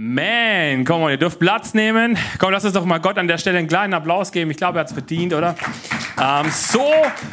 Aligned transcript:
Man, 0.00 0.84
komm 0.84 1.00
mal, 1.00 1.10
ihr 1.10 1.16
dürft 1.16 1.40
Platz 1.40 1.74
nehmen. 1.74 2.16
Komm, 2.38 2.52
lass 2.52 2.64
uns 2.64 2.72
doch 2.72 2.84
mal 2.84 2.98
Gott 2.98 3.18
an 3.18 3.26
der 3.26 3.36
Stelle 3.36 3.58
einen 3.58 3.66
kleinen 3.66 3.94
Applaus 3.94 4.30
geben. 4.30 4.48
Ich 4.52 4.56
glaube, 4.56 4.78
er 4.78 4.82
hat 4.82 4.86
es 4.86 4.92
verdient, 4.92 5.34
oder? 5.34 5.56
Ähm, 6.22 6.48
so, 6.52 6.88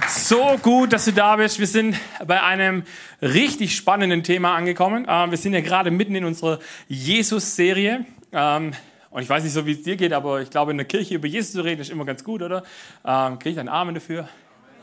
so 0.07 0.57
gut, 0.63 0.91
dass 0.91 1.05
du 1.05 1.11
da 1.13 1.35
bist. 1.35 1.59
Wir 1.59 1.67
sind 1.67 1.95
bei 2.25 2.41
einem 2.41 2.81
richtig 3.21 3.75
spannenden 3.75 4.23
Thema 4.23 4.55
angekommen. 4.55 5.05
Ähm, 5.07 5.29
wir 5.29 5.37
sind 5.37 5.53
ja 5.53 5.61
gerade 5.61 5.91
mitten 5.91 6.15
in 6.15 6.25
unserer 6.25 6.57
Jesus-Serie. 6.87 8.03
Ähm, 8.33 8.71
und 9.11 9.21
ich 9.21 9.29
weiß 9.29 9.43
nicht 9.43 9.53
so, 9.53 9.67
wie 9.67 9.73
es 9.73 9.83
dir 9.83 9.95
geht, 9.95 10.11
aber 10.11 10.41
ich 10.41 10.49
glaube, 10.49 10.71
in 10.71 10.77
der 10.77 10.87
Kirche 10.87 11.13
über 11.13 11.27
Jesus 11.27 11.51
zu 11.51 11.61
reden, 11.61 11.81
ist 11.81 11.91
immer 11.91 12.05
ganz 12.05 12.23
gut, 12.23 12.41
oder? 12.41 12.63
Ähm, 13.05 13.37
Kriege 13.37 13.51
ich 13.51 13.59
einen 13.59 13.69
Amen 13.69 13.93
dafür? 13.93 14.27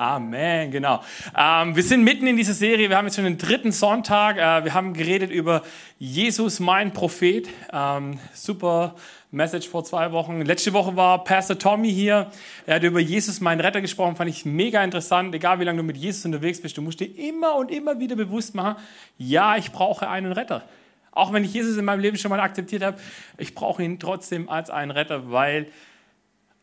Amen, 0.02 0.72
genau. 0.72 1.00
Ähm, 1.38 1.76
wir 1.76 1.82
sind 1.84 2.02
mitten 2.02 2.26
in 2.26 2.36
dieser 2.36 2.54
Serie. 2.54 2.88
Wir 2.88 2.96
haben 2.96 3.04
jetzt 3.04 3.14
schon 3.14 3.24
den 3.24 3.38
dritten 3.38 3.70
Sonntag. 3.70 4.36
Äh, 4.36 4.64
wir 4.64 4.74
haben 4.74 4.94
geredet 4.94 5.30
über 5.30 5.62
Jesus, 6.00 6.58
mein 6.58 6.92
Prophet. 6.92 7.48
Ähm, 7.72 8.18
super 8.34 8.96
Message 9.30 9.68
vor 9.68 9.84
zwei 9.84 10.10
Wochen. 10.10 10.42
Letzte 10.42 10.72
Woche 10.72 10.96
war 10.96 11.22
Pastor 11.22 11.56
Tommy 11.56 11.92
hier. 11.92 12.32
Er 12.66 12.74
hat 12.74 12.82
über 12.82 12.98
Jesus, 12.98 13.40
mein 13.40 13.60
Retter, 13.60 13.80
gesprochen. 13.80 14.16
Fand 14.16 14.28
ich 14.28 14.44
mega 14.44 14.82
interessant. 14.82 15.32
Egal 15.36 15.60
wie 15.60 15.64
lange 15.64 15.78
du 15.78 15.84
mit 15.84 15.96
Jesus 15.96 16.24
unterwegs 16.24 16.60
bist, 16.60 16.76
du 16.76 16.82
musst 16.82 16.98
dir 16.98 17.16
immer 17.16 17.54
und 17.54 17.70
immer 17.70 18.00
wieder 18.00 18.16
bewusst 18.16 18.56
machen, 18.56 18.82
ja, 19.18 19.56
ich 19.56 19.70
brauche 19.70 20.08
einen 20.08 20.32
Retter. 20.32 20.64
Auch 21.12 21.32
wenn 21.32 21.44
ich 21.44 21.54
Jesus 21.54 21.76
in 21.76 21.84
meinem 21.84 22.00
Leben 22.00 22.16
schon 22.16 22.30
mal 22.30 22.40
akzeptiert 22.40 22.82
habe, 22.82 22.98
ich 23.38 23.54
brauche 23.54 23.84
ihn 23.84 24.00
trotzdem 24.00 24.48
als 24.48 24.68
einen 24.68 24.90
Retter, 24.90 25.30
weil, 25.30 25.68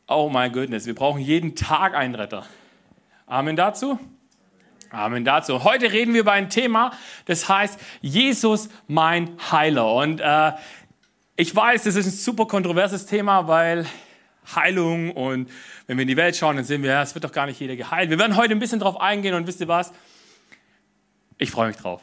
oh 0.09 0.29
my 0.29 0.49
goodness, 0.49 0.85
wir 0.85 0.95
brauchen 0.95 1.21
jeden 1.21 1.55
Tag 1.55 1.95
einen 1.95 2.15
Retter. 2.15 2.43
Amen 3.29 3.55
dazu. 3.55 3.99
Amen 4.89 5.23
dazu. 5.23 5.63
Heute 5.63 5.91
reden 5.91 6.15
wir 6.15 6.21
über 6.21 6.31
ein 6.31 6.49
Thema, 6.49 6.89
das 7.25 7.47
heißt 7.47 7.79
Jesus, 8.01 8.69
mein 8.87 9.37
Heiler. 9.51 9.93
Und 9.93 10.19
äh, 10.19 10.53
ich 11.35 11.55
weiß, 11.55 11.83
das 11.83 11.95
ist 11.95 12.07
ein 12.07 12.11
super 12.11 12.47
kontroverses 12.47 13.05
Thema, 13.05 13.47
weil 13.47 13.85
Heilung 14.55 15.11
und 15.11 15.47
wenn 15.85 15.97
wir 15.97 16.01
in 16.01 16.07
die 16.07 16.17
Welt 16.17 16.37
schauen, 16.37 16.55
dann 16.55 16.65
sehen 16.65 16.81
wir, 16.81 16.99
es 17.01 17.13
wird 17.13 17.23
doch 17.23 17.31
gar 17.31 17.45
nicht 17.45 17.59
jeder 17.59 17.75
geheilt. 17.75 18.09
Wir 18.09 18.17
werden 18.17 18.35
heute 18.35 18.55
ein 18.55 18.59
bisschen 18.59 18.79
drauf 18.79 18.99
eingehen 18.99 19.35
und 19.35 19.45
wisst 19.45 19.61
ihr 19.61 19.67
was? 19.67 19.93
Ich 21.37 21.51
freue 21.51 21.67
mich 21.67 21.77
drauf. 21.77 22.01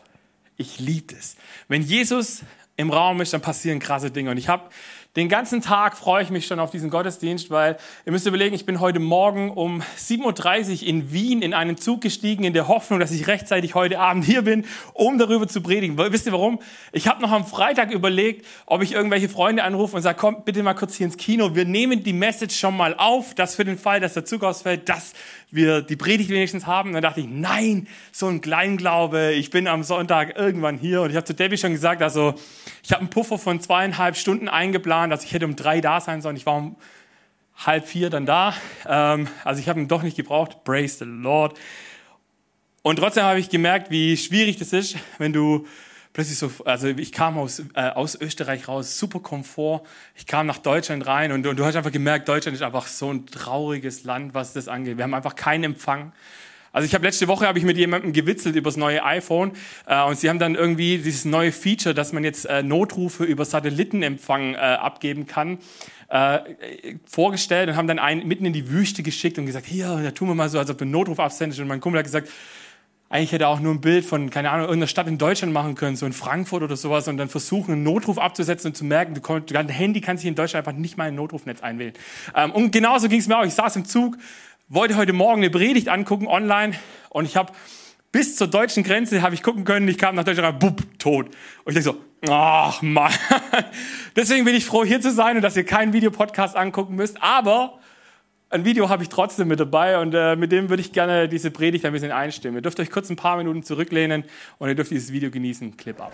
Ich 0.57 0.79
liebe 0.79 1.13
es. 1.13 1.37
Wenn 1.67 1.83
Jesus 1.83 2.45
im 2.77 2.91
Raum 2.91 3.21
ist, 3.21 3.33
dann 3.33 3.41
passieren 3.41 3.81
krasse 3.81 4.13
Dinge. 4.13 4.31
Und 4.31 4.37
ich 4.37 4.49
habe 4.49 4.71
den 5.17 5.31
ganzen 5.31 5.63
Tag 5.63 5.97
freue 5.97 6.23
ich 6.23 6.29
mich 6.29 6.47
schon 6.47 6.61
auf 6.61 6.71
diesen 6.71 6.91
Gottesdienst, 6.91 7.51
weil 7.51 7.79
ihr 8.05 8.13
müsst 8.13 8.27
überlegen, 8.27 8.55
ich 8.55 8.67
bin 8.67 8.81
heute 8.81 8.99
Morgen 8.99 9.51
um 9.51 9.81
7.30 9.99 10.83
Uhr 10.83 10.89
in 10.89 11.11
Wien 11.11 11.41
in 11.41 11.55
einen 11.55 11.79
Zug 11.79 12.03
gestiegen, 12.03 12.45
in 12.45 12.53
der 12.53 12.69
Hoffnung, 12.69 13.01
dass 13.01 13.11
ich 13.13 13.27
rechtzeitig 13.27 13.75
heute 13.75 13.99
Abend 13.99 14.27
hier 14.27 14.43
bin, 14.43 14.67
um 14.93 15.17
darüber 15.17 15.49
zu 15.49 15.63
predigen. 15.63 15.97
Wisst 15.97 16.27
ihr 16.27 16.33
warum? 16.33 16.61
Ich 16.93 17.09
habe 17.09 17.23
noch 17.23 17.33
am 17.33 17.47
Freitag 17.47 17.93
überlegt, 17.93 18.45
ob 18.67 18.83
ich 18.83 18.93
irgendwelche 18.93 19.31
Freunde 19.31 19.65
anrufe 19.65 19.97
und 19.97 20.03
sage, 20.03 20.19
komm 20.21 20.45
bitte 20.45 20.63
mal 20.63 20.75
kurz 20.75 20.97
hier 20.97 21.07
ins 21.07 21.17
Kino. 21.17 21.55
Wir 21.55 21.65
nehmen 21.65 22.05
die 22.05 22.13
Message 22.13 22.55
schon 22.55 22.77
mal 22.77 22.95
auf, 22.95 23.35
dass 23.35 23.55
für 23.55 23.65
den 23.65 23.79
Fall, 23.79 24.01
dass 24.01 24.13
der 24.13 24.27
Zug 24.27 24.45
ausfällt, 24.45 24.91
dass 24.91 25.15
wir 25.51 25.83
die 25.83 25.97
Predigt 25.97 26.31
wenigstens 26.31 26.67
haben. 26.67 26.91
Und 26.91 26.95
dann 26.95 27.03
dachte 27.03 27.21
ich, 27.21 27.29
nein, 27.29 27.89
so 28.13 28.27
ein 28.27 28.41
Kleinglaube. 28.41 29.33
Ich 29.33 29.51
bin 29.51 29.69
am 29.69 29.83
Sonntag 29.83 30.37
irgendwann 30.37 30.79
hier. 30.79 31.03
Und 31.03 31.11
ich 31.11 31.17
habe 31.17 31.25
zu 31.25 31.35
Debbie 31.35 31.59
schon 31.59 31.73
gesagt, 31.73 32.03
also 32.03 32.35
ich 32.83 32.93
habe 32.93 33.01
einen 33.01 33.11
Puffer 33.11 33.39
von 33.39 33.61
zweieinhalb 33.61 34.17
Stunden 34.17 34.49
eingeplant. 34.49 35.13
Also 35.13 35.25
ich 35.25 35.33
hätte 35.33 35.47
um 35.47 35.57
drei 35.57 35.81
da 35.81 36.01
sein 36.01 36.21
sollen. 36.21 36.37
Ich 36.37 36.47
war 36.47 36.57
um 36.57 36.77
halb 37.57 37.87
vier 37.87 38.11
dann 38.11 38.27
da. 38.27 38.55
Ähm, 38.87 39.29
also 39.45 39.61
ich 39.61 39.69
habe 39.69 39.81
ihn 39.81 39.89
doch 39.89 40.03
nicht 40.03 40.17
gebraucht. 40.17 40.65
Praise 40.65 40.99
the 40.99 41.05
Lord. 41.05 41.59
Und 42.83 42.97
trotzdem 42.97 43.25
habe 43.25 43.41
ich 43.41 43.49
gemerkt, 43.49 43.91
wie 43.91 44.17
schwierig 44.17 44.59
das 44.59 44.73
ist, 44.73 44.97
wenn 45.19 45.33
du 45.33 45.67
plötzlich 46.17 46.39
so, 46.39 46.51
also 46.65 46.89
ich 46.89 47.13
kam 47.13 47.37
aus, 47.37 47.63
äh, 47.75 47.91
aus 47.91 48.19
Österreich 48.19 48.69
raus, 48.69 48.99
super 48.99 49.21
Komfort. 49.21 49.83
Ich 50.15 50.27
kam 50.27 50.47
nach 50.47 50.57
Deutschland 50.57 51.07
rein 51.07 51.31
und, 51.31 51.47
und, 51.47 51.59
du 51.59 51.65
hast 51.67 51.77
einfach 51.77 51.93
gemerkt, 51.93 52.27
Deutschland 52.27 52.57
ist 52.57 52.63
einfach 52.63 52.87
so 52.87 53.13
ein 53.13 53.27
trauriges 53.27 54.05
Land, 54.05 54.33
was 54.33 54.55
das 54.55 54.67
angeht. 54.67 54.97
Wir 54.97 55.05
haben 55.05 55.13
einfach 55.13 55.37
keinen 55.37 55.65
Empfang. 55.65 56.13
Also 56.73 56.87
ich 56.87 56.95
habe 56.95 57.05
letzte 57.05 57.29
Woche 57.29 57.47
habe 57.47 57.59
ich 57.59 57.67
mit 57.67 57.77
jemandem 57.77 58.15
gewitzelt 58.15 58.57
über 58.57 58.71
das 58.71 58.79
neue 58.79 59.05
iPhone 59.05 59.53
äh, 59.85 60.03
und 60.05 60.19
sie 60.19 60.31
haben 60.31 60.39
dann 60.39 60.55
irgendwie 60.55 60.97
dieses 60.97 61.27
neue 61.27 61.53
Feature, 61.53 61.95
dass 61.95 62.15
man 62.15 62.25
jetzt 62.25 62.47
äh, 62.47 62.63
Notrufe 62.63 63.25
über 63.25 63.45
Satellitenempfang 63.45 64.55
äh, 64.55 64.57
abgeben 64.57 65.27
kann, 65.27 65.59
äh, 66.09 66.39
vorgestellt 67.05 67.69
und 67.69 67.77
haben 67.77 67.89
dann 67.89 67.99
einen 67.99 68.27
mitten 68.27 68.47
in 68.47 68.55
die 68.55 68.71
Wüste 68.71 69.03
geschickt 69.03 69.37
und 69.39 69.45
gesagt, 69.45 69.67
hier, 69.67 70.01
da 70.03 70.13
tun 70.13 70.29
wir 70.29 70.35
mal 70.35 70.49
so, 70.49 70.59
als 70.59 70.71
ob 70.71 70.79
du 70.79 70.85
einen 70.85 70.93
Notruf 70.93 71.21
absendest. 71.21 71.61
Und 71.61 71.69
mein 71.69 71.81
Kumpel 71.81 71.99
hat 71.99 72.07
gesagt, 72.07 72.31
eigentlich 73.09 73.33
hätte 73.33 73.45
er 73.45 73.51
auch 73.51 73.61
nur 73.61 73.73
ein 73.73 73.81
Bild 73.81 74.05
von, 74.05 74.31
keine 74.31 74.51
Ahnung, 74.51 74.67
irgendeiner 74.67 74.89
Stadt 74.89 75.07
in 75.07 75.17
Deutschland 75.17 75.53
machen 75.53 75.77
können, 75.77 75.97
so 75.97 76.07
in 76.07 76.13
Frankfurt 76.13 76.63
oder 76.63 76.77
sowas, 76.77 77.07
und 77.07 77.17
dann 77.19 77.29
versuchen, 77.29 77.73
einen 77.73 77.83
Notruf 77.85 78.19
abzusetzen 78.19 78.71
und 78.71 78.77
zu 78.77 78.85
merken, 78.85 79.15
du 79.15 79.21
kommst, 79.21 79.55
dein 79.55 79.69
Handy 79.69 80.01
kann 80.01 80.17
sich 80.17 80.27
in 80.27 80.35
Deutschland 80.35 80.67
einfach 80.67 80.79
nicht 80.79 80.97
mal 80.97 81.05
ein 81.05 81.15
Notrufnetz 81.15 81.63
einwählen. 81.63 81.95
Ähm, 82.35 82.51
und 82.51 82.73
genauso 82.73 83.09
ging 83.09 83.21
es 83.21 83.29
mir 83.29 83.39
auch. 83.39 83.45
Ich 83.45 83.55
saß 83.55 83.77
im 83.77 83.85
Zug, 83.85 84.17
wollte 84.69 84.97
heute 84.97 85.13
Morgen 85.13 85.43
eine 85.43 85.51
Predigt 85.51 85.89
angucken 85.89 86.27
online 86.27 86.75
und 87.11 87.25
ich 87.25 87.37
habe 87.37 87.53
bis 88.11 88.35
zur 88.37 88.49
deutschen 88.49 88.83
Grenze 88.83 89.23
habe 89.23 89.35
ich 89.35 89.43
gucken 89.43 89.65
können, 89.65 89.87
ich 89.89 89.99
kam 89.99 90.15
nach 90.15 90.25
Deutschland, 90.25 90.59
bupp, 90.59 90.83
tot. 90.99 91.27
Und 91.65 91.77
ich 91.77 91.85
denke 91.85 92.01
so, 92.23 92.33
ach 92.33 92.83
Mann. 92.83 93.13
Deswegen 94.17 94.45
bin 94.45 94.55
ich 94.55 94.65
froh, 94.65 94.85
hier 94.85 95.01
zu 95.01 95.13
sein 95.13 95.37
und 95.37 95.43
dass 95.43 95.57
ihr 95.57 95.65
keinen 95.65 95.93
Videopodcast 95.93 96.57
angucken 96.57 96.97
müsst. 96.97 97.23
Aber 97.23 97.79
ein 98.51 98.65
Video 98.65 98.89
habe 98.89 99.03
ich 99.03 99.09
trotzdem 99.09 99.49
mit 99.49 99.59
dabei 99.59 99.99
und 99.99 100.15
äh, 100.15 100.37
mit 100.37 100.53
dem 100.53 100.69
würde 100.69 100.81
ich 100.81 100.93
gerne 100.93 101.29
diese 101.29 101.51
Predigt 101.51 101.85
ein 101.85 101.93
bisschen 101.93 102.13
einstimmen. 102.13 102.57
Ihr 102.57 102.63
dürft 102.63 102.79
euch 102.79 102.91
kurz 102.91 103.11
ein 103.11 103.17
paar 103.17 103.37
Minuten 103.37 103.63
zurücklehnen 103.63 104.25
und 104.59 104.69
ihr 104.69 104.75
dürft 104.75 104.91
dieses 104.91 105.13
Video 105.13 105.31
genießen. 105.31 105.77
Clip 105.77 106.01
ab. 106.01 106.13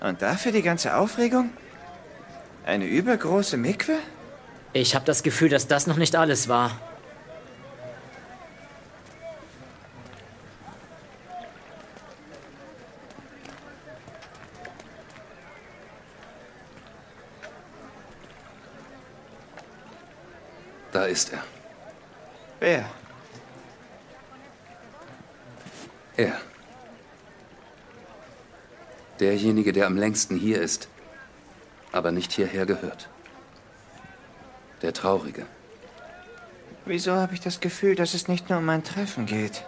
Und 0.00 0.22
dafür 0.22 0.52
die 0.52 0.62
ganze 0.62 0.96
Aufregung? 0.96 1.50
Eine 2.64 2.86
übergroße 2.86 3.56
Mikwe? 3.56 3.96
Ich 4.72 4.94
habe 4.94 5.04
das 5.04 5.22
Gefühl, 5.22 5.48
dass 5.48 5.66
das 5.66 5.86
noch 5.86 5.96
nicht 5.96 6.14
alles 6.16 6.48
war. 6.48 6.87
Da 20.98 21.04
ist 21.04 21.32
er. 21.32 21.44
Wer? 22.58 22.90
Er. 26.16 26.40
Derjenige, 29.20 29.72
der 29.72 29.86
am 29.86 29.96
längsten 29.96 30.36
hier 30.36 30.60
ist, 30.60 30.88
aber 31.92 32.10
nicht 32.10 32.32
hierher 32.32 32.66
gehört. 32.66 33.08
Der 34.82 34.92
Traurige. 34.92 35.46
Wieso 36.84 37.12
habe 37.12 37.34
ich 37.34 37.40
das 37.40 37.60
Gefühl, 37.60 37.94
dass 37.94 38.12
es 38.14 38.26
nicht 38.26 38.50
nur 38.50 38.58
um 38.58 38.68
ein 38.68 38.82
Treffen 38.82 39.26
geht? 39.26 39.64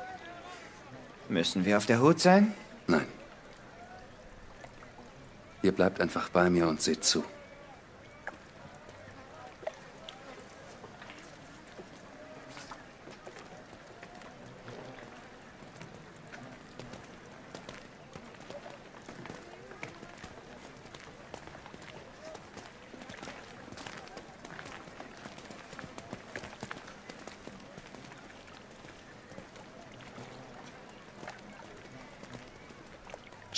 Müssen 1.29 1.65
wir 1.65 1.77
auf 1.77 1.87
der 1.87 2.01
Hut 2.01 2.19
sein? 2.19 2.53
Nein. 2.89 3.07
Ihr 5.63 5.71
bleibt 5.71 6.01
einfach 6.01 6.29
bei 6.31 6.51
mir 6.51 6.67
und 6.67 6.83
seht 6.83 7.05
zu. 7.05 7.23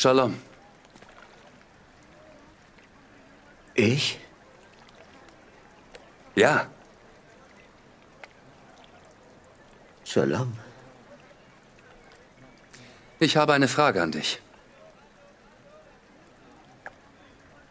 Shalom. 0.02 0.36
Ich? 3.74 4.18
Ja, 6.34 6.66
Shalom. 10.02 10.58
ich 13.20 13.36
habe 13.36 13.52
eine 13.52 13.68
Frage 13.68 14.02
an 14.02 14.10
dich. 14.10 14.42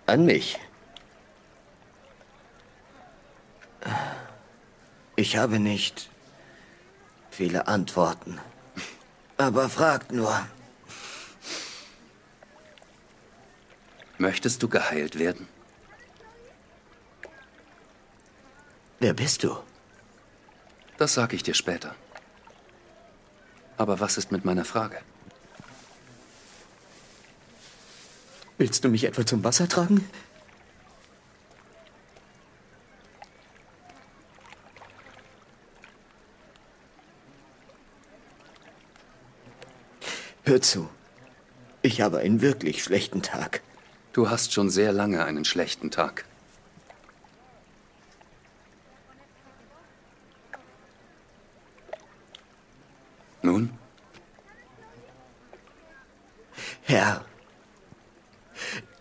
An 0.05 0.23
mich. 0.23 0.57
Ich 5.17 5.35
habe 5.35 5.59
nicht 5.59 6.09
viele 7.29 7.67
Antworten. 7.67 8.39
Aber 9.35 9.67
fragt 9.67 10.13
nur. 10.13 10.47
Möchtest 14.21 14.61
du 14.61 14.69
geheilt 14.69 15.17
werden? 15.17 15.47
Wer 18.99 19.15
bist 19.15 19.43
du? 19.43 19.57
Das 20.99 21.15
sage 21.15 21.35
ich 21.35 21.41
dir 21.41 21.55
später. 21.55 21.95
Aber 23.77 23.99
was 23.99 24.19
ist 24.19 24.31
mit 24.31 24.45
meiner 24.45 24.63
Frage? 24.63 24.99
Willst 28.59 28.83
du 28.83 28.89
mich 28.89 29.05
etwa 29.05 29.25
zum 29.25 29.43
Wasser 29.43 29.67
tragen? 29.67 30.07
Hör 40.43 40.61
zu. 40.61 40.87
Ich 41.81 42.01
habe 42.01 42.19
einen 42.19 42.41
wirklich 42.41 42.83
schlechten 42.83 43.23
Tag. 43.23 43.63
Du 44.13 44.29
hast 44.29 44.51
schon 44.51 44.69
sehr 44.69 44.91
lange 44.91 45.23
einen 45.23 45.45
schlechten 45.45 45.89
Tag. 45.89 46.25
Nun? 53.41 53.71
Herr, 56.83 57.23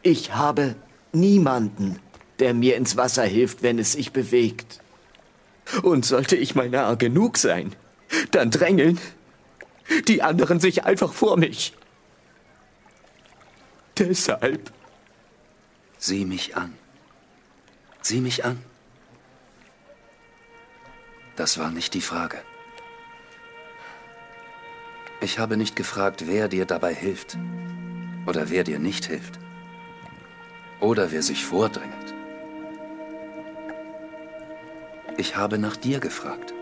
ich 0.03 0.35
habe 0.35 0.77
niemanden, 1.13 1.99
der 2.39 2.55
mir 2.55 2.77
ins 2.77 2.97
Wasser 2.97 3.25
hilft, 3.25 3.63
wenn 3.63 3.79
es 3.79 3.93
sich 3.93 4.13
bewegt. 4.13 4.81
Und 5.83 6.05
sollte 6.05 6.37
ich 6.37 6.55
mal 6.55 6.69
nahe 6.69 6.97
genug 6.97 7.37
sein, 7.37 7.75
dann 8.31 8.51
drängeln 8.51 8.99
die 10.07 10.23
anderen 10.23 10.61
sich 10.61 10.85
einfach 10.85 11.13
vor 11.13 11.37
mich. 11.37 11.75
Deshalb. 13.99 14.73
Sieh 16.03 16.25
mich 16.25 16.57
an. 16.57 16.79
Sieh 18.01 18.23
mich 18.23 18.43
an. 18.47 18.65
Das 21.37 21.59
war 21.59 21.71
nicht 21.71 21.93
die 21.93 22.01
Frage. 22.01 22.39
Ich 25.21 25.39
habe 25.39 25.59
nicht 25.59 25.77
gefragt, 25.77 26.27
wer 26.27 26.49
dir 26.49 26.65
dabei 26.65 26.95
hilft 26.95 27.37
oder 28.25 28.49
wer 28.49 28.65
dir 28.65 28.79
nicht 28.79 29.05
hilft 29.05 29.39
oder 30.81 31.13
wer 31.13 31.23
sich 31.23 31.45
vordrängelt. 31.45 32.15
Ich 35.19 35.37
habe 35.37 35.59
nach 35.59 35.77
dir 35.77 36.01
gefragt. 36.01 36.55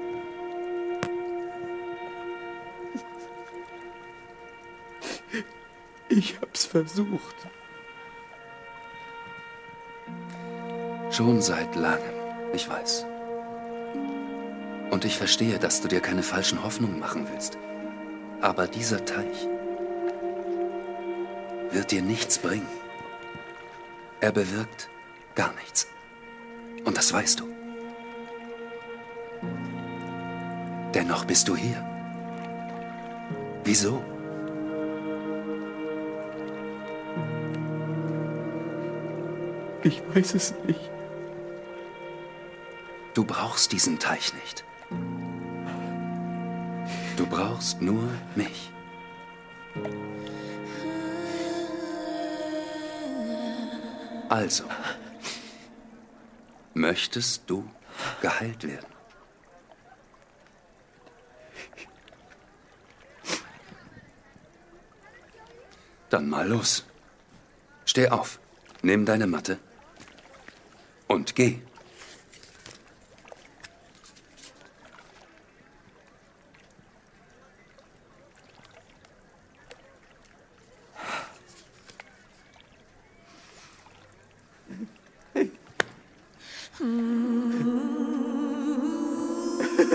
Ich 6.09 6.41
hab's 6.41 6.65
versucht. 6.65 7.37
Schon 11.19 11.43
seit 11.43 11.75
langem, 11.75 12.15
ich 12.53 12.69
weiß. 12.69 13.05
Und 14.93 15.05
ich 15.05 15.19
verstehe, 15.19 15.59
dass 15.59 15.81
du 15.81 15.89
dir 15.89 15.99
keine 15.99 16.23
falschen 16.23 16.63
Hoffnungen 16.63 17.01
machen 17.01 17.27
willst. 17.29 17.59
Aber 18.41 18.69
dieser 18.69 19.05
Teich 19.05 19.49
wird 21.73 21.91
dir 21.91 22.03
nichts 22.03 22.39
bringen. 22.39 22.69
Er 24.21 24.31
bewirkt 24.31 24.91
gar 25.35 25.53
nichts. 25.55 25.89
Und 26.85 26.97
das 26.97 27.13
weißt 27.13 27.41
du. 27.41 27.49
Dennoch 30.95 31.25
bist 31.25 31.49
du 31.49 31.57
hier. 31.57 31.85
Wieso? 33.65 34.05
Ich 39.83 40.01
weiß 40.15 40.35
es 40.35 40.55
nicht. 40.65 40.93
Du 43.19 43.25
brauchst 43.25 43.73
diesen 43.73 43.99
Teich 43.99 44.33
nicht. 44.33 44.65
Du 47.17 47.27
brauchst 47.27 47.83
nur 47.83 48.09
mich. 48.37 48.71
Also, 54.29 54.63
möchtest 56.75 57.43
du 57.51 57.69
geheilt 58.23 58.63
werden? 58.63 58.87
Dann 66.09 66.29
mal 66.29 66.47
los. 66.47 66.87
Steh 67.85 68.11
auf, 68.11 68.39
nimm 68.83 69.05
deine 69.05 69.27
Matte 69.27 69.59
und 71.09 71.35
geh. 71.35 71.61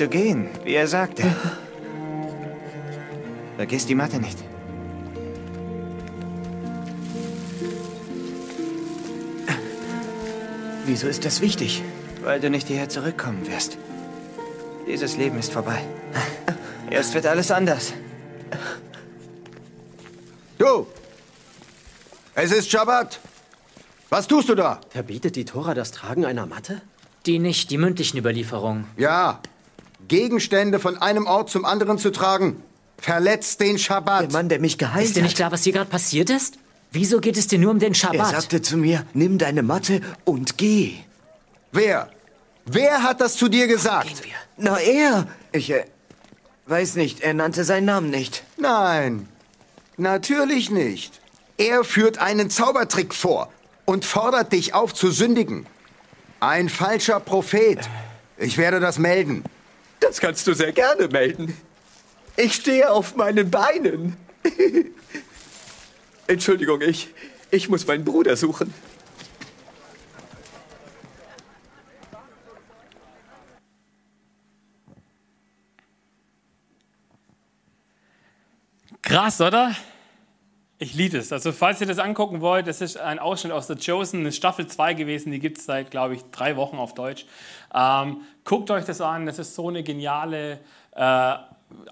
zu 0.00 0.08
gehen, 0.08 0.48
wie 0.64 0.76
er 0.76 0.88
sagte. 0.88 1.22
Vergiss 3.58 3.84
die 3.84 3.94
Matte 3.94 4.18
nicht. 4.18 4.38
Wieso 10.86 11.06
ist 11.06 11.26
das 11.26 11.42
wichtig? 11.42 11.82
Weil 12.22 12.40
du 12.40 12.48
nicht 12.48 12.68
hierher 12.68 12.88
zurückkommen 12.88 13.46
wirst. 13.46 13.76
Dieses 14.86 15.18
Leben 15.18 15.38
ist 15.38 15.52
vorbei. 15.52 15.82
Erst 16.88 17.12
wird 17.12 17.26
alles 17.26 17.50
anders. 17.50 17.92
Du! 20.56 20.86
Es 22.34 22.52
ist 22.52 22.70
Schabbat! 22.70 23.20
Was 24.08 24.26
tust 24.26 24.48
du 24.48 24.54
da? 24.54 24.80
Verbietet 24.88 25.36
die 25.36 25.44
Tora 25.44 25.74
das 25.74 25.90
Tragen 25.92 26.24
einer 26.24 26.46
Matte? 26.46 26.80
Die 27.26 27.38
nicht, 27.38 27.70
die 27.70 27.76
mündlichen 27.76 28.18
Überlieferungen. 28.18 28.86
Ja, 28.96 29.42
Gegenstände 30.10 30.80
von 30.80 31.00
einem 31.00 31.26
Ort 31.26 31.50
zum 31.50 31.64
anderen 31.64 31.96
zu 31.96 32.10
tragen, 32.10 32.60
verletzt 32.98 33.60
den 33.60 33.78
Schabbat. 33.78 34.22
Der 34.22 34.32
Mann, 34.32 34.48
der 34.48 34.58
mich 34.58 34.76
geheilt 34.76 35.06
Ist 35.06 35.14
dir 35.16 35.22
nicht 35.22 35.34
hat. 35.34 35.36
klar, 35.36 35.52
was 35.52 35.62
hier 35.62 35.72
gerade 35.72 35.88
passiert 35.88 36.30
ist? 36.30 36.58
Wieso 36.90 37.20
geht 37.20 37.36
es 37.36 37.46
dir 37.46 37.60
nur 37.60 37.70
um 37.70 37.78
den 37.78 37.92
Er 37.92 37.94
Schabbat? 37.94 38.30
sagte 38.30 38.60
zu 38.60 38.76
mir, 38.76 39.06
nimm 39.14 39.38
deine 39.38 39.62
Matte 39.62 40.00
und 40.24 40.58
geh. 40.58 40.94
Wer? 41.70 42.10
Wer 42.66 43.04
hat 43.04 43.20
das 43.20 43.36
zu 43.36 43.48
dir 43.48 43.68
gesagt? 43.68 44.08
Gehen 44.08 44.18
wir. 44.24 44.34
Na, 44.56 44.78
er. 44.80 45.28
Ich 45.52 45.70
äh, 45.70 45.84
weiß 46.66 46.96
nicht, 46.96 47.20
er 47.20 47.32
nannte 47.34 47.62
seinen 47.62 47.84
Namen 47.84 48.10
nicht. 48.10 48.42
Nein, 48.56 49.28
natürlich 49.96 50.70
nicht. 50.70 51.20
Er 51.56 51.84
führt 51.84 52.18
einen 52.18 52.50
Zaubertrick 52.50 53.14
vor 53.14 53.48
und 53.84 54.04
fordert 54.04 54.52
dich 54.52 54.74
auf 54.74 54.92
zu 54.92 55.12
sündigen. 55.12 55.66
Ein 56.40 56.68
falscher 56.68 57.20
Prophet. 57.20 57.78
Ich 58.38 58.58
werde 58.58 58.80
das 58.80 58.98
melden. 58.98 59.44
Das 60.00 60.18
kannst 60.18 60.46
du 60.46 60.54
sehr 60.54 60.72
gerne 60.72 61.08
melden. 61.08 61.56
Ich 62.36 62.54
stehe 62.54 62.90
auf 62.90 63.16
meinen 63.16 63.50
Beinen. 63.50 64.16
Entschuldigung, 66.26 66.80
ich, 66.80 67.08
ich 67.50 67.68
muss 67.68 67.86
meinen 67.86 68.04
Bruder 68.04 68.36
suchen. 68.36 68.72
Krass, 79.02 79.40
oder? 79.40 79.74
Ich 80.82 80.94
liebe 80.94 81.18
es. 81.18 81.30
Also, 81.30 81.52
falls 81.52 81.78
ihr 81.82 81.86
das 81.86 81.98
angucken 81.98 82.40
wollt, 82.40 82.66
das 82.66 82.80
ist 82.80 82.96
ein 82.96 83.18
Ausschnitt 83.18 83.52
aus 83.52 83.66
The 83.66 83.74
Chosen, 83.76 84.20
eine 84.20 84.32
Staffel 84.32 84.66
2 84.66 84.94
gewesen, 84.94 85.30
die 85.30 85.38
gibt 85.38 85.58
es 85.58 85.66
seit, 85.66 85.90
glaube 85.90 86.14
ich, 86.14 86.22
drei 86.32 86.56
Wochen 86.56 86.78
auf 86.78 86.94
Deutsch. 86.94 87.26
Ähm, 87.74 88.22
guckt 88.44 88.70
euch 88.70 88.86
das 88.86 89.02
an, 89.02 89.26
das 89.26 89.38
ist 89.38 89.54
so 89.54 89.68
eine 89.68 89.82
geniale 89.82 90.58
äh, 90.92 91.34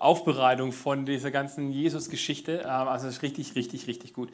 Aufbereitung 0.00 0.72
von 0.72 1.04
dieser 1.04 1.30
ganzen 1.30 1.70
Jesus-Geschichte. 1.70 2.62
Ähm, 2.64 2.88
also, 2.88 3.08
es 3.08 3.16
ist 3.16 3.22
richtig, 3.22 3.54
richtig, 3.56 3.88
richtig 3.88 4.14
gut. 4.14 4.30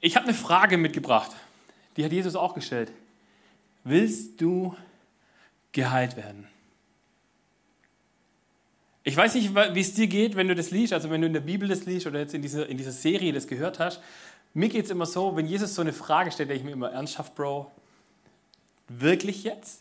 Ich 0.00 0.14
habe 0.14 0.26
eine 0.26 0.34
Frage 0.34 0.78
mitgebracht, 0.78 1.32
die 1.96 2.04
hat 2.04 2.12
Jesus 2.12 2.36
auch 2.36 2.54
gestellt. 2.54 2.92
Willst 3.82 4.40
du 4.40 4.76
geheilt 5.72 6.16
werden. 6.16 6.46
Ich 9.08 9.16
weiß 9.16 9.36
nicht, 9.36 9.54
wie 9.54 9.80
es 9.80 9.94
dir 9.94 10.06
geht, 10.06 10.36
wenn 10.36 10.48
du 10.48 10.54
das 10.54 10.70
liest, 10.70 10.92
also 10.92 11.08
wenn 11.08 11.22
du 11.22 11.28
in 11.28 11.32
der 11.32 11.40
Bibel 11.40 11.66
das 11.66 11.86
liest 11.86 12.06
oder 12.06 12.18
jetzt 12.18 12.34
in 12.34 12.42
dieser, 12.42 12.68
in 12.68 12.76
dieser 12.76 12.92
Serie 12.92 13.32
das 13.32 13.46
gehört 13.46 13.78
hast. 13.78 14.02
Mir 14.52 14.68
geht 14.68 14.84
es 14.84 14.90
immer 14.90 15.06
so, 15.06 15.34
wenn 15.34 15.46
Jesus 15.46 15.74
so 15.74 15.80
eine 15.80 15.94
Frage 15.94 16.30
stellt, 16.30 16.50
denke 16.50 16.60
ich 16.60 16.66
mir 16.66 16.72
immer, 16.72 16.92
ernsthaft, 16.92 17.34
Bro, 17.34 17.72
wirklich 18.86 19.44
jetzt? 19.44 19.80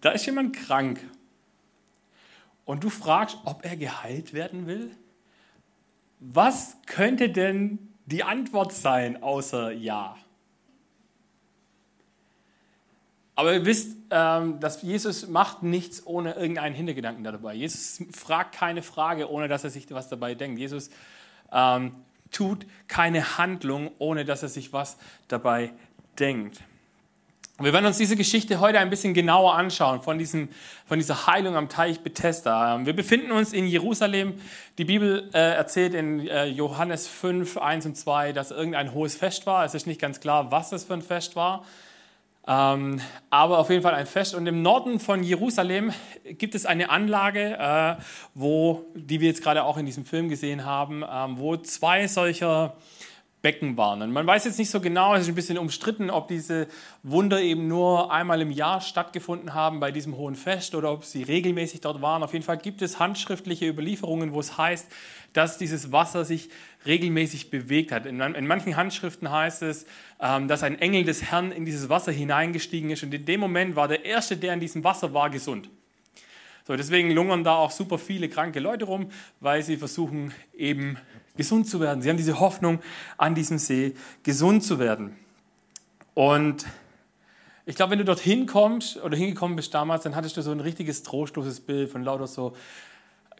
Da 0.00 0.10
ist 0.10 0.26
jemand 0.26 0.56
krank 0.56 0.98
und 2.64 2.82
du 2.82 2.90
fragst, 2.90 3.38
ob 3.44 3.64
er 3.64 3.76
geheilt 3.76 4.32
werden 4.32 4.66
will? 4.66 4.90
Was 6.18 6.76
könnte 6.86 7.28
denn 7.28 7.78
die 8.06 8.24
Antwort 8.24 8.72
sein, 8.72 9.22
außer 9.22 9.70
ja? 9.70 10.16
Aber 13.36 13.52
ihr 13.52 13.64
wisst, 13.64 13.96
ähm, 14.10 14.60
dass 14.60 14.82
Jesus 14.82 15.28
macht 15.28 15.62
nichts 15.62 16.06
ohne 16.06 16.34
irgendeinen 16.34 16.74
Hintergedanken 16.74 17.24
dabei. 17.24 17.54
Jesus 17.54 18.02
fragt 18.12 18.54
keine 18.54 18.82
Frage, 18.82 19.30
ohne 19.30 19.48
dass 19.48 19.64
er 19.64 19.70
sich 19.70 19.90
was 19.90 20.08
dabei 20.08 20.34
denkt. 20.34 20.58
Jesus 20.58 20.90
ähm, 21.52 21.96
tut 22.30 22.66
keine 22.86 23.38
Handlung, 23.38 23.90
ohne 23.98 24.24
dass 24.24 24.42
er 24.42 24.48
sich 24.48 24.72
was 24.72 24.98
dabei 25.28 25.72
denkt. 26.18 26.60
Wir 27.60 27.72
werden 27.72 27.86
uns 27.86 27.98
diese 27.98 28.16
Geschichte 28.16 28.58
heute 28.58 28.80
ein 28.80 28.90
bisschen 28.90 29.14
genauer 29.14 29.54
anschauen 29.54 30.02
von, 30.02 30.18
diesem, 30.18 30.48
von 30.86 30.98
dieser 30.98 31.28
Heilung 31.28 31.54
am 31.54 31.68
Teich 31.68 32.00
Bethesda. 32.00 32.74
Ähm, 32.74 32.86
wir 32.86 32.94
befinden 32.96 33.30
uns 33.30 33.52
in 33.52 33.68
Jerusalem. 33.68 34.34
Die 34.78 34.84
Bibel 34.84 35.30
äh, 35.32 35.54
erzählt 35.54 35.94
in 35.94 36.26
äh, 36.26 36.46
Johannes 36.46 37.06
5, 37.06 37.56
1 37.56 37.86
und 37.86 37.96
2, 37.96 38.32
dass 38.32 38.50
irgendein 38.50 38.92
hohes 38.92 39.14
Fest 39.14 39.46
war. 39.46 39.64
Es 39.64 39.74
ist 39.74 39.86
nicht 39.86 40.00
ganz 40.00 40.18
klar, 40.18 40.50
was 40.50 40.70
das 40.70 40.82
für 40.82 40.94
ein 40.94 41.02
Fest 41.02 41.36
war. 41.36 41.64
Ähm, 42.46 43.00
aber 43.30 43.58
auf 43.58 43.70
jeden 43.70 43.82
Fall 43.82 43.94
ein 43.94 44.06
Fest. 44.06 44.34
Und 44.34 44.46
im 44.46 44.62
Norden 44.62 45.00
von 45.00 45.22
Jerusalem 45.22 45.92
gibt 46.24 46.54
es 46.54 46.66
eine 46.66 46.90
Anlage, 46.90 47.56
äh, 47.58 48.02
wo, 48.34 48.84
die 48.94 49.20
wir 49.20 49.28
jetzt 49.28 49.42
gerade 49.42 49.64
auch 49.64 49.78
in 49.78 49.86
diesem 49.86 50.04
Film 50.04 50.28
gesehen 50.28 50.64
haben, 50.64 51.02
ähm, 51.10 51.38
wo 51.38 51.56
zwei 51.56 52.06
solcher 52.06 52.76
Becken 53.44 53.76
waren. 53.76 54.00
Und 54.00 54.10
man 54.10 54.26
weiß 54.26 54.46
jetzt 54.46 54.58
nicht 54.58 54.70
so 54.70 54.80
genau, 54.80 55.14
es 55.14 55.22
ist 55.22 55.28
ein 55.28 55.34
bisschen 55.34 55.58
umstritten, 55.58 56.08
ob 56.08 56.28
diese 56.28 56.66
Wunder 57.02 57.42
eben 57.42 57.68
nur 57.68 58.10
einmal 58.10 58.40
im 58.40 58.50
Jahr 58.50 58.80
stattgefunden 58.80 59.52
haben 59.52 59.80
bei 59.80 59.92
diesem 59.92 60.16
hohen 60.16 60.34
Fest 60.34 60.74
oder 60.74 60.90
ob 60.90 61.04
sie 61.04 61.22
regelmäßig 61.22 61.82
dort 61.82 62.00
waren. 62.00 62.22
Auf 62.22 62.32
jeden 62.32 62.44
Fall 62.44 62.56
gibt 62.56 62.80
es 62.80 62.98
handschriftliche 62.98 63.68
Überlieferungen, 63.68 64.32
wo 64.32 64.40
es 64.40 64.56
heißt, 64.56 64.90
dass 65.34 65.58
dieses 65.58 65.92
Wasser 65.92 66.24
sich 66.24 66.48
regelmäßig 66.86 67.50
bewegt 67.50 67.92
hat. 67.92 68.06
In, 68.06 68.20
in 68.20 68.46
manchen 68.46 68.76
Handschriften 68.76 69.30
heißt 69.30 69.62
es, 69.62 69.86
ähm, 70.20 70.48
dass 70.48 70.62
ein 70.62 70.78
Engel 70.78 71.04
des 71.04 71.22
Herrn 71.22 71.52
in 71.52 71.64
dieses 71.64 71.88
Wasser 71.88 72.12
hineingestiegen 72.12 72.90
ist 72.90 73.02
und 73.02 73.14
in 73.14 73.24
dem 73.24 73.40
Moment 73.40 73.76
war 73.76 73.88
der 73.88 74.04
Erste, 74.04 74.36
der 74.36 74.54
in 74.54 74.60
diesem 74.60 74.84
Wasser 74.84 75.14
war, 75.14 75.30
gesund. 75.30 75.70
So, 76.66 76.76
deswegen 76.76 77.10
lungern 77.10 77.44
da 77.44 77.56
auch 77.56 77.70
super 77.70 77.98
viele 77.98 78.28
kranke 78.28 78.58
Leute 78.58 78.86
rum, 78.86 79.10
weil 79.40 79.62
sie 79.62 79.76
versuchen 79.76 80.32
eben 80.56 80.96
gesund 81.36 81.68
zu 81.68 81.80
werden. 81.80 82.00
Sie 82.00 82.08
haben 82.08 82.16
diese 82.16 82.40
Hoffnung, 82.40 82.80
an 83.18 83.34
diesem 83.34 83.58
See 83.58 83.94
gesund 84.22 84.64
zu 84.64 84.78
werden. 84.78 85.16
Und 86.14 86.64
ich 87.66 87.76
glaube, 87.76 87.92
wenn 87.92 87.98
du 87.98 88.04
dorthin 88.04 88.46
kommst 88.46 88.96
oder 88.98 89.16
hingekommen 89.16 89.56
bist 89.56 89.74
damals, 89.74 90.04
dann 90.04 90.14
hattest 90.14 90.36
du 90.36 90.42
so 90.42 90.52
ein 90.52 90.60
richtiges 90.60 91.02
trostloses 91.02 91.60
Bild 91.60 91.90
von 91.90 92.02
lauter 92.02 92.26
so 92.26 92.54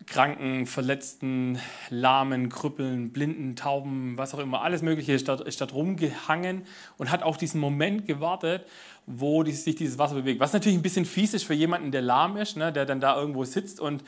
Kranken, 0.06 0.66
Verletzten, 0.66 1.58
Lahmen, 1.88 2.48
Krüppeln, 2.48 3.12
Blinden, 3.12 3.56
Tauben, 3.56 4.18
was 4.18 4.34
auch 4.34 4.38
immer, 4.38 4.62
alles 4.62 4.82
Mögliche 4.82 5.12
ist 5.12 5.28
dort, 5.28 5.40
ist 5.40 5.60
dort 5.60 5.72
rumgehangen 5.72 6.66
und 6.98 7.10
hat 7.10 7.22
auf 7.22 7.36
diesen 7.36 7.60
Moment 7.60 8.06
gewartet, 8.06 8.66
wo 9.06 9.42
die, 9.42 9.52
sich 9.52 9.76
dieses 9.76 9.98
Wasser 9.98 10.14
bewegt. 10.14 10.40
Was 10.40 10.52
natürlich 10.52 10.76
ein 10.76 10.82
bisschen 10.82 11.04
fies 11.04 11.34
ist 11.34 11.44
für 11.44 11.54
jemanden, 11.54 11.90
der 11.90 12.02
lahm 12.02 12.36
ist, 12.36 12.56
ne, 12.56 12.72
der 12.72 12.86
dann 12.86 13.00
da 13.00 13.16
irgendwo 13.16 13.44
sitzt 13.44 13.80
und 13.80 14.04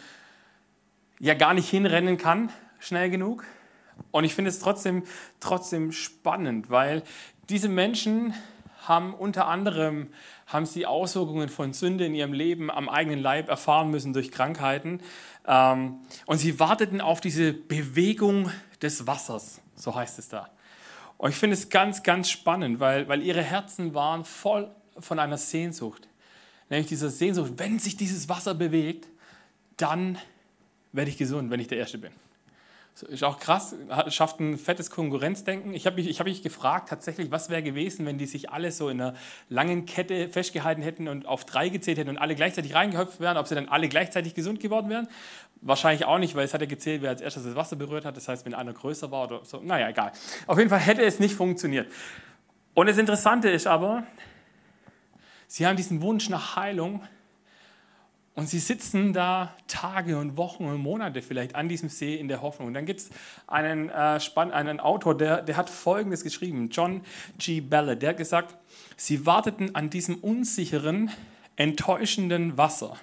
ja 1.19 1.35
gar 1.35 1.55
nicht 1.55 1.69
hinrennen 1.69 2.19
kann, 2.19 2.51
schnell 2.79 3.11
genug. 3.11 3.45
Und 4.11 4.25
ich 4.25 4.35
finde 4.35 4.51
es 4.51 4.59
trotzdem, 4.59 5.05
trotzdem 5.41 5.93
spannend, 5.93 6.71
weil 6.71 7.03
diese 7.49 7.69
Menschen 7.69 8.35
haben 8.89 9.15
unter 9.15 9.47
anderem 9.47 10.09
haben 10.47 10.67
sie 10.67 10.87
Auswirkungen 10.87 11.49
von 11.49 11.73
Sünde 11.73 12.07
in 12.07 12.15
ihrem 12.15 12.33
Leben 12.33 12.71
am 12.71 12.89
eigenen 12.89 13.19
Leib 13.19 13.49
erfahren 13.49 13.91
müssen 13.91 14.13
durch 14.13 14.31
Krankheiten. 14.31 15.01
Ähm, 15.47 16.01
und 16.27 16.39
sie 16.39 16.59
warteten 16.59 17.01
auf 17.01 17.21
diese 17.21 17.53
Bewegung 17.53 18.51
des 18.83 19.07
Wassers, 19.07 19.61
so 19.75 19.95
heißt 19.95 20.19
es 20.19 20.29
da. 20.29 20.51
Und 21.19 21.31
ich 21.31 21.37
finde 21.37 21.55
es 21.55 21.69
ganz, 21.69 22.03
ganz 22.03 22.31
spannend, 22.31 22.81
weil, 22.81 23.09
weil 23.09 23.23
ihre 23.23 23.43
Herzen 23.43 23.95
waren 23.95 24.25
voll 24.25 24.71
von 24.99 25.19
einer 25.19 25.39
Sehnsucht. 25.39 26.09
Nämlich 26.69 26.89
dieser 26.89 27.11
Sehnsucht, 27.11 27.53
wenn 27.57 27.79
sich 27.79 27.97
dieses 27.97 28.29
Wasser 28.29 28.55
bewegt, 28.55 29.09
dann 29.77 30.19
werde 30.93 31.11
ich 31.11 31.17
gesund, 31.17 31.51
wenn 31.51 31.61
ich 31.61 31.69
der 31.69 31.79
Erste 31.79 31.99
bin. 31.99 32.13
Ist 33.03 33.25
auch 33.25 33.39
krass, 33.39 33.75
schafft 34.09 34.41
ein 34.41 34.57
fettes 34.57 34.91
Konkurrenzdenken. 34.91 35.75
Ich 35.75 35.85
habe 35.85 35.97
mich, 35.97 36.19
hab 36.19 36.27
mich 36.27 36.43
gefragt, 36.43 36.89
tatsächlich, 36.89 37.31
was 37.31 37.51
wäre 37.51 37.63
gewesen, 37.63 38.07
wenn 38.07 38.17
die 38.17 38.25
sich 38.25 38.51
alle 38.51 38.73
so 38.73 38.89
in 38.89 38.99
einer 38.99 39.15
langen 39.51 39.85
Kette 39.85 40.31
festgehalten 40.31 40.81
hätten 40.81 41.07
und 41.07 41.27
auf 41.27 41.45
drei 41.45 41.69
gezählt 41.69 41.99
hätten 41.99 42.09
und 42.09 42.17
alle 42.17 42.35
gleichzeitig 42.35 42.75
reingehüpft 42.75 43.21
wären, 43.21 43.37
ob 43.37 43.49
sie 43.49 43.55
dann 43.55 43.69
alle 43.69 43.91
gleichzeitig 43.91 44.33
gesund 44.33 44.61
geworden 44.61 44.89
wären? 44.89 45.09
Wahrscheinlich 45.61 46.07
auch 46.07 46.17
nicht, 46.17 46.35
weil 46.37 46.47
es 46.47 46.55
hat 46.55 46.63
ja 46.63 46.67
gezählt, 46.67 47.03
wer 47.03 47.11
als 47.11 47.21
erstes 47.21 47.45
das 47.45 47.55
Wasser 47.55 47.77
berührt 47.77 48.07
hat. 48.07 48.17
Das 48.17 48.29
heißt, 48.29 48.47
wenn 48.47 48.55
einer 48.55 48.73
größer 48.73 49.11
war 49.11 49.25
oder 49.25 49.45
so, 49.45 49.61
naja, 49.61 49.91
egal. 49.91 50.13
Auf 50.47 50.57
jeden 50.57 50.71
Fall 50.71 50.81
hätte 50.81 51.03
es 51.03 51.21
nicht 51.21 51.35
funktioniert. 51.35 51.93
Und 52.73 52.89
das 52.89 52.97
Interessante 52.97 53.51
ist 53.51 53.67
aber, 53.67 54.05
sie 55.49 55.67
haben 55.67 55.77
diesen 55.77 56.01
Wunsch 56.01 56.31
nach 56.31 56.57
Heilung 56.57 57.03
und 58.37 58.51
sie 58.51 58.59
sitzen 58.59 59.15
da 59.15 59.57
Tage 59.67 60.19
und 60.19 60.37
Wochen 60.37 60.67
und 60.67 60.77
Monate 60.77 61.23
vielleicht 61.23 61.55
an 61.55 61.71
diesem 61.71 61.89
See 61.89 62.15
in 62.17 62.29
der 62.29 62.43
Hoffnung. 62.43 62.69
Und 62.69 62.75
dann 62.75 62.85
gibt 62.85 63.01
es 63.01 63.11
einen, 63.47 63.89
äh, 63.89 64.19
einen 64.37 64.79
Autor, 64.79 65.17
der, 65.17 65.41
der 65.41 65.57
hat 65.57 65.71
Folgendes 65.71 66.23
geschrieben, 66.23 66.69
John 66.71 67.01
G. 67.39 67.63
Ballard, 67.63 68.03
der 68.03 68.11
hat 68.11 68.19
gesagt, 68.19 68.55
sie 68.99 69.25
warteten 69.25 69.75
an 69.75 69.89
diesem 69.89 70.17
unsicheren, 70.17 71.11
enttäuschenden 71.57 72.59
Wasser, 72.59 72.99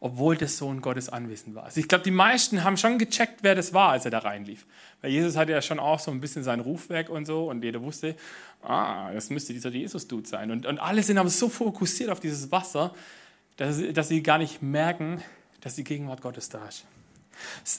obwohl 0.00 0.36
der 0.36 0.48
Sohn 0.48 0.82
Gottes 0.82 1.08
anwesend 1.08 1.54
war. 1.54 1.64
Also 1.64 1.80
ich 1.80 1.88
glaube, 1.88 2.04
die 2.04 2.10
meisten 2.10 2.62
haben 2.62 2.76
schon 2.76 2.98
gecheckt, 2.98 3.38
wer 3.40 3.54
das 3.54 3.72
war, 3.72 3.92
als 3.92 4.04
er 4.04 4.10
da 4.10 4.18
reinlief. 4.18 4.66
Weil 5.00 5.12
Jesus 5.12 5.38
hatte 5.38 5.52
ja 5.52 5.62
schon 5.62 5.80
auch 5.80 5.98
so 5.98 6.10
ein 6.10 6.20
bisschen 6.20 6.44
sein 6.44 6.60
Rufwerk 6.60 7.08
und 7.08 7.24
so 7.24 7.48
und 7.48 7.64
jeder 7.64 7.82
wusste, 7.82 8.16
ah, 8.62 9.10
das 9.14 9.30
müsste 9.30 9.54
dieser 9.54 9.70
Jesus-Dude 9.70 10.28
sein. 10.28 10.50
Und, 10.50 10.66
und 10.66 10.78
alle 10.78 11.02
sind 11.02 11.16
aber 11.16 11.30
so 11.30 11.48
fokussiert 11.48 12.10
auf 12.10 12.20
dieses 12.20 12.52
Wasser, 12.52 12.92
dass, 13.56 13.80
dass 13.92 14.08
sie 14.08 14.22
gar 14.22 14.38
nicht 14.38 14.62
merken, 14.62 15.22
dass 15.60 15.76
die 15.76 15.84
Gegenwart 15.84 16.22
Gottes 16.22 16.48
da 16.48 16.66
ist. 16.66 16.84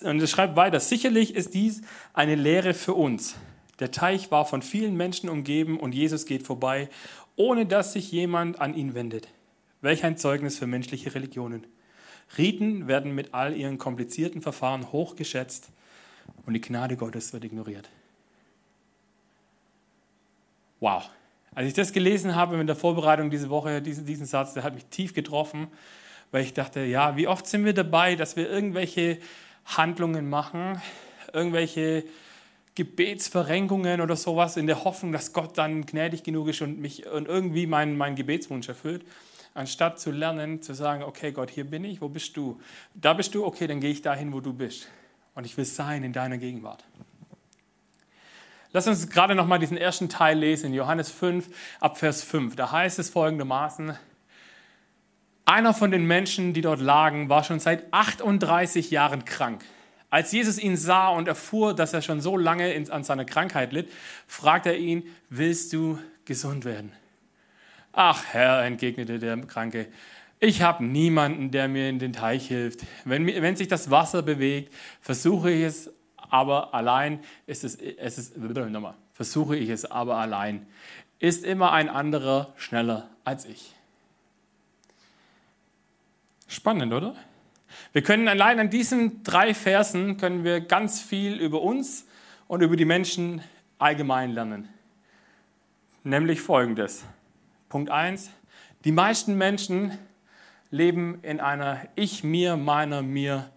Und 0.04 0.22
es 0.22 0.32
schreibt 0.32 0.56
weiter, 0.56 0.80
sicherlich 0.80 1.36
ist 1.36 1.54
dies 1.54 1.82
eine 2.14 2.36
Lehre 2.36 2.74
für 2.74 2.94
uns. 2.94 3.36
Der 3.80 3.92
Teich 3.92 4.32
war 4.32 4.46
von 4.46 4.62
vielen 4.62 4.96
Menschen 4.96 5.30
umgeben 5.30 5.80
und 5.80 5.94
Jesus 5.94 6.26
geht 6.26 6.44
vorbei, 6.44 6.90
ohne 7.36 7.66
dass 7.66 7.94
sich 7.94 8.12
jemand 8.12 8.62
an 8.62 8.74
ihn 8.76 8.94
wendet. 8.94 9.28
Welch 9.82 10.04
ein 10.04 10.18
Zeugnis 10.18 10.58
für 10.58 10.68
menschliche 10.68 11.14
Religionen. 11.14 11.66
Riten 12.38 12.88
werden 12.88 13.14
mit 13.14 13.34
all 13.34 13.56
ihren 13.56 13.78
komplizierten 13.78 14.42
Verfahren 14.42 14.92
hochgeschätzt 14.92 15.70
und 16.46 16.54
die 16.54 16.62
Gnade 16.62 16.98
Gottes 16.98 17.34
wird 17.34 17.44
ignoriert. 17.44 17.90
Wow. 20.80 21.10
Als 21.56 21.68
ich 21.68 21.74
das 21.74 21.94
gelesen 21.94 22.36
habe 22.36 22.58
mit 22.58 22.68
der 22.68 22.76
Vorbereitung 22.76 23.30
diese 23.30 23.50
Woche, 23.50 23.82
diesen, 23.82 24.06
diesen 24.06 24.26
Satz, 24.26 24.54
der 24.54 24.64
hat 24.64 24.74
mich 24.74 24.86
tief 24.86 25.14
getroffen, 25.14 25.68
weil 26.32 26.44
ich 26.44 26.54
dachte, 26.54 26.82
ja, 26.82 27.16
wie 27.16 27.28
oft 27.28 27.46
sind 27.46 27.64
wir 27.64 27.74
dabei, 27.74 28.16
dass 28.16 28.36
wir 28.36 28.50
irgendwelche 28.50 29.20
Handlungen 29.66 30.30
machen, 30.30 30.82
irgendwelche 31.32 32.04
Gebetsverrenkungen 32.76 34.02
oder 34.02 34.16
sowas 34.16 34.58
in 34.58 34.66
der 34.66 34.84
Hoffnung, 34.84 35.12
dass 35.12 35.32
Gott 35.32 35.58
dann 35.58 35.86
gnädig 35.86 36.24
genug 36.24 36.48
ist 36.48 36.62
und 36.62 36.80
mich 36.80 37.06
und 37.06 37.28
irgendwie 37.28 37.68
meinen, 37.68 37.98
meinen 37.98 38.16
Gebetswunsch 38.16 38.68
erfüllt, 38.68 39.06
anstatt 39.54 40.00
zu 40.00 40.10
lernen, 40.10 40.64
zu 40.64 40.74
sagen, 40.74 41.04
okay 41.04 41.32
Gott, 41.32 41.52
hier 41.52 41.66
bin 41.66 41.86
ich, 41.86 42.02
wo 42.02 42.10
bist 42.10 42.36
du? 42.36 42.60
Da 42.96 43.14
bist 43.14 43.36
du, 43.36 43.46
okay, 43.46 43.68
dann 43.68 43.80
gehe 43.80 43.92
ich 43.92 44.02
dahin, 44.02 44.34
wo 44.34 44.40
du 44.40 44.54
bist. 44.54 44.88
Und 45.36 45.46
ich 45.46 45.56
will 45.56 45.66
sein 45.66 46.04
in 46.04 46.14
deiner 46.14 46.40
Gegenwart. 46.40 46.84
Lass 48.76 48.88
uns 48.88 49.08
gerade 49.10 49.36
noch 49.36 49.46
mal 49.46 49.60
diesen 49.60 49.78
ersten 49.78 50.10
Teil 50.10 50.40
lesen, 50.40 50.74
Johannes 50.74 51.12
5, 51.12 51.48
ab 51.80 52.00
Vers 52.00 52.24
5. 52.24 52.56
Da 52.56 52.72
heißt 52.72 52.98
es 52.98 53.12
folgendermaßen, 53.12 53.96
einer 55.46 55.74
von 55.76 55.92
den 55.92 56.08
Menschen, 56.08 56.54
die 56.54 56.62
dort 56.62 56.80
lagen, 56.80 57.30
war 57.30 57.44
schon 57.44 57.60
seit 57.60 57.94
38 57.94 58.90
Jahren 58.90 59.26
krank. 59.26 59.64
Als 60.10 60.32
Jesus 60.32 60.58
ihn 60.58 60.76
sah 60.76 61.10
und 61.10 61.28
erfuhr, 61.28 61.76
dass 61.76 61.94
er 61.94 62.02
schon 62.02 62.20
so 62.20 62.36
lange 62.36 62.84
an 62.90 63.04
seiner 63.04 63.26
Krankheit 63.26 63.74
litt, 63.74 63.92
fragte 64.26 64.70
er 64.70 64.78
ihn, 64.78 65.04
willst 65.30 65.72
du 65.74 66.00
gesund 66.26 66.66
werden? 66.66 66.94
Ach 67.92 68.24
Herr, 68.32 68.64
entgegnete 68.64 69.20
der 69.20 69.38
Kranke, 69.42 69.88
ich 70.40 70.64
habe 70.64 70.84
niemanden, 70.84 71.52
der 71.52 71.68
mir 71.68 71.90
in 71.90 72.00
den 72.00 72.12
Teich 72.12 72.48
hilft. 72.48 72.82
Wenn, 73.06 73.28
wenn 73.28 73.56
sich 73.56 73.68
das 73.68 73.92
Wasser 73.92 74.24
bewegt, 74.24 74.74
versuche 75.00 75.52
ich 75.52 75.64
es 75.64 75.94
aber 76.34 76.74
allein 76.74 77.20
ist 77.46 77.64
es, 77.64 77.76
es 77.76 78.18
ist, 78.18 78.38
nochmal, 78.38 78.96
versuche 79.14 79.56
ich 79.56 79.70
es 79.70 79.86
aber 79.86 80.16
allein, 80.16 80.66
ist 81.20 81.46
immer 81.46 81.74
ein 81.74 81.90
anderer 81.90 82.52
schneller 82.58 83.08
als 83.24 83.46
ich. 83.46 83.76
Spannend, 86.48 86.92
oder? 86.92 87.16
Wir 87.92 88.02
können 88.02 88.28
allein 88.28 88.60
an 88.60 88.72
diesen 88.72 89.22
drei 89.22 89.54
Versen 89.54 90.18
können 90.18 90.44
wir 90.44 90.60
ganz 90.60 91.00
viel 91.00 91.40
über 91.40 91.62
uns 91.62 92.08
und 92.48 92.64
über 92.64 92.78
die 92.78 92.86
Menschen 92.86 93.44
allgemein 93.78 94.32
lernen. 94.32 94.70
Nämlich 96.04 96.42
folgendes. 96.42 97.06
Punkt 97.70 97.92
1. 97.92 98.32
Die 98.86 98.92
meisten 98.92 99.38
Menschen 99.38 99.96
leben 100.72 101.20
in 101.22 101.40
einer 101.40 101.82
Ich, 101.94 102.24
mir, 102.24 102.58
meiner, 102.58 103.04
mir, 103.04 103.52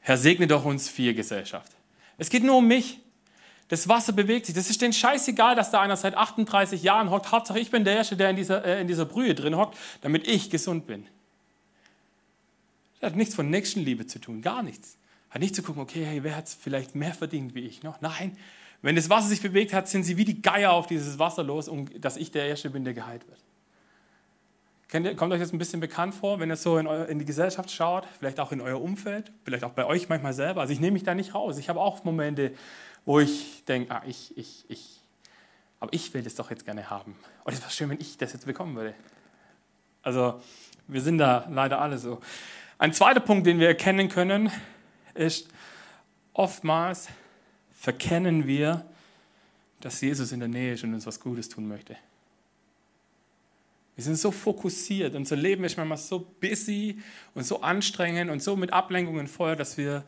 Herr 0.00 0.18
segne 0.18 0.46
doch 0.46 0.66
uns 0.66 0.90
vier 0.90 1.14
Gesellschaft. 1.14 1.77
Es 2.18 2.28
geht 2.28 2.44
nur 2.44 2.56
um 2.56 2.66
mich. 2.66 3.00
Das 3.68 3.88
Wasser 3.88 4.12
bewegt 4.12 4.46
sich. 4.46 4.54
Das 4.54 4.68
ist 4.68 4.82
denen 4.82 4.92
scheißegal, 4.92 5.54
dass 5.54 5.70
da 5.70 5.80
einer 5.80 5.96
seit 5.96 6.16
38 6.16 6.82
Jahren 6.82 7.10
hockt. 7.10 7.32
Hauptsache, 7.32 7.58
ich 7.60 7.70
bin 7.70 7.84
der 7.84 7.96
Erste, 7.96 8.16
der 8.16 8.30
in 8.30 8.36
dieser, 8.36 8.64
äh, 8.64 8.80
in 8.80 8.88
dieser 8.88 9.04
Brühe 9.04 9.34
drin 9.34 9.56
hockt, 9.56 9.76
damit 10.00 10.26
ich 10.26 10.50
gesund 10.50 10.86
bin. 10.86 11.06
Das 13.00 13.10
hat 13.10 13.16
nichts 13.16 13.34
von 13.34 13.48
Nächstenliebe 13.48 14.06
zu 14.06 14.18
tun, 14.18 14.42
gar 14.42 14.62
nichts. 14.62 14.96
Hat 15.30 15.40
nicht 15.40 15.54
zu 15.54 15.62
gucken, 15.62 15.82
okay, 15.82 16.04
hey, 16.04 16.24
wer 16.24 16.34
hat 16.36 16.46
es 16.46 16.54
vielleicht 16.54 16.94
mehr 16.94 17.14
verdient 17.14 17.54
wie 17.54 17.60
ich 17.60 17.82
noch? 17.82 18.00
Nein, 18.00 18.36
wenn 18.80 18.96
das 18.96 19.10
Wasser 19.10 19.28
sich 19.28 19.42
bewegt 19.42 19.72
hat, 19.72 19.88
sind 19.88 20.04
sie 20.04 20.16
wie 20.16 20.24
die 20.24 20.40
Geier 20.40 20.72
auf 20.72 20.86
dieses 20.86 21.18
Wasser 21.18 21.42
los, 21.42 21.68
um, 21.68 21.88
dass 22.00 22.16
ich 22.16 22.30
der 22.30 22.46
Erste 22.46 22.70
bin, 22.70 22.84
der 22.84 22.94
geheilt 22.94 23.28
wird. 23.28 23.38
Ihr, 24.92 25.16
kommt 25.16 25.32
euch 25.32 25.40
das 25.40 25.52
ein 25.52 25.58
bisschen 25.58 25.80
bekannt 25.80 26.14
vor, 26.14 26.40
wenn 26.40 26.50
ihr 26.50 26.56
so 26.56 26.78
in, 26.78 26.86
eu, 26.86 27.04
in, 27.04 27.18
die 27.18 27.26
Gesellschaft 27.26 27.70
schaut, 27.70 28.06
vielleicht 28.18 28.40
auch 28.40 28.52
in 28.52 28.60
euer 28.60 28.80
Umfeld, 28.80 29.32
vielleicht 29.44 29.64
auch 29.64 29.72
bei 29.72 29.84
euch 29.84 30.08
manchmal 30.08 30.32
selber? 30.32 30.62
Also 30.62 30.72
ich 30.72 30.80
nehme 30.80 30.92
mich 30.92 31.02
da 31.04 31.14
nicht 31.14 31.34
raus. 31.34 31.58
Ich 31.58 31.68
habe 31.68 31.80
auch 31.80 32.04
Momente, 32.04 32.52
wo 33.04 33.20
ich 33.20 33.64
denke, 33.66 33.94
ah, 33.94 34.02
ich, 34.06 34.36
ich, 34.36 34.64
ich, 34.68 35.00
aber 35.78 35.92
ich 35.92 36.14
will 36.14 36.22
das 36.22 36.34
doch 36.36 36.50
jetzt 36.50 36.64
gerne 36.64 36.88
haben. 36.88 37.16
Und 37.44 37.52
es 37.52 37.60
wäre 37.60 37.70
schön, 37.70 37.90
wenn 37.90 38.00
ich 38.00 38.16
das 38.16 38.32
jetzt 38.32 38.46
bekommen 38.46 38.76
würde. 38.76 38.94
Also 40.02 40.40
wir 40.86 41.02
sind 41.02 41.18
da 41.18 41.46
leider 41.50 41.80
alle 41.80 41.98
so. 41.98 42.20
Ein 42.78 42.94
zweiter 42.94 43.20
Punkt, 43.20 43.46
den 43.46 43.60
wir 43.60 43.68
erkennen 43.68 44.08
können, 44.08 44.50
ist, 45.12 45.48
oftmals 46.32 47.08
verkennen 47.72 48.46
wir, 48.46 48.86
dass 49.80 50.00
Jesus 50.00 50.32
in 50.32 50.40
der 50.40 50.48
Nähe 50.48 50.74
ist 50.74 50.84
und 50.84 50.94
uns 50.94 51.06
was 51.06 51.20
Gutes 51.20 51.48
tun 51.48 51.68
möchte. 51.68 51.96
Wir 53.98 54.04
sind 54.04 54.16
so 54.16 54.30
fokussiert, 54.30 55.16
unser 55.16 55.34
Leben 55.34 55.64
ist 55.64 55.76
manchmal 55.76 55.98
so 55.98 56.20
busy 56.20 57.00
und 57.34 57.42
so 57.42 57.62
anstrengend 57.62 58.30
und 58.30 58.40
so 58.40 58.54
mit 58.54 58.72
Ablenkungen 58.72 59.26
voll, 59.26 59.56
dass 59.56 59.76
wir 59.76 60.04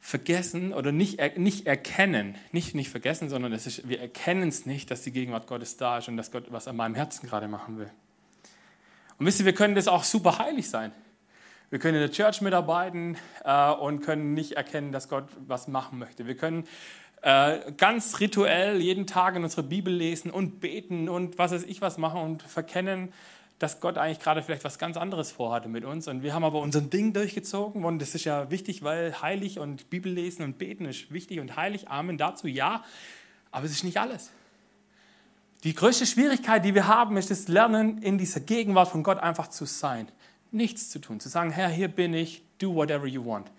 vergessen 0.00 0.72
oder 0.72 0.90
nicht, 0.90 1.20
nicht 1.36 1.66
erkennen, 1.66 2.36
nicht, 2.50 2.74
nicht 2.74 2.88
vergessen, 2.88 3.28
sondern 3.28 3.52
es 3.52 3.66
ist, 3.66 3.86
wir 3.86 4.00
erkennen 4.00 4.48
es 4.48 4.64
nicht, 4.64 4.90
dass 4.90 5.02
die 5.02 5.12
Gegenwart 5.12 5.46
Gottes 5.46 5.76
da 5.76 5.98
ist 5.98 6.08
und 6.08 6.16
dass 6.16 6.30
Gott 6.30 6.46
was 6.48 6.66
an 6.66 6.76
meinem 6.76 6.94
Herzen 6.94 7.28
gerade 7.28 7.46
machen 7.46 7.76
will. 7.76 7.90
Und 9.18 9.26
wisst 9.26 9.38
ihr, 9.38 9.44
wir 9.44 9.54
können 9.54 9.74
das 9.74 9.86
auch 9.86 10.02
super 10.02 10.38
heilig 10.38 10.70
sein. 10.70 10.90
Wir 11.68 11.80
können 11.80 11.96
in 11.96 12.00
der 12.00 12.10
Church 12.10 12.40
mitarbeiten 12.40 13.18
äh, 13.44 13.70
und 13.70 14.00
können 14.00 14.32
nicht 14.32 14.52
erkennen, 14.52 14.92
dass 14.92 15.10
Gott 15.10 15.28
was 15.46 15.68
machen 15.68 15.98
möchte. 15.98 16.26
Wir 16.26 16.38
können 16.38 16.66
äh, 17.24 17.72
ganz 17.78 18.20
rituell 18.20 18.80
jeden 18.80 19.06
Tag 19.06 19.34
in 19.34 19.44
unserer 19.44 19.62
Bibel 19.62 19.92
lesen 19.92 20.30
und 20.30 20.60
beten 20.60 21.08
und 21.08 21.38
was 21.38 21.52
weiß 21.52 21.64
ich 21.64 21.80
was 21.80 21.96
machen 21.96 22.20
und 22.20 22.42
verkennen, 22.42 23.12
dass 23.58 23.80
Gott 23.80 23.96
eigentlich 23.96 24.20
gerade 24.20 24.42
vielleicht 24.42 24.62
was 24.64 24.78
ganz 24.78 24.98
anderes 24.98 25.32
vorhatte 25.32 25.68
mit 25.68 25.84
uns. 25.84 26.06
Und 26.06 26.22
wir 26.22 26.34
haben 26.34 26.44
aber 26.44 26.60
unser 26.60 26.82
Ding 26.82 27.14
durchgezogen 27.14 27.84
und 27.84 28.00
das 28.00 28.14
ist 28.14 28.24
ja 28.24 28.50
wichtig, 28.50 28.82
weil 28.82 29.22
heilig 29.22 29.58
und 29.58 29.88
Bibel 29.88 30.12
lesen 30.12 30.42
und 30.42 30.58
beten 30.58 30.84
ist 30.84 31.12
wichtig 31.12 31.40
und 31.40 31.56
heilig. 31.56 31.88
Amen 31.88 32.18
dazu, 32.18 32.46
ja. 32.46 32.84
Aber 33.50 33.64
es 33.64 33.72
ist 33.72 33.84
nicht 33.84 33.98
alles. 33.98 34.30
Die 35.62 35.74
größte 35.74 36.04
Schwierigkeit, 36.04 36.62
die 36.62 36.74
wir 36.74 36.88
haben, 36.88 37.16
ist 37.16 37.30
das 37.30 37.48
Lernen, 37.48 38.02
in 38.02 38.18
dieser 38.18 38.40
Gegenwart 38.40 38.88
von 38.88 39.02
Gott 39.02 39.18
einfach 39.18 39.48
zu 39.48 39.64
sein 39.64 40.08
nichts 40.54 40.88
zu 40.88 41.00
tun. 41.00 41.20
Zu 41.20 41.28
sagen, 41.28 41.50
Herr, 41.50 41.68
hier 41.68 41.88
bin 41.88 42.14
ich, 42.14 42.42
do 42.58 42.74
whatever 42.74 43.06
you 43.06 43.24
want. 43.24 43.50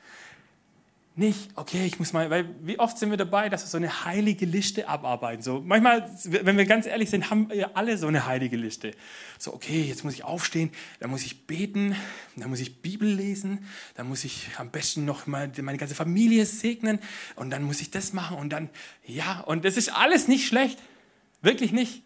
Nicht, 1.18 1.50
okay, 1.56 1.86
ich 1.86 1.98
muss 1.98 2.12
mal, 2.12 2.30
weil 2.30 2.54
wie 2.62 2.78
oft 2.78 2.98
sind 2.98 3.10
wir 3.10 3.16
dabei, 3.16 3.48
dass 3.48 3.64
wir 3.64 3.70
so 3.70 3.78
eine 3.78 4.04
heilige 4.04 4.46
Liste 4.46 4.90
abarbeiten. 4.90 5.42
So, 5.42 5.62
manchmal, 5.62 6.10
wenn 6.26 6.58
wir 6.58 6.66
ganz 6.66 6.86
ehrlich 6.86 7.10
sind, 7.10 7.30
haben 7.30 7.50
wir 7.50 7.78
alle 7.78 7.98
so 7.98 8.08
eine 8.08 8.26
heilige 8.26 8.58
Liste. 8.58 8.92
So, 9.40 9.54
okay, 9.54 9.84
jetzt 9.84 10.04
muss 10.04 10.14
ich 10.14 10.26
aufstehen, 10.26 10.72
dann 11.00 11.10
muss 11.10 11.24
ich 11.24 11.48
beten, 11.48 11.96
dann 12.36 12.50
muss 12.50 12.60
ich 12.60 12.82
Bibel 12.82 13.08
lesen, 13.08 13.66
dann 13.96 14.10
muss 14.10 14.26
ich 14.26 14.50
am 14.58 14.72
besten 14.72 15.06
noch 15.06 15.26
mal 15.26 15.50
meine 15.62 15.78
ganze 15.78 15.96
Familie 15.96 16.46
segnen 16.46 17.00
und 17.38 17.50
dann 17.50 17.64
muss 17.64 17.80
ich 17.80 17.92
das 17.92 18.12
machen 18.12 18.36
und 18.36 18.50
dann, 18.50 18.70
ja, 19.06 19.40
und 19.40 19.64
das 19.64 19.78
ist 19.78 19.96
alles 19.96 20.28
nicht 20.28 20.46
schlecht. 20.46 20.80
Wirklich 21.42 21.72
nicht. 21.72 22.04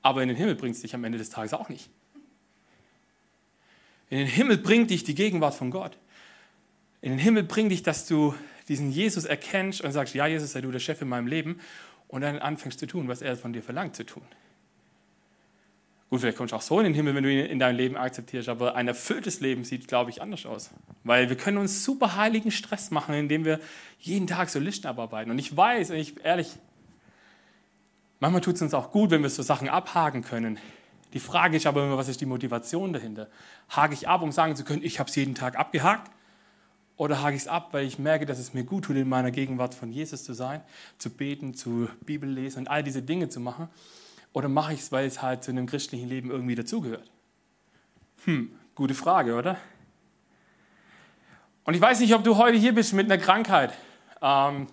Aber 0.00 0.22
in 0.22 0.28
den 0.28 0.36
Himmel 0.36 0.54
bringt 0.54 0.76
es 0.76 0.80
dich 0.80 0.94
am 0.94 1.04
Ende 1.04 1.18
des 1.18 1.28
Tages 1.28 1.52
auch 1.52 1.68
nicht. 1.68 1.90
In 4.08 4.16
den 4.16 4.26
Himmel 4.28 4.56
bringt 4.56 4.88
dich 4.88 5.04
die 5.04 5.14
Gegenwart 5.14 5.54
von 5.54 5.70
Gott. 5.70 5.98
In 7.02 7.12
den 7.12 7.18
Himmel 7.18 7.44
bringt 7.44 7.72
dich, 7.72 7.82
dass 7.82 8.06
du 8.06 8.34
diesen 8.68 8.90
Jesus 8.90 9.24
erkennst 9.24 9.80
und 9.80 9.92
sagst, 9.92 10.14
ja, 10.14 10.26
Jesus, 10.26 10.52
sei 10.52 10.60
du 10.60 10.70
der 10.70 10.78
Chef 10.78 11.00
in 11.02 11.08
meinem 11.08 11.26
Leben 11.26 11.60
und 12.08 12.20
dann 12.20 12.38
anfängst 12.38 12.78
zu 12.78 12.86
tun, 12.86 13.08
was 13.08 13.22
er 13.22 13.36
von 13.36 13.52
dir 13.52 13.62
verlangt 13.62 13.96
zu 13.96 14.04
tun. 14.04 14.22
Gut, 16.10 16.20
vielleicht 16.20 16.38
kommst 16.38 16.52
du 16.52 16.56
auch 16.56 16.62
so 16.62 16.80
in 16.80 16.84
den 16.84 16.94
Himmel, 16.94 17.14
wenn 17.14 17.22
du 17.22 17.30
ihn 17.30 17.46
in 17.46 17.60
deinem 17.60 17.76
Leben 17.76 17.96
akzeptierst, 17.96 18.48
aber 18.48 18.74
ein 18.74 18.88
erfülltes 18.88 19.40
Leben 19.40 19.62
sieht, 19.62 19.86
glaube 19.86 20.10
ich, 20.10 20.20
anders 20.20 20.44
aus. 20.44 20.70
Weil 21.04 21.28
wir 21.28 21.36
können 21.36 21.56
uns 21.56 21.84
super 21.84 22.16
heiligen 22.16 22.50
Stress 22.50 22.90
machen, 22.90 23.14
indem 23.14 23.44
wir 23.44 23.60
jeden 24.00 24.26
Tag 24.26 24.50
so 24.50 24.58
Listen 24.58 24.88
abarbeiten. 24.88 25.30
Und 25.30 25.38
ich 25.38 25.56
weiß, 25.56 25.90
und 25.90 25.96
ich 25.96 26.24
ehrlich, 26.24 26.56
manchmal 28.18 28.40
tut 28.40 28.56
es 28.56 28.62
uns 28.62 28.74
auch 28.74 28.90
gut, 28.90 29.10
wenn 29.10 29.22
wir 29.22 29.30
so 29.30 29.42
Sachen 29.44 29.68
abhaken 29.68 30.22
können. 30.22 30.58
Die 31.12 31.20
Frage 31.20 31.56
ist 31.56 31.66
aber 31.66 31.84
immer, 31.84 31.96
was 31.96 32.08
ist 32.08 32.20
die 32.20 32.26
Motivation 32.26 32.92
dahinter? 32.92 33.28
Hake 33.68 33.94
ich 33.94 34.08
ab, 34.08 34.22
um 34.22 34.32
sagen 34.32 34.56
zu 34.56 34.64
können, 34.64 34.82
ich 34.82 34.98
habe 34.98 35.08
es 35.08 35.14
jeden 35.14 35.36
Tag 35.36 35.56
abgehakt? 35.56 36.10
Oder 37.00 37.22
hake 37.22 37.34
ich 37.34 37.40
es 37.44 37.48
ab, 37.48 37.68
weil 37.72 37.86
ich 37.86 37.98
merke, 37.98 38.26
dass 38.26 38.38
es 38.38 38.52
mir 38.52 38.62
gut 38.62 38.84
tut, 38.84 38.94
in 38.94 39.08
meiner 39.08 39.30
Gegenwart 39.30 39.74
von 39.74 39.90
Jesus 39.90 40.22
zu 40.22 40.34
sein, 40.34 40.60
zu 40.98 41.08
beten, 41.08 41.54
zu 41.54 41.88
Bibel 42.04 42.28
lesen 42.28 42.58
und 42.58 42.68
all 42.68 42.82
diese 42.82 43.00
Dinge 43.00 43.30
zu 43.30 43.40
machen? 43.40 43.70
Oder 44.34 44.50
mache 44.50 44.74
ich 44.74 44.80
es, 44.80 44.92
weil 44.92 45.06
es 45.06 45.22
halt 45.22 45.42
zu 45.42 45.50
einem 45.50 45.64
christlichen 45.64 46.10
Leben 46.10 46.30
irgendwie 46.30 46.56
dazugehört? 46.56 47.10
Hm, 48.26 48.50
gute 48.74 48.92
Frage, 48.92 49.34
oder? 49.34 49.56
Und 51.64 51.72
ich 51.72 51.80
weiß 51.80 52.00
nicht, 52.00 52.14
ob 52.14 52.22
du 52.22 52.36
heute 52.36 52.58
hier 52.58 52.74
bist 52.74 52.92
mit 52.92 53.10
einer 53.10 53.16
Krankheit. 53.16 53.72
Ähm, 54.20 54.66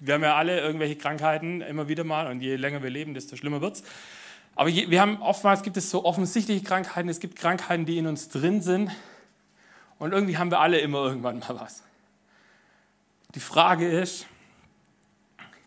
wir 0.00 0.14
haben 0.14 0.22
ja 0.22 0.36
alle 0.36 0.60
irgendwelche 0.60 0.96
Krankheiten 0.96 1.62
immer 1.62 1.88
wieder 1.88 2.04
mal 2.04 2.26
und 2.26 2.42
je 2.42 2.56
länger 2.56 2.82
wir 2.82 2.90
leben, 2.90 3.14
desto 3.14 3.36
schlimmer 3.36 3.62
wird 3.62 3.76
es. 3.76 3.84
Aber 4.54 4.68
wir 4.68 5.00
haben 5.00 5.16
oftmals 5.22 5.62
gibt 5.62 5.78
es 5.78 5.88
so 5.88 6.04
offensichtliche 6.04 6.62
Krankheiten, 6.62 7.08
es 7.08 7.20
gibt 7.20 7.36
Krankheiten, 7.36 7.86
die 7.86 7.96
in 7.96 8.06
uns 8.06 8.28
drin 8.28 8.60
sind. 8.60 8.90
Und 10.04 10.12
irgendwie 10.12 10.36
haben 10.36 10.50
wir 10.50 10.60
alle 10.60 10.80
immer 10.80 11.06
irgendwann 11.06 11.38
mal 11.38 11.58
was. 11.58 11.82
Die 13.34 13.40
Frage 13.40 13.88
ist, 13.88 14.26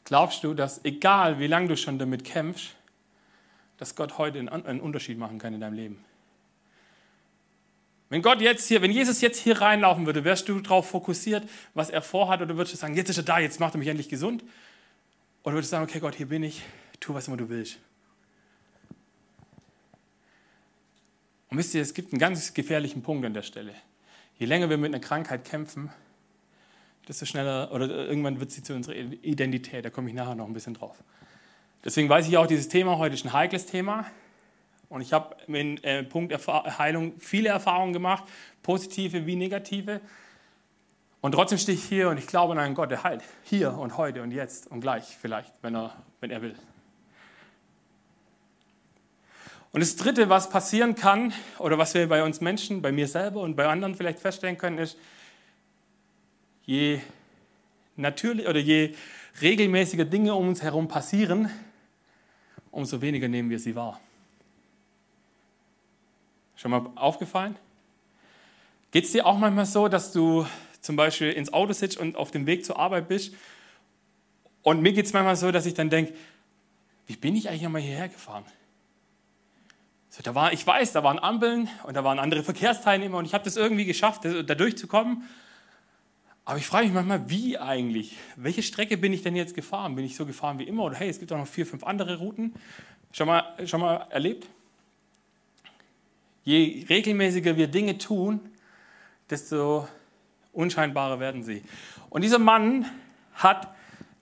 glaubst 0.04 0.44
du, 0.44 0.54
dass 0.54 0.86
egal 0.86 1.40
wie 1.40 1.48
lange 1.48 1.70
du 1.70 1.76
schon 1.76 1.98
damit 1.98 2.24
kämpfst, 2.24 2.76
dass 3.80 3.96
Gott 3.96 4.20
heute 4.20 4.38
einen 4.38 4.80
Unterschied 4.80 5.18
machen 5.18 5.40
kann 5.40 5.56
in 5.56 5.62
deinem 5.62 5.74
Leben? 5.74 6.06
Wenn 8.10 8.22
Gott 8.22 8.40
jetzt 8.40 8.68
hier, 8.68 8.84
wenn 8.84 8.92
Jesus 8.92 9.22
jetzt 9.22 9.40
hier 9.40 9.60
reinlaufen 9.60 10.06
würde, 10.06 10.24
wärst 10.24 10.48
du 10.48 10.60
darauf 10.60 10.88
fokussiert, 10.88 11.50
was 11.74 11.90
er 11.90 12.04
vorhat, 12.04 12.40
oder 12.40 12.56
würdest 12.58 12.76
du 12.76 12.78
sagen, 12.78 12.96
jetzt 12.96 13.10
ist 13.10 13.18
er 13.18 13.24
da, 13.24 13.40
jetzt 13.40 13.60
macht 13.60 13.74
er 13.74 13.80
mich 13.80 13.88
endlich 13.88 14.08
gesund? 14.08 14.44
Oder 15.42 15.56
würdest 15.56 15.72
du 15.72 15.78
sagen, 15.78 15.90
okay, 15.90 16.00
Gott, 16.00 16.14
hier 16.14 16.30
bin 16.30 16.44
ich, 16.44 16.62
tu 17.00 17.16
was 17.16 17.28
immer 17.28 17.38
du 17.38 17.50
willst? 17.50 17.80
Und 21.50 21.58
wisst 21.58 21.74
ihr, 21.74 21.82
es 21.82 21.96
gibt 21.96 22.14
einen 22.14 22.20
ganz 22.20 22.54
gefährlichen 22.54 23.02
Punkt 23.02 23.26
an 23.26 23.34
der 23.34 23.42
Stelle. 23.42 23.74
Je 24.38 24.46
länger 24.46 24.70
wir 24.70 24.78
mit 24.78 24.94
einer 24.94 25.04
Krankheit 25.04 25.46
kämpfen, 25.46 25.90
desto 27.08 27.26
schneller 27.26 27.72
oder 27.72 27.88
irgendwann 27.88 28.40
wird 28.40 28.52
sie 28.52 28.62
zu 28.62 28.74
unserer 28.74 28.96
Identität. 28.96 29.84
Da 29.84 29.90
komme 29.90 30.10
ich 30.10 30.16
nachher 30.16 30.36
noch 30.36 30.46
ein 30.46 30.54
bisschen 30.54 30.76
drauf. 30.76 31.04
Deswegen 31.84 32.10
weiß 32.10 32.28
ich 32.28 32.38
auch, 32.38 32.48
dieses 32.48 32.68
Thema 32.68 32.98
heute 32.98 33.16
ist 33.16 33.26
ein 33.26 33.34
heikles 33.34 33.66
Thema. 33.66 34.06
Und 34.90 35.02
ich 35.02 35.12
habe 35.12 35.36
im 35.48 35.78
äh, 35.84 36.04
Punkt 36.04 36.34
Heilung 36.48 37.14
viele 37.20 37.50
Erfahrungen 37.50 37.94
gemacht, 37.94 38.24
positive 38.62 39.26
wie 39.26 39.36
negative. 39.36 40.02
Und 41.20 41.32
trotzdem 41.34 41.58
stehe 41.58 41.78
ich 41.78 41.84
hier 41.84 42.10
und 42.10 42.18
ich 42.18 42.28
glaube 42.28 42.54
an 42.54 42.60
einen 42.60 42.76
Gott, 42.76 42.92
der 42.92 43.04
heilt. 43.04 43.24
Hier 43.44 43.74
und 43.74 43.98
heute 43.98 44.22
und 44.22 44.32
jetzt 44.32 44.68
und 44.68 44.82
gleich 44.82 45.18
vielleicht, 45.20 45.54
wenn 45.62 45.76
er, 45.76 45.96
wenn 46.22 46.30
er 46.30 46.42
will. 46.42 46.56
Und 49.72 49.82
das 49.82 49.96
Dritte, 49.96 50.30
was 50.30 50.50
passieren 50.50 50.96
kann, 50.96 51.34
oder 51.60 51.78
was 51.78 51.94
wir 51.94 52.08
bei 52.08 52.24
uns 52.24 52.42
Menschen, 52.42 52.82
bei 52.82 52.92
mir 52.92 53.08
selber 53.08 53.42
und 53.42 53.56
bei 53.56 53.68
anderen 53.68 53.96
vielleicht 53.96 54.20
feststellen 54.20 54.58
können, 54.58 54.78
ist, 54.78 54.98
je 56.66 57.00
natürlich 57.96 58.48
oder 58.48 58.60
je 58.60 58.96
regelmäßiger 59.42 60.06
Dinge 60.06 60.36
um 60.36 60.48
uns 60.48 60.62
herum 60.62 60.88
passieren, 60.88 61.50
umso 62.72 63.02
weniger 63.02 63.28
nehmen 63.28 63.50
wir 63.50 63.60
sie 63.60 63.76
wahr. 63.76 64.00
Schon 66.56 66.72
mal 66.72 66.90
aufgefallen? 66.96 67.56
Geht 68.92 69.06
es 69.06 69.12
dir 69.12 69.26
auch 69.26 69.38
manchmal 69.38 69.66
so, 69.66 69.88
dass 69.88 70.12
du 70.12 70.48
zum 70.82 70.96
Beispiel 70.96 71.32
ins 71.32 71.54
Auto 71.54 71.74
sitzt 71.74 71.98
und 71.98 72.16
auf 72.16 72.32
dem 72.32 72.46
Weg 72.46 72.66
zur 72.66 72.80
Arbeit 72.80 73.08
bist? 73.08 73.34
Und 74.64 74.82
mir 74.82 74.94
geht 74.94 75.06
es 75.06 75.14
manchmal 75.14 75.36
so, 75.36 75.52
dass 75.52 75.66
ich 75.66 75.76
dann 75.76 75.90
denke, 75.90 76.14
wie 77.06 77.16
bin 77.16 77.36
ich 77.36 77.50
eigentlich 77.50 77.66
einmal 77.66 77.82
hierher 77.82 78.10
gefahren? 78.10 78.46
So, 80.18 80.24
da 80.24 80.34
war, 80.34 80.52
ich 80.52 80.66
weiß, 80.66 80.94
da 80.94 81.04
waren 81.04 81.20
Ampeln 81.20 81.70
und 81.84 81.96
da 81.96 82.04
waren 82.04 82.18
andere 82.18 82.42
Verkehrsteilnehmer 82.42 83.20
und 83.20 83.26
ich 83.26 83.36
habe 83.36 83.44
das 83.44 83.56
irgendwie 83.56 83.86
geschafft, 83.86 84.26
da 84.26 84.56
durchzukommen. 84.56 85.30
Aber 86.44 86.58
ich 86.58 86.66
frage 86.66 86.86
mich 86.86 86.96
manchmal, 86.96 87.30
wie 87.30 87.60
eigentlich? 87.60 88.18
Welche 88.36 88.64
Strecke 88.64 88.98
bin 88.98 89.14
ich 89.14 89.22
denn 89.22 89.36
jetzt 89.36 89.54
gefahren? 89.54 89.96
Bin 89.96 90.04
ich 90.04 90.16
so 90.16 90.26
gefahren 90.26 90.58
wie 90.58 90.64
immer? 90.64 90.86
Oder 90.86 90.96
hey, 90.96 91.08
es 91.08 91.20
gibt 91.20 91.32
auch 91.32 91.38
noch 91.38 91.46
vier, 91.46 91.68
fünf 91.68 91.84
andere 91.84 92.18
Routen. 92.18 92.56
Schon 93.12 93.28
mal, 93.28 93.44
schon 93.68 93.80
mal 93.80 94.08
erlebt? 94.10 94.48
Je 96.46 96.84
regelmäßiger 96.90 97.56
wir 97.56 97.68
Dinge 97.68 98.00
tun, 98.00 98.40
desto 99.30 99.88
unscheinbarer 100.52 101.20
werden 101.20 101.44
sie. 101.44 101.62
Und 102.10 102.24
dieser 102.24 102.40
Mann 102.40 102.90
hat 103.36 103.72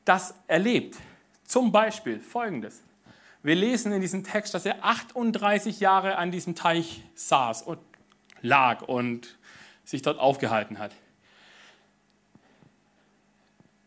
das 0.03 0.35
erlebt. 0.47 0.97
Zum 1.45 1.71
Beispiel 1.71 2.19
folgendes. 2.19 2.81
Wir 3.45 3.53
lesen 3.53 3.91
in 3.91 4.01
diesem 4.01 4.23
Text, 4.23 4.55
dass 4.55 4.65
er 4.65 4.83
38 4.83 5.79
Jahre 5.79 6.15
an 6.15 6.31
diesem 6.31 6.55
Teich 6.55 7.03
saß 7.13 7.61
und 7.61 7.77
lag 8.41 8.81
und 8.81 9.37
sich 9.83 10.01
dort 10.01 10.17
aufgehalten 10.17 10.79
hat. 10.79 10.91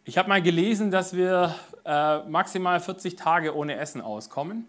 Ich 0.05 0.17
habe 0.17 0.29
mal 0.29 0.41
gelesen, 0.41 0.93
dass 0.93 1.17
wir 1.17 1.57
äh, 1.85 2.19
maximal 2.29 2.79
40 2.79 3.17
Tage 3.17 3.53
ohne 3.53 3.75
Essen 3.75 4.01
auskommen 4.01 4.65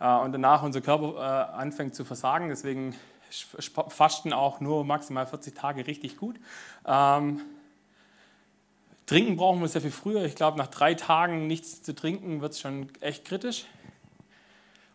äh, 0.00 0.16
und 0.16 0.32
danach 0.32 0.62
unser 0.62 0.80
Körper 0.80 1.16
äh, 1.18 1.52
anfängt 1.54 1.94
zu 1.94 2.06
versagen. 2.06 2.48
Deswegen 2.48 2.94
fasten 3.28 4.32
auch 4.32 4.60
nur 4.60 4.86
maximal 4.86 5.26
40 5.26 5.54
Tage 5.54 5.86
richtig 5.86 6.16
gut. 6.16 6.36
Ähm, 6.86 7.42
trinken 9.06 9.36
brauchen 9.36 9.60
wir 9.60 9.68
sehr 9.68 9.80
viel 9.80 9.90
früher. 9.90 10.24
Ich 10.24 10.34
glaube, 10.34 10.58
nach 10.58 10.68
drei 10.68 10.94
Tagen 10.94 11.46
nichts 11.46 11.82
zu 11.82 11.94
trinken 11.94 12.40
wird 12.40 12.52
es 12.52 12.60
schon 12.60 12.88
echt 13.00 13.24
kritisch. 13.24 13.66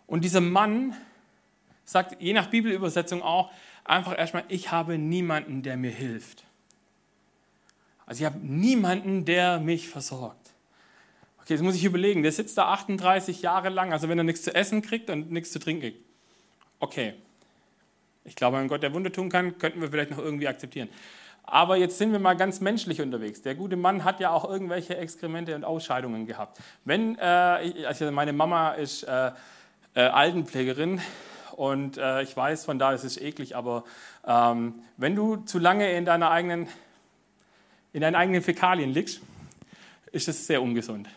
Und 0.08 0.24
dieser 0.24 0.42
Mann 0.42 0.96
sagt, 1.86 2.22
je 2.22 2.34
nach 2.34 2.48
Bibelübersetzung 2.48 3.22
auch, 3.22 3.52
einfach 3.84 4.18
erstmal, 4.18 4.44
ich 4.48 4.72
habe 4.72 4.98
niemanden, 4.98 5.62
der 5.64 5.78
mir 5.78 5.92
hilft. 5.92 6.44
Also 8.06 8.22
ich 8.22 8.26
habe 8.26 8.40
niemanden, 8.40 9.26
der 9.26 9.60
mich 9.60 9.88
versorgt. 9.88 10.54
Okay, 11.42 11.54
jetzt 11.54 11.62
muss 11.62 11.76
ich 11.76 11.84
überlegen, 11.84 12.24
der 12.24 12.32
sitzt 12.32 12.58
da 12.58 12.66
38 12.70 13.42
Jahre 13.42 13.70
lang, 13.70 13.94
also 13.94 14.10
wenn 14.10 14.18
er 14.18 14.24
nichts 14.24 14.44
zu 14.44 14.54
essen 14.54 14.82
kriegt 14.82 15.10
und 15.10 15.32
nichts 15.32 15.52
zu 15.52 15.60
trinken 15.60 15.82
kriegt. 15.82 16.04
Okay, 16.80 17.14
ich 18.24 18.36
glaube, 18.36 18.58
wenn 18.58 18.68
Gott 18.68 18.84
der 18.84 18.94
Wunder 18.94 19.12
tun 19.12 19.30
kann, 19.30 19.58
könnten 19.58 19.82
wir 19.82 19.90
vielleicht 19.90 20.12
noch 20.12 20.20
irgendwie 20.20 20.48
akzeptieren. 20.48 20.90
Aber 21.52 21.78
jetzt 21.78 21.98
sind 21.98 22.12
wir 22.12 22.20
mal 22.20 22.36
ganz 22.36 22.62
menschlich 22.62 23.02
unterwegs. 23.02 23.42
Der 23.42 23.56
gute 23.56 23.76
Mann 23.76 24.04
hat 24.04 24.20
ja 24.20 24.30
auch 24.30 24.48
irgendwelche 24.48 24.98
Exkremente 24.98 25.56
und 25.56 25.64
Ausscheidungen 25.64 26.28
gehabt. 26.28 26.60
Wenn, 26.86 27.18
äh, 27.18 27.86
also 27.88 28.12
meine 28.12 28.34
Mama 28.34 28.72
ist 28.72 29.04
äh, 29.04 29.32
äh, 29.96 30.02
Altenpflegerin 30.02 31.02
und 31.56 31.98
äh, 31.98 32.22
ich 32.22 32.38
weiß, 32.38 32.66
von 32.66 32.78
da 32.78 32.94
ist 32.94 33.04
es 33.04 33.18
eklig, 33.18 33.56
aber 33.56 33.84
ähm, 34.28 34.76
wenn 34.98 35.16
du 35.16 35.38
zu 35.38 35.58
lange 35.58 35.92
in 35.92 36.06
deiner 36.06 36.30
eigenen 36.30 36.68
in 37.92 38.02
deinen 38.02 38.16
eigenen 38.16 38.44
Fäkalien 38.44 38.94
liegst, 38.94 39.22
ist 40.12 40.28
es 40.28 40.46
sehr 40.46 40.62
ungesund 40.62 41.10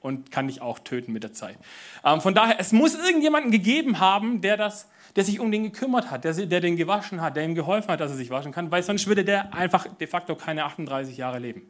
und 0.00 0.30
kann 0.30 0.48
dich 0.48 0.60
auch 0.60 0.78
töten 0.80 1.12
mit 1.12 1.22
der 1.22 1.32
Zeit. 1.32 1.56
Ähm, 2.04 2.20
von 2.20 2.34
daher, 2.34 2.58
es 2.58 2.72
muss 2.72 2.94
irgendjemanden 2.94 3.52
gegeben 3.52 4.00
haben, 4.00 4.40
der, 4.40 4.56
das, 4.56 4.88
der 5.16 5.24
sich 5.24 5.40
um 5.40 5.50
den 5.50 5.64
gekümmert 5.64 6.10
hat, 6.10 6.24
der, 6.24 6.34
der 6.34 6.60
den 6.60 6.76
gewaschen 6.76 7.22
hat, 7.22 7.36
der 7.36 7.44
ihm 7.44 7.54
geholfen 7.54 7.88
hat, 7.88 8.00
dass 8.00 8.10
er 8.10 8.16
sich 8.16 8.30
waschen 8.30 8.52
kann, 8.52 8.70
weil 8.70 8.82
sonst 8.82 9.06
würde 9.06 9.24
der 9.24 9.54
einfach 9.54 9.86
de 9.88 10.06
facto 10.06 10.36
keine 10.36 10.64
38 10.64 11.16
Jahre 11.16 11.38
leben. 11.38 11.62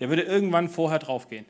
Der 0.00 0.08
würde 0.08 0.22
irgendwann 0.22 0.68
vorher 0.68 0.98
draufgehen. 0.98 1.46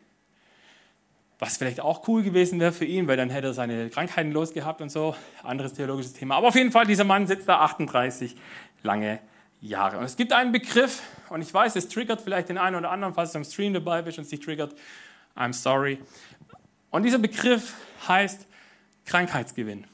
Was 1.38 1.56
vielleicht 1.56 1.80
auch 1.80 2.06
cool 2.08 2.22
gewesen 2.22 2.60
wäre 2.60 2.72
für 2.72 2.84
ihn, 2.84 3.08
weil 3.08 3.16
dann 3.16 3.30
hätte 3.30 3.48
er 3.48 3.54
seine 3.54 3.88
Krankheiten 3.88 4.32
losgehabt 4.32 4.82
und 4.82 4.90
so. 4.90 5.16
Anderes 5.42 5.72
theologisches 5.72 6.12
Thema. 6.12 6.36
Aber 6.36 6.48
auf 6.48 6.54
jeden 6.54 6.70
Fall, 6.70 6.86
dieser 6.86 7.04
Mann 7.04 7.26
sitzt 7.26 7.48
da 7.48 7.60
38 7.60 8.36
lange 8.82 9.18
Jahre. 9.60 9.98
Und 9.98 10.04
es 10.04 10.16
gibt 10.16 10.32
einen 10.32 10.52
Begriff, 10.52 11.02
und 11.30 11.40
ich 11.40 11.52
weiß, 11.52 11.74
es 11.76 11.88
triggert 11.88 12.20
vielleicht 12.20 12.50
den 12.50 12.58
einen 12.58 12.76
oder 12.76 12.90
anderen, 12.90 13.14
falls 13.14 13.32
du 13.32 13.38
am 13.38 13.44
Stream 13.44 13.72
dabei 13.72 14.02
bist 14.02 14.18
und 14.18 14.24
es 14.24 14.30
dich 14.30 14.40
triggert. 14.40 14.74
I'm 15.34 15.54
sorry. 15.54 15.98
Und 16.90 17.02
dieser 17.02 17.18
Begriff 17.18 17.74
heißt 18.06 18.46
Krankheitsgewinn. 19.06 19.86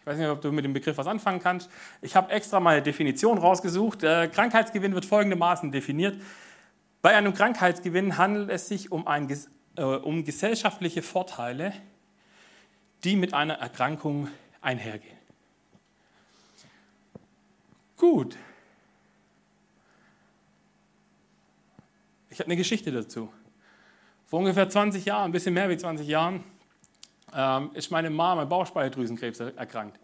Ich 0.00 0.06
weiß 0.06 0.18
nicht, 0.18 0.28
ob 0.28 0.40
du 0.40 0.50
mit 0.50 0.64
dem 0.64 0.72
Begriff 0.72 0.96
was 0.98 1.06
anfangen 1.06 1.40
kannst. 1.40 1.70
Ich 2.00 2.16
habe 2.16 2.32
extra 2.32 2.58
mal 2.58 2.76
eine 2.76 2.82
Definition 2.82 3.38
rausgesucht. 3.38 4.02
Der 4.02 4.28
Krankheitsgewinn 4.28 4.94
wird 4.94 5.04
folgendermaßen 5.04 5.70
definiert. 5.70 6.20
Bei 7.02 7.16
einem 7.16 7.34
Krankheitsgewinn 7.34 8.16
handelt 8.16 8.50
es 8.50 8.68
sich 8.68 8.92
um, 8.92 9.06
ein, 9.06 9.30
äh, 9.76 9.82
um 9.82 10.24
gesellschaftliche 10.24 11.02
Vorteile, 11.02 11.72
die 13.04 13.16
mit 13.16 13.34
einer 13.34 13.54
Erkrankung 13.54 14.28
einhergehen. 14.60 15.18
Gut, 17.96 18.36
Ich 22.30 22.38
habe 22.38 22.46
eine 22.46 22.56
Geschichte 22.56 22.92
dazu. 22.92 23.30
Vor 24.26 24.38
ungefähr 24.38 24.68
20 24.68 25.04
Jahren, 25.04 25.26
ein 25.26 25.32
bisschen 25.32 25.52
mehr 25.52 25.68
wie 25.68 25.76
20 25.76 26.06
Jahren, 26.06 26.44
ähm, 27.34 27.70
ist 27.74 27.90
meine 27.90 28.10
Mama 28.10 28.42
an 28.42 28.48
Bauchspeicheldrüsenkrebs 28.48 29.40
erkrankt. 29.40 29.98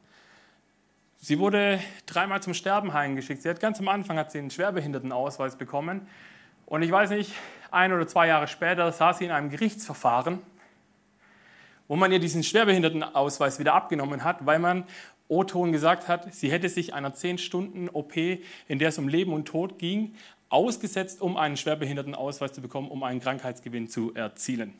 Sie 1.16 1.38
wurde 1.38 1.80
dreimal 2.06 2.42
zum 2.42 2.54
Sterben 2.54 2.92
heimgeschickt. 2.92 3.42
Sie 3.42 3.48
hat 3.48 3.60
ganz 3.60 3.80
am 3.80 3.88
Anfang 3.88 4.18
hat 4.18 4.30
sie 4.32 4.38
einen 4.38 4.50
Schwerbehindertenausweis 4.50 5.56
bekommen. 5.56 6.06
Und 6.66 6.82
ich 6.82 6.90
weiß 6.90 7.10
nicht, 7.10 7.32
ein 7.70 7.92
oder 7.92 8.06
zwei 8.06 8.28
Jahre 8.28 8.48
später 8.48 8.92
saß 8.92 9.18
sie 9.18 9.24
in 9.24 9.30
einem 9.30 9.50
Gerichtsverfahren, 9.50 10.40
wo 11.88 11.96
man 11.96 12.12
ihr 12.12 12.18
diesen 12.18 12.42
Schwerbehindertenausweis 12.42 13.58
wieder 13.58 13.74
abgenommen 13.74 14.24
hat, 14.24 14.46
weil 14.46 14.58
man 14.58 14.84
O-Ton 15.28 15.72
gesagt 15.72 16.08
hat, 16.08 16.32
sie 16.34 16.50
hätte 16.50 16.68
sich 16.68 16.94
einer 16.94 17.12
10-Stunden-OP, 17.12 18.16
in 18.68 18.78
der 18.78 18.90
es 18.90 18.98
um 18.98 19.08
Leben 19.08 19.32
und 19.32 19.46
Tod 19.46 19.78
ging, 19.78 20.14
ausgesetzt, 20.48 21.20
um 21.20 21.36
einen 21.36 21.56
Schwerbehindertenausweis 21.56 22.52
zu 22.52 22.60
bekommen, 22.60 22.90
um 22.90 23.02
einen 23.02 23.20
Krankheitsgewinn 23.20 23.88
zu 23.88 24.14
erzielen. 24.14 24.74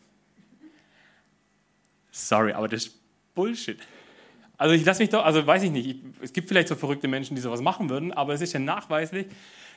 Sorry, 2.18 2.54
aber 2.54 2.66
das 2.66 2.86
ist 2.86 2.94
Bullshit. 3.34 3.78
Also 4.56 4.74
ich 4.74 4.86
lasse 4.86 5.02
mich 5.02 5.10
doch, 5.10 5.22
also 5.22 5.46
weiß 5.46 5.64
ich 5.64 5.70
nicht, 5.70 5.86
ich, 5.86 5.96
es 6.22 6.32
gibt 6.32 6.48
vielleicht 6.48 6.68
so 6.68 6.74
verrückte 6.74 7.08
Menschen, 7.08 7.34
die 7.34 7.42
sowas 7.42 7.60
machen 7.60 7.90
würden, 7.90 8.10
aber 8.10 8.32
es 8.32 8.40
ist 8.40 8.54
ja 8.54 8.58
nachweislich, 8.58 9.26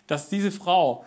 dass 0.08 0.30
diese 0.30 0.50
Frau 0.50 1.06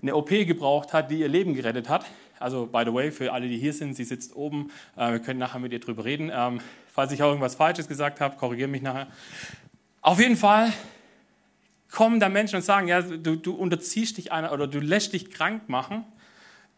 eine 0.00 0.16
OP 0.16 0.30
gebraucht 0.30 0.94
hat, 0.94 1.10
die 1.10 1.20
ihr 1.20 1.28
Leben 1.28 1.52
gerettet 1.52 1.90
hat. 1.90 2.06
Also, 2.38 2.64
by 2.64 2.84
the 2.86 2.94
way, 2.94 3.12
für 3.12 3.30
alle, 3.30 3.46
die 3.46 3.58
hier 3.58 3.74
sind, 3.74 3.94
sie 3.94 4.04
sitzt 4.04 4.34
oben. 4.34 4.70
Äh, 4.96 5.12
wir 5.12 5.18
können 5.18 5.38
nachher 5.38 5.58
mit 5.58 5.70
ihr 5.72 5.80
drüber 5.80 6.06
reden. 6.06 6.30
Ähm, 6.34 6.62
falls 6.86 7.12
ich 7.12 7.22
auch 7.22 7.28
irgendwas 7.28 7.56
Falsches 7.56 7.86
gesagt 7.86 8.22
habe, 8.22 8.38
korrigiere 8.38 8.68
mich 8.68 8.80
nachher. 8.80 9.08
Auf 10.00 10.18
jeden 10.18 10.38
Fall 10.38 10.72
kommen 11.90 12.20
da 12.20 12.30
Menschen 12.30 12.56
und 12.56 12.62
sagen, 12.62 12.88
ja, 12.88 13.02
du, 13.02 13.36
du 13.36 13.52
unterziehst 13.52 14.16
dich 14.16 14.32
einer 14.32 14.50
oder 14.50 14.66
du 14.66 14.80
lässt 14.80 15.12
dich 15.12 15.30
krank 15.30 15.68
machen, 15.68 16.06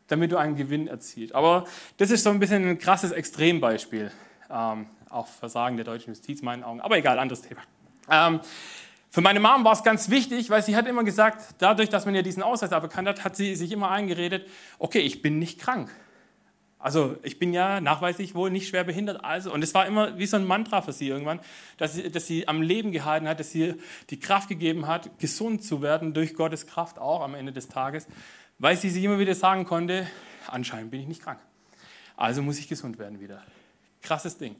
damit 0.09 0.33
du 0.33 0.37
einen 0.37 0.57
Gewinn 0.57 0.89
erzielst. 0.89 1.35
Aber 1.35 1.65
das 1.97 2.11
ist 2.11 2.25
so 2.25 2.31
ein 2.31 2.39
bisschen 2.39 2.69
ein 2.69 2.79
krasses 2.79 3.13
Extrembeispiel. 3.13 4.11
Ähm, 4.51 4.87
auch 5.09 5.27
Versagen 5.27 5.77
der 5.77 5.85
deutschen 5.85 6.11
Justiz 6.11 6.41
in 6.41 6.45
meinen 6.45 6.65
Augen. 6.65 6.81
Aber 6.81 6.97
egal, 6.97 7.19
anderes 7.19 7.43
Thema. 7.43 7.61
Ähm, 8.11 8.41
für 9.11 9.21
meine 9.21 9.41
Mom 9.41 9.63
war 9.65 9.73
es 9.73 9.83
ganz 9.83 10.09
wichtig, 10.09 10.49
weil 10.49 10.63
sie 10.63 10.75
hat 10.75 10.87
immer 10.87 11.05
gesagt, 11.05 11.57
dadurch, 11.59 11.91
dass 11.91 12.07
man 12.07 12.15
ihr 12.15 12.23
diesen 12.23 12.43
Ausweis 12.43 12.73
aberkannt 12.73 13.09
hat, 13.09 13.25
hat 13.25 13.37
sie 13.37 13.55
sich 13.57 13.71
immer 13.71 13.91
eingeredet, 13.91 14.49
okay, 14.79 15.01
ich 15.01 15.21
bin 15.21 15.39
nicht 15.39 15.61
krank. 15.61 15.91
Also 16.79 17.17
ich 17.23 17.39
bin 17.39 17.53
ja 17.53 17.81
nachweislich 17.81 18.35
wohl 18.35 18.51
nicht 18.51 18.69
schwer 18.69 18.83
behindert. 18.83 19.23
Also, 19.23 19.53
und 19.53 19.63
es 19.63 19.73
war 19.73 19.87
immer 19.87 20.19
wie 20.19 20.27
so 20.27 20.37
ein 20.37 20.47
Mantra 20.47 20.83
für 20.83 20.93
sie 20.93 21.09
irgendwann, 21.09 21.41
dass 21.77 21.95
sie, 21.95 22.11
dass 22.11 22.27
sie 22.27 22.49
am 22.49 22.61
Leben 22.61 22.91
gehalten 22.91 23.29
hat, 23.29 23.39
dass 23.39 23.53
sie 23.53 23.75
die 24.11 24.19
Kraft 24.19 24.49
gegeben 24.49 24.89
hat, 24.89 25.19
gesund 25.19 25.63
zu 25.63 25.81
werden 25.81 26.13
durch 26.13 26.35
Gottes 26.35 26.67
Kraft 26.67 26.99
auch 26.99 27.21
am 27.21 27.35
Ende 27.35 27.53
des 27.53 27.69
Tages, 27.69 28.09
weil 28.63 28.77
sie 28.77 28.91
sich 28.91 29.03
immer 29.03 29.19
wieder 29.19 29.35
sagen 29.35 29.65
konnte, 29.65 30.07
anscheinend 30.47 30.93
bin 30.93 31.01
ich 31.01 31.09
nicht 31.09 31.21
krank. 31.21 31.41
Also 32.17 32.43
muss 32.43 32.61
ich 32.61 32.69
gesund 32.69 32.97
werden 32.97 33.21
wieder. 33.21 33.43
Krasses 34.03 34.39
Ding. 34.39 34.55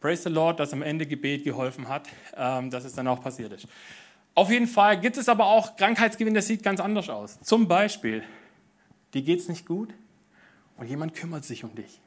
Praise 0.00 0.22
the 0.22 0.30
Lord, 0.30 0.58
dass 0.58 0.72
am 0.72 0.80
Ende 0.80 1.04
Gebet 1.04 1.44
geholfen 1.44 1.86
hat, 1.86 2.08
ähm, 2.34 2.70
dass 2.70 2.84
es 2.84 2.94
dann 2.94 3.06
auch 3.06 3.22
passiert 3.22 3.52
ist. 3.52 3.68
Auf 4.34 4.50
jeden 4.50 4.66
Fall 4.66 4.98
gibt 4.98 5.18
es 5.18 5.28
aber 5.28 5.44
auch 5.44 5.76
Krankheitsgewinn, 5.76 6.32
das 6.32 6.46
sieht 6.46 6.62
ganz 6.62 6.80
anders 6.80 7.10
aus. 7.10 7.38
Zum 7.42 7.68
Beispiel, 7.68 8.24
dir 9.12 9.20
geht 9.20 9.40
es 9.40 9.50
nicht 9.50 9.66
gut, 9.66 9.92
und 10.78 10.88
jemand 10.88 11.14
kümmert 11.14 11.44
sich 11.44 11.62
um 11.62 11.74
dich. 11.74 12.00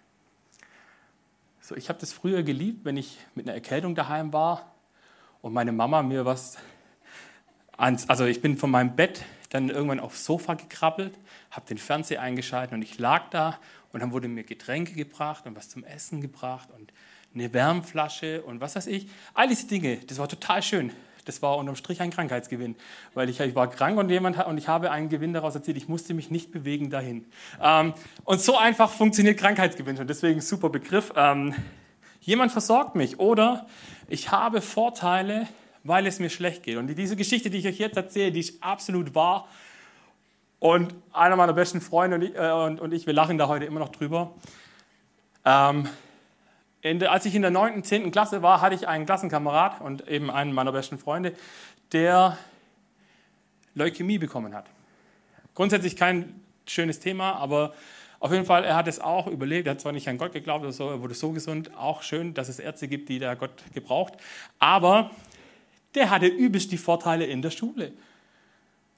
So, 1.61 1.75
ich 1.75 1.89
habe 1.89 1.99
das 1.99 2.11
früher 2.11 2.41
geliebt, 2.41 2.85
wenn 2.85 2.97
ich 2.97 3.19
mit 3.35 3.47
einer 3.47 3.53
Erkältung 3.53 3.93
daheim 3.93 4.33
war 4.33 4.73
und 5.43 5.53
meine 5.53 5.71
Mama 5.71 6.01
mir 6.01 6.25
was 6.25 6.57
ans, 7.77 8.09
also 8.09 8.25
ich 8.25 8.41
bin 8.41 8.57
von 8.57 8.71
meinem 8.71 8.95
Bett 8.95 9.23
dann 9.51 9.69
irgendwann 9.69 9.99
aufs 9.99 10.25
Sofa 10.25 10.55
gekrabbelt, 10.55 11.17
habe 11.55 11.65
den 11.67 11.77
Fernseher 11.77 12.21
eingeschaltet 12.21 12.73
und 12.73 12.81
ich 12.81 12.99
lag 12.99 13.29
da 13.29 13.59
und 13.91 14.01
dann 14.01 14.11
wurde 14.11 14.27
mir 14.27 14.43
Getränke 14.43 14.93
gebracht 14.93 15.45
und 15.45 15.55
was 15.55 15.69
zum 15.69 15.83
Essen 15.83 16.21
gebracht 16.21 16.69
und 16.75 16.91
eine 17.33 17.53
Wärmflasche 17.53 18.43
und 18.43 18.61
was 18.61 18.75
weiß 18.75 18.87
ich. 18.87 19.07
All 19.33 19.47
diese 19.47 19.67
Dinge, 19.67 19.97
das 19.97 20.17
war 20.17 20.27
total 20.27 20.61
schön 20.63 20.91
das 21.25 21.41
war 21.41 21.57
unterm 21.57 21.75
Strich 21.75 22.01
ein 22.01 22.11
Krankheitsgewinn, 22.11 22.75
weil 23.13 23.29
ich, 23.29 23.39
ich 23.39 23.55
war 23.55 23.69
krank 23.69 23.97
und, 23.97 24.09
jemand, 24.09 24.45
und 24.45 24.57
ich 24.57 24.67
habe 24.67 24.91
einen 24.91 25.09
Gewinn 25.09 25.33
daraus 25.33 25.55
erzielt. 25.55 25.77
Ich 25.77 25.87
musste 25.87 26.13
mich 26.13 26.31
nicht 26.31 26.51
bewegen 26.51 26.89
dahin. 26.89 27.25
Ähm, 27.61 27.93
und 28.23 28.41
so 28.41 28.57
einfach 28.57 28.91
funktioniert 28.91 29.37
Krankheitsgewinn 29.37 29.97
schon. 29.97 30.07
Deswegen 30.07 30.39
super 30.39 30.69
Begriff. 30.69 31.11
Ähm, 31.15 31.53
jemand 32.21 32.51
versorgt 32.51 32.95
mich 32.95 33.19
oder 33.19 33.67
ich 34.07 34.31
habe 34.31 34.61
Vorteile, 34.61 35.47
weil 35.83 36.07
es 36.07 36.19
mir 36.19 36.29
schlecht 36.29 36.63
geht. 36.63 36.77
Und 36.77 36.87
diese 36.87 37.15
Geschichte, 37.15 37.49
die 37.49 37.57
ich 37.57 37.67
euch 37.67 37.79
jetzt 37.79 37.97
erzähle, 37.97 38.31
die 38.31 38.39
ist 38.39 38.63
absolut 38.63 39.15
wahr. 39.15 39.47
Und 40.65 40.95
einer 41.13 41.35
meiner 41.35 41.53
besten 41.53 41.79
Freunde 41.79 42.15
und 42.15 42.23
ich, 42.23 42.35
äh, 42.35 42.49
und, 42.49 42.81
und 42.81 42.91
ich 42.91 43.05
wir 43.05 43.13
lachen 43.13 43.37
da 43.37 43.47
heute 43.47 43.65
immer 43.65 43.79
noch 43.79 43.89
drüber. 43.89 44.33
Ähm, 45.45 45.87
der, 46.83 47.11
als 47.11 47.27
ich 47.27 47.35
in 47.35 47.43
der 47.43 47.51
9., 47.51 47.83
10. 47.83 48.09
Klasse 48.09 48.41
war, 48.41 48.61
hatte 48.61 48.73
ich 48.73 48.87
einen 48.87 49.05
Klassenkamerad 49.05 49.79
und 49.81 50.07
eben 50.07 50.31
einen 50.31 50.53
meiner 50.53 50.71
besten 50.71 50.97
Freunde, 50.97 51.33
der 51.91 52.39
Leukämie 53.75 54.17
bekommen 54.17 54.55
hat. 54.55 54.65
Grundsätzlich 55.53 55.95
kein 55.95 56.41
schönes 56.65 56.99
Thema, 56.99 57.33
aber 57.33 57.75
auf 58.19 58.31
jeden 58.31 58.45
Fall, 58.45 58.63
er 58.63 58.75
hat 58.75 58.87
es 58.87 58.99
auch 58.99 59.27
überlebt. 59.27 59.67
Er 59.67 59.73
hat 59.73 59.81
zwar 59.81 59.91
nicht 59.91 60.09
an 60.09 60.17
Gott 60.17 60.33
geglaubt 60.33 60.63
oder 60.63 60.73
so, 60.73 60.89
er 60.89 60.99
wurde 60.99 61.13
so 61.13 61.29
gesund. 61.29 61.77
Auch 61.77 62.01
schön, 62.01 62.33
dass 62.33 62.49
es 62.49 62.57
Ärzte 62.57 62.87
gibt, 62.87 63.09
die 63.09 63.19
da 63.19 63.35
Gott 63.35 63.51
gebraucht. 63.75 64.15
Aber 64.57 65.11
der 65.93 66.09
hatte 66.09 66.25
übelst 66.25 66.71
die 66.71 66.79
Vorteile 66.79 67.25
in 67.25 67.43
der 67.43 67.51
Schule. 67.51 67.93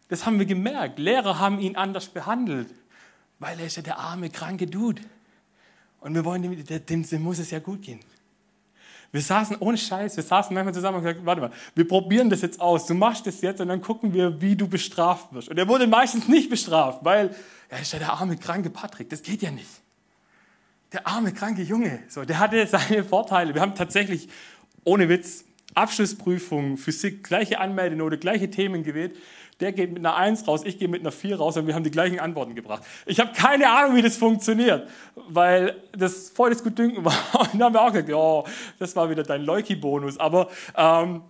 Das 0.09 0.25
haben 0.25 0.39
wir 0.39 0.45
gemerkt. 0.45 0.99
Lehrer 0.99 1.39
haben 1.39 1.59
ihn 1.59 1.75
anders 1.75 2.07
behandelt, 2.07 2.69
weil 3.39 3.59
er 3.59 3.65
ist 3.65 3.75
ja 3.75 3.83
der 3.83 3.99
arme, 3.99 4.29
kranke 4.29 4.67
Dude. 4.67 5.01
Und 5.99 6.15
wir 6.15 6.23
wollen, 6.23 6.43
dem, 6.43 6.85
dem, 6.85 7.09
dem 7.09 7.21
muss 7.21 7.39
es 7.39 7.51
ja 7.51 7.59
gut 7.59 7.81
gehen. 7.81 7.99
Wir 9.11 9.21
saßen 9.21 9.57
ohne 9.59 9.77
Scheiß, 9.77 10.17
wir 10.17 10.23
saßen 10.23 10.53
manchmal 10.53 10.73
zusammen 10.73 10.97
und 10.97 11.03
gesagt, 11.03 11.25
warte 11.25 11.41
mal, 11.41 11.51
wir 11.75 11.87
probieren 11.87 12.29
das 12.29 12.41
jetzt 12.41 12.59
aus. 12.59 12.85
Du 12.85 12.93
machst 12.93 13.25
das 13.25 13.41
jetzt 13.41 13.61
und 13.61 13.69
dann 13.69 13.81
gucken 13.81 14.13
wir, 14.13 14.41
wie 14.41 14.55
du 14.55 14.67
bestraft 14.67 15.33
wirst. 15.33 15.49
Und 15.49 15.57
er 15.57 15.67
wurde 15.67 15.87
meistens 15.87 16.27
nicht 16.27 16.49
bestraft, 16.49 16.99
weil 17.03 17.33
er 17.69 17.81
ist 17.81 17.93
ja 17.93 17.99
der 17.99 18.13
arme, 18.13 18.37
kranke 18.37 18.69
Patrick. 18.69 19.09
Das 19.09 19.21
geht 19.21 19.41
ja 19.41 19.51
nicht. 19.51 19.69
Der 20.91 21.07
arme, 21.07 21.33
kranke 21.33 21.61
Junge. 21.61 21.99
So, 22.09 22.25
der 22.25 22.39
hatte 22.39 22.65
seine 22.67 23.03
Vorteile. 23.03 23.53
Wir 23.53 23.61
haben 23.61 23.75
tatsächlich, 23.75 24.27
ohne 24.83 25.09
Witz, 25.09 25.45
Abschlussprüfung, 25.73 26.77
Physik, 26.77 27.23
gleiche 27.23 27.59
Anmeldenote, 27.59 28.17
gleiche 28.17 28.49
Themen 28.49 28.83
gewählt. 28.83 29.15
Der 29.59 29.71
geht 29.71 29.91
mit 29.91 29.99
einer 29.99 30.15
1 30.15 30.47
raus, 30.47 30.61
ich 30.63 30.77
gehe 30.77 30.87
mit 30.87 31.01
einer 31.01 31.11
4 31.11 31.37
raus 31.37 31.57
und 31.57 31.65
wir 31.65 31.73
haben 31.73 31.83
die 31.83 31.91
gleichen 31.91 32.19
Antworten 32.19 32.53
gebracht. 32.53 32.83
Ich 33.05 33.19
habe 33.19 33.31
keine 33.33 33.69
Ahnung, 33.69 33.95
wie 33.95 34.03
das 34.03 34.15
funktioniert, 34.15 34.87
weil 35.15 35.75
das 35.97 36.29
voll 36.29 36.51
das 36.51 36.63
Gutdünken 36.63 37.03
war. 37.03 37.13
Und 37.39 37.53
dann 37.55 37.63
haben 37.63 37.73
wir 37.73 37.81
auch 37.81 37.91
gesagt, 37.91 38.09
ja, 38.09 38.43
das 38.77 38.95
war 38.95 39.09
wieder 39.09 39.23
dein 39.23 39.43
Leuki-Bonus. 39.43 40.19
Aber 40.19 40.49
ähm, 40.75 41.21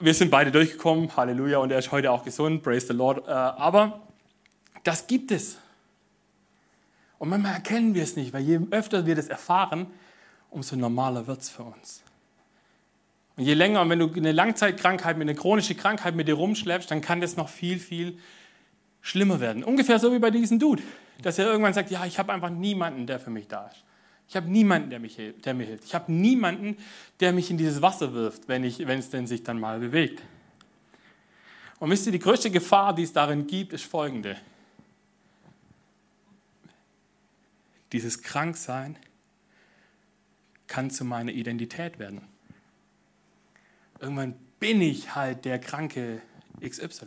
wir 0.00 0.14
sind 0.14 0.30
beide 0.30 0.50
durchgekommen, 0.50 1.16
Halleluja, 1.16 1.58
und 1.58 1.70
er 1.70 1.78
ist 1.78 1.92
heute 1.92 2.10
auch 2.10 2.24
gesund, 2.24 2.62
praise 2.62 2.88
the 2.88 2.92
Lord. 2.92 3.26
Äh, 3.28 3.30
aber 3.30 4.00
das 4.82 5.06
gibt 5.06 5.30
es. 5.30 5.58
Und 7.18 7.28
manchmal 7.28 7.54
erkennen 7.54 7.94
wir 7.94 8.02
es 8.02 8.16
nicht, 8.16 8.32
weil 8.32 8.42
je 8.42 8.60
öfter 8.70 9.06
wir 9.06 9.14
das 9.14 9.28
erfahren, 9.28 9.86
umso 10.50 10.76
normaler 10.76 11.26
wird 11.26 11.40
es 11.40 11.48
für 11.48 11.62
uns. 11.62 12.02
Und 13.36 13.44
je 13.44 13.54
länger, 13.54 13.88
wenn 13.88 13.98
du 13.98 14.12
eine 14.12 14.32
Langzeitkrankheit, 14.32 15.18
mit 15.18 15.28
einer 15.28 15.38
chronischen 15.38 15.76
Krankheit 15.76 16.14
mit 16.14 16.28
dir 16.28 16.34
rumschleppst, 16.34 16.90
dann 16.90 17.00
kann 17.00 17.20
das 17.20 17.36
noch 17.36 17.48
viel, 17.48 17.78
viel 17.78 18.18
schlimmer 19.00 19.40
werden. 19.40 19.64
Ungefähr 19.64 19.98
so 19.98 20.12
wie 20.12 20.18
bei 20.18 20.30
diesem 20.30 20.58
Dude, 20.58 20.82
dass 21.22 21.38
er 21.38 21.46
irgendwann 21.46 21.74
sagt, 21.74 21.90
ja, 21.90 22.06
ich 22.06 22.18
habe 22.18 22.32
einfach 22.32 22.50
niemanden, 22.50 23.06
der 23.06 23.18
für 23.18 23.30
mich 23.30 23.48
da 23.48 23.66
ist. 23.66 23.82
Ich 24.28 24.36
habe 24.36 24.50
niemanden, 24.50 24.90
der, 24.90 25.00
mich, 25.00 25.18
der 25.44 25.54
mir 25.54 25.64
hilft. 25.64 25.84
Ich 25.84 25.94
habe 25.94 26.10
niemanden, 26.10 26.76
der 27.20 27.32
mich 27.32 27.50
in 27.50 27.58
dieses 27.58 27.82
Wasser 27.82 28.14
wirft, 28.14 28.48
wenn, 28.48 28.64
ich, 28.64 28.86
wenn 28.86 28.98
es 28.98 29.10
denn 29.10 29.26
sich 29.26 29.42
dann 29.42 29.60
mal 29.60 29.80
bewegt. 29.80 30.22
Und 31.78 31.90
wisst 31.90 32.06
ihr, 32.06 32.12
die 32.12 32.18
größte 32.18 32.50
Gefahr, 32.50 32.94
die 32.94 33.02
es 33.02 33.12
darin 33.12 33.46
gibt, 33.46 33.72
ist 33.72 33.84
folgende. 33.84 34.36
Dieses 37.92 38.22
Kranksein 38.22 38.96
kann 40.66 40.90
zu 40.90 41.04
meiner 41.04 41.32
Identität 41.32 41.98
werden. 41.98 42.22
Irgendwann 44.04 44.34
bin 44.60 44.82
ich 44.82 45.14
halt 45.14 45.46
der 45.46 45.58
kranke 45.58 46.20
XY. 46.60 47.06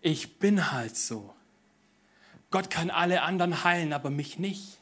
Ich 0.00 0.38
bin 0.38 0.72
halt 0.72 0.96
so. 0.96 1.34
Gott 2.50 2.70
kann 2.70 2.88
alle 2.88 3.20
anderen 3.20 3.64
heilen, 3.64 3.92
aber 3.92 4.08
mich 4.08 4.38
nicht. 4.38 4.78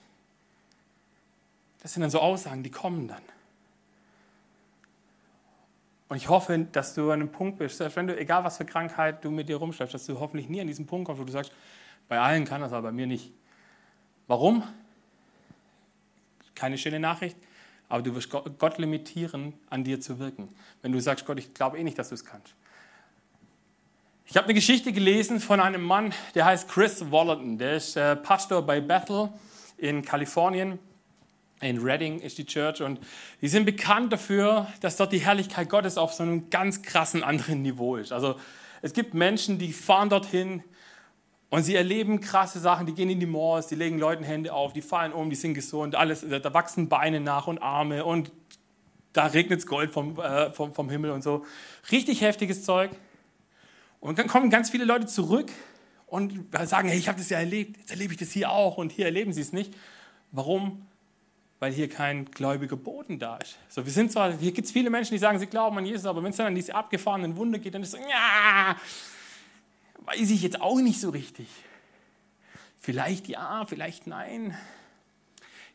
Das 1.81 1.93
sind 1.93 2.03
dann 2.03 2.11
so 2.11 2.21
Aussagen, 2.21 2.63
die 2.63 2.71
kommen 2.71 3.09
dann. 3.09 3.23
Und 6.09 6.19
ich 6.19 6.29
hoffe, 6.29 6.69
dass 6.71 6.95
du 6.95 7.11
an 7.11 7.21
einem 7.21 7.33
Punkt 7.33 7.59
bist, 7.59 7.79
selbst 7.79 7.97
wenn 7.97 8.07
du, 8.07 8.17
egal 8.17 8.45
was 8.45 8.59
für 8.59 8.65
Krankheit 8.65 9.25
du 9.25 9.33
mit 9.33 9.49
dir 9.49 9.57
rumschleppst, 9.57 9.95
dass 9.95 10.07
du 10.07 10.21
hoffentlich 10.21 10.49
nie 10.49 10.61
an 10.61 10.69
diesen 10.69 10.87
Punkt 10.87 11.07
kommst, 11.07 11.21
wo 11.21 11.25
du 11.25 11.33
sagst, 11.33 11.51
bei 12.07 12.21
allen 12.21 12.45
kann 12.45 12.61
das, 12.61 12.73
aber 12.73 12.89
bei 12.89 12.93
mir 12.93 13.09
nicht. 13.09 13.33
Warum? 14.29 14.63
Keine 16.55 16.79
schöne 16.79 17.01
Nachricht 17.01 17.37
aber 17.93 18.01
du 18.01 18.15
wirst 18.15 18.31
Gott 18.31 18.79
limitieren, 18.79 19.53
an 19.69 19.85
dir 19.85 20.01
zu 20.01 20.19
wirken. 20.19 20.49
Wenn 20.81 20.93
du 20.93 21.01
sagst, 21.01 21.27
Gott, 21.27 21.39
ich 21.39 21.53
glaube 21.53 21.77
eh 21.77 21.85
nicht, 21.85 21.99
dass 21.99 22.09
du 22.09 22.15
es 22.15 22.25
kannst. 22.25 22.55
Ich 24.25 24.35
habe 24.39 24.47
eine 24.47 24.55
Geschichte 24.55 24.93
gelesen 24.95 25.41
von 25.41 25.61
einem 25.61 25.83
Mann, 25.83 26.15
der 26.35 26.47
heißt 26.47 26.71
Chris 26.71 27.11
Wallerton. 27.11 27.59
Der 27.59 27.77
ist 27.77 27.99
äh, 27.99 28.17
Pastor 28.17 28.63
bei 28.63 28.81
Bethel 28.81 29.29
in 29.77 30.01
Kalifornien. 30.01 30.79
In 31.61 31.83
Redding 31.83 32.21
ist 32.21 32.39
die 32.39 32.47
Church 32.47 32.81
und 32.81 32.99
die 33.43 33.49
sind 33.49 33.67
bekannt 33.67 34.11
dafür, 34.11 34.69
dass 34.81 34.97
dort 34.97 35.13
die 35.13 35.19
Herrlichkeit 35.19 35.69
Gottes 35.69 35.99
auf 35.99 36.15
so 36.15 36.23
einem 36.23 36.49
ganz 36.49 36.81
krassen 36.81 37.23
anderen 37.23 37.61
Niveau 37.61 37.97
ist. 37.97 38.11
Also 38.11 38.37
es 38.81 38.95
gibt 38.95 39.13
Menschen, 39.13 39.59
die 39.59 39.75
fahren 39.75 40.09
dorthin, 40.09 40.65
und 41.53 41.65
sie 41.65 41.75
erleben 41.75 42.23
krasse 42.23 42.61
Sachen, 42.61 42.87
die 42.87 42.95
gehen 42.95 43.11
in 43.11 43.21
die 43.21 43.27
Malls, 43.27 43.67
die 43.67 43.75
legen 43.75 43.99
Leuten 43.99 44.25
Hände 44.25 44.55
auf, 44.55 44.73
die 44.73 44.81
fallen 44.81 45.13
um, 45.13 45.29
die 45.29 45.37
sind 45.37 45.53
gesund, 45.53 45.95
alles, 45.95 46.25
da 46.27 46.55
wachsen 46.55 46.89
Beine 46.89 47.21
nach 47.21 47.47
und 47.47 47.59
Arme 47.59 48.07
und 48.07 48.33
da 49.13 49.27
regnet 49.27 49.59
es 49.59 49.67
Gold 49.67 49.91
vom, 49.91 50.19
äh, 50.19 50.51
vom, 50.51 50.73
vom 50.73 50.89
Himmel 50.89 51.11
und 51.11 51.23
so. 51.23 51.45
Richtig 51.91 52.23
heftiges 52.23 52.65
Zeug. 52.65 52.91
Und 54.01 54.19
dann 54.19 54.29
kommen 54.29 54.49
ganz 54.49 54.71
viele 54.71 54.87
Leute 54.87 55.05
zurück 55.05 55.53
und 56.07 56.33
sagen, 56.63 56.89
hey, 56.89 56.97
ich 56.97 57.09
habe 57.09 57.19
das 57.19 57.29
ja 57.29 57.39
erlebt, 57.41 57.77
jetzt 57.77 57.91
erlebe 57.91 58.15
ich 58.15 58.19
das 58.19 58.31
hier 58.31 58.51
auch 58.51 58.79
und 58.79 58.91
hier 58.91 59.05
erleben 59.05 59.35
sie 59.35 59.43
es 59.43 59.53
nicht. 59.53 59.75
Warum? 60.31 60.87
Weil 61.59 61.75
hier 61.75 61.91
kein 61.91 62.31
gläubiger 62.31 62.77
Boden 62.77 63.19
da 63.19 63.37
ist. 63.37 63.59
So, 63.69 63.85
wir 63.85 63.93
sind 63.93 64.11
zwar, 64.11 64.33
hier 64.33 64.53
gibt 64.53 64.65
es 64.69 64.73
viele 64.73 64.89
Menschen, 64.89 65.13
die 65.13 65.19
sagen, 65.19 65.39
sie 65.39 65.47
glauben 65.47 65.77
an 65.77 65.85
Jesus, 65.85 66.07
aber 66.07 66.23
wenn 66.23 66.31
es 66.31 66.39
dann 66.39 66.47
an 66.47 66.55
diese 66.55 66.75
abgefahrenen 66.75 67.37
Wunder 67.37 67.59
geht, 67.59 67.75
dann 67.75 67.83
ist 67.83 67.93
es 67.93 68.01
so, 68.01 68.09
ja, 68.09 68.75
weiß 70.07 70.31
ich 70.31 70.43
jetzt 70.43 70.61
auch 70.61 70.81
nicht 70.81 71.01
so 71.01 71.11
richtig. 71.11 71.47
Vielleicht 72.81 73.29
ja, 73.29 73.65
vielleicht 73.67 74.07
nein. 74.07 74.57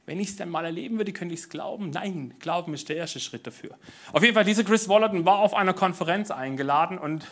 Wenn 0.05 0.19
ich 0.19 0.29
es 0.29 0.35
dann 0.37 0.49
mal 0.49 0.65
erleben 0.65 0.97
würde, 0.97 1.11
könnte 1.11 1.33
ich 1.33 1.41
es 1.41 1.49
glauben. 1.49 1.89
Nein, 1.89 2.33
Glauben 2.39 2.73
ist 2.73 2.87
der 2.87 2.95
erste 2.95 3.19
Schritt 3.19 3.45
dafür. 3.45 3.77
Auf 4.13 4.23
jeden 4.23 4.35
Fall, 4.35 4.45
dieser 4.45 4.63
Chris 4.63 4.87
Wallerton 4.87 5.25
war 5.25 5.39
auf 5.39 5.53
einer 5.53 5.73
Konferenz 5.73 6.31
eingeladen 6.31 6.97
und 6.97 7.27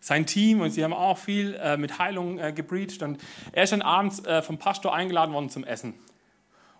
sein 0.00 0.26
Team 0.26 0.60
und 0.60 0.70
sie 0.70 0.82
haben 0.84 0.92
auch 0.92 1.16
viel 1.16 1.54
äh, 1.54 1.76
mit 1.76 1.98
Heilung 1.98 2.38
äh, 2.38 2.52
gebreached 2.52 3.02
und 3.02 3.22
er 3.52 3.62
ist 3.62 3.72
dann 3.72 3.82
abends 3.82 4.24
äh, 4.26 4.42
vom 4.42 4.58
Pastor 4.58 4.94
eingeladen 4.94 5.32
worden 5.32 5.48
zum 5.48 5.64
Essen. 5.64 5.94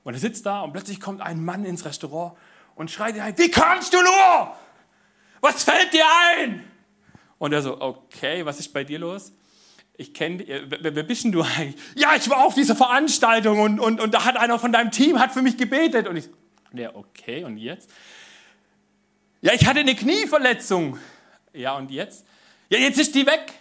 Und 0.04 0.14
er 0.14 0.20
sitzt 0.20 0.44
da 0.44 0.62
und 0.62 0.72
plötzlich 0.72 1.00
kommt 1.00 1.20
ein 1.20 1.44
Mann 1.44 1.64
ins 1.64 1.84
Restaurant 1.84 2.36
und 2.74 2.90
schreit 2.90 3.18
ein, 3.18 3.38
wie 3.38 3.50
kannst 3.50 3.94
du 3.94 3.98
nur? 3.98 4.56
Was 5.40 5.64
fällt 5.64 5.92
dir 5.92 6.04
ein? 6.36 6.64
Und 7.38 7.52
er 7.52 7.62
so, 7.62 7.80
okay, 7.80 8.44
was 8.44 8.58
ist 8.58 8.72
bei 8.72 8.84
dir 8.84 8.98
los? 8.98 9.32
Ich 9.96 10.14
kenne, 10.14 10.44
wer, 10.46 10.94
wer 10.94 11.02
bist 11.02 11.24
denn 11.24 11.32
du 11.32 11.42
eigentlich? 11.42 11.80
Ja, 11.94 12.14
ich 12.16 12.28
war 12.30 12.44
auf 12.44 12.54
dieser 12.54 12.74
Veranstaltung 12.74 13.60
und, 13.60 13.78
und, 13.78 14.00
und 14.00 14.14
da 14.14 14.24
hat 14.24 14.36
einer 14.36 14.58
von 14.58 14.72
deinem 14.72 14.90
Team 14.90 15.18
hat 15.18 15.32
für 15.32 15.42
mich 15.42 15.56
gebetet. 15.56 16.08
Und 16.08 16.16
ich, 16.16 16.28
ja, 16.72 16.94
okay, 16.94 17.44
und 17.44 17.58
jetzt? 17.58 17.90
Ja, 19.42 19.52
ich 19.52 19.66
hatte 19.66 19.80
eine 19.80 19.94
Knieverletzung. 19.94 20.98
Ja, 21.52 21.76
und 21.76 21.90
jetzt? 21.90 22.24
Ja, 22.68 22.78
jetzt 22.78 22.98
ist 22.98 23.14
die 23.14 23.26
weg. 23.26 23.52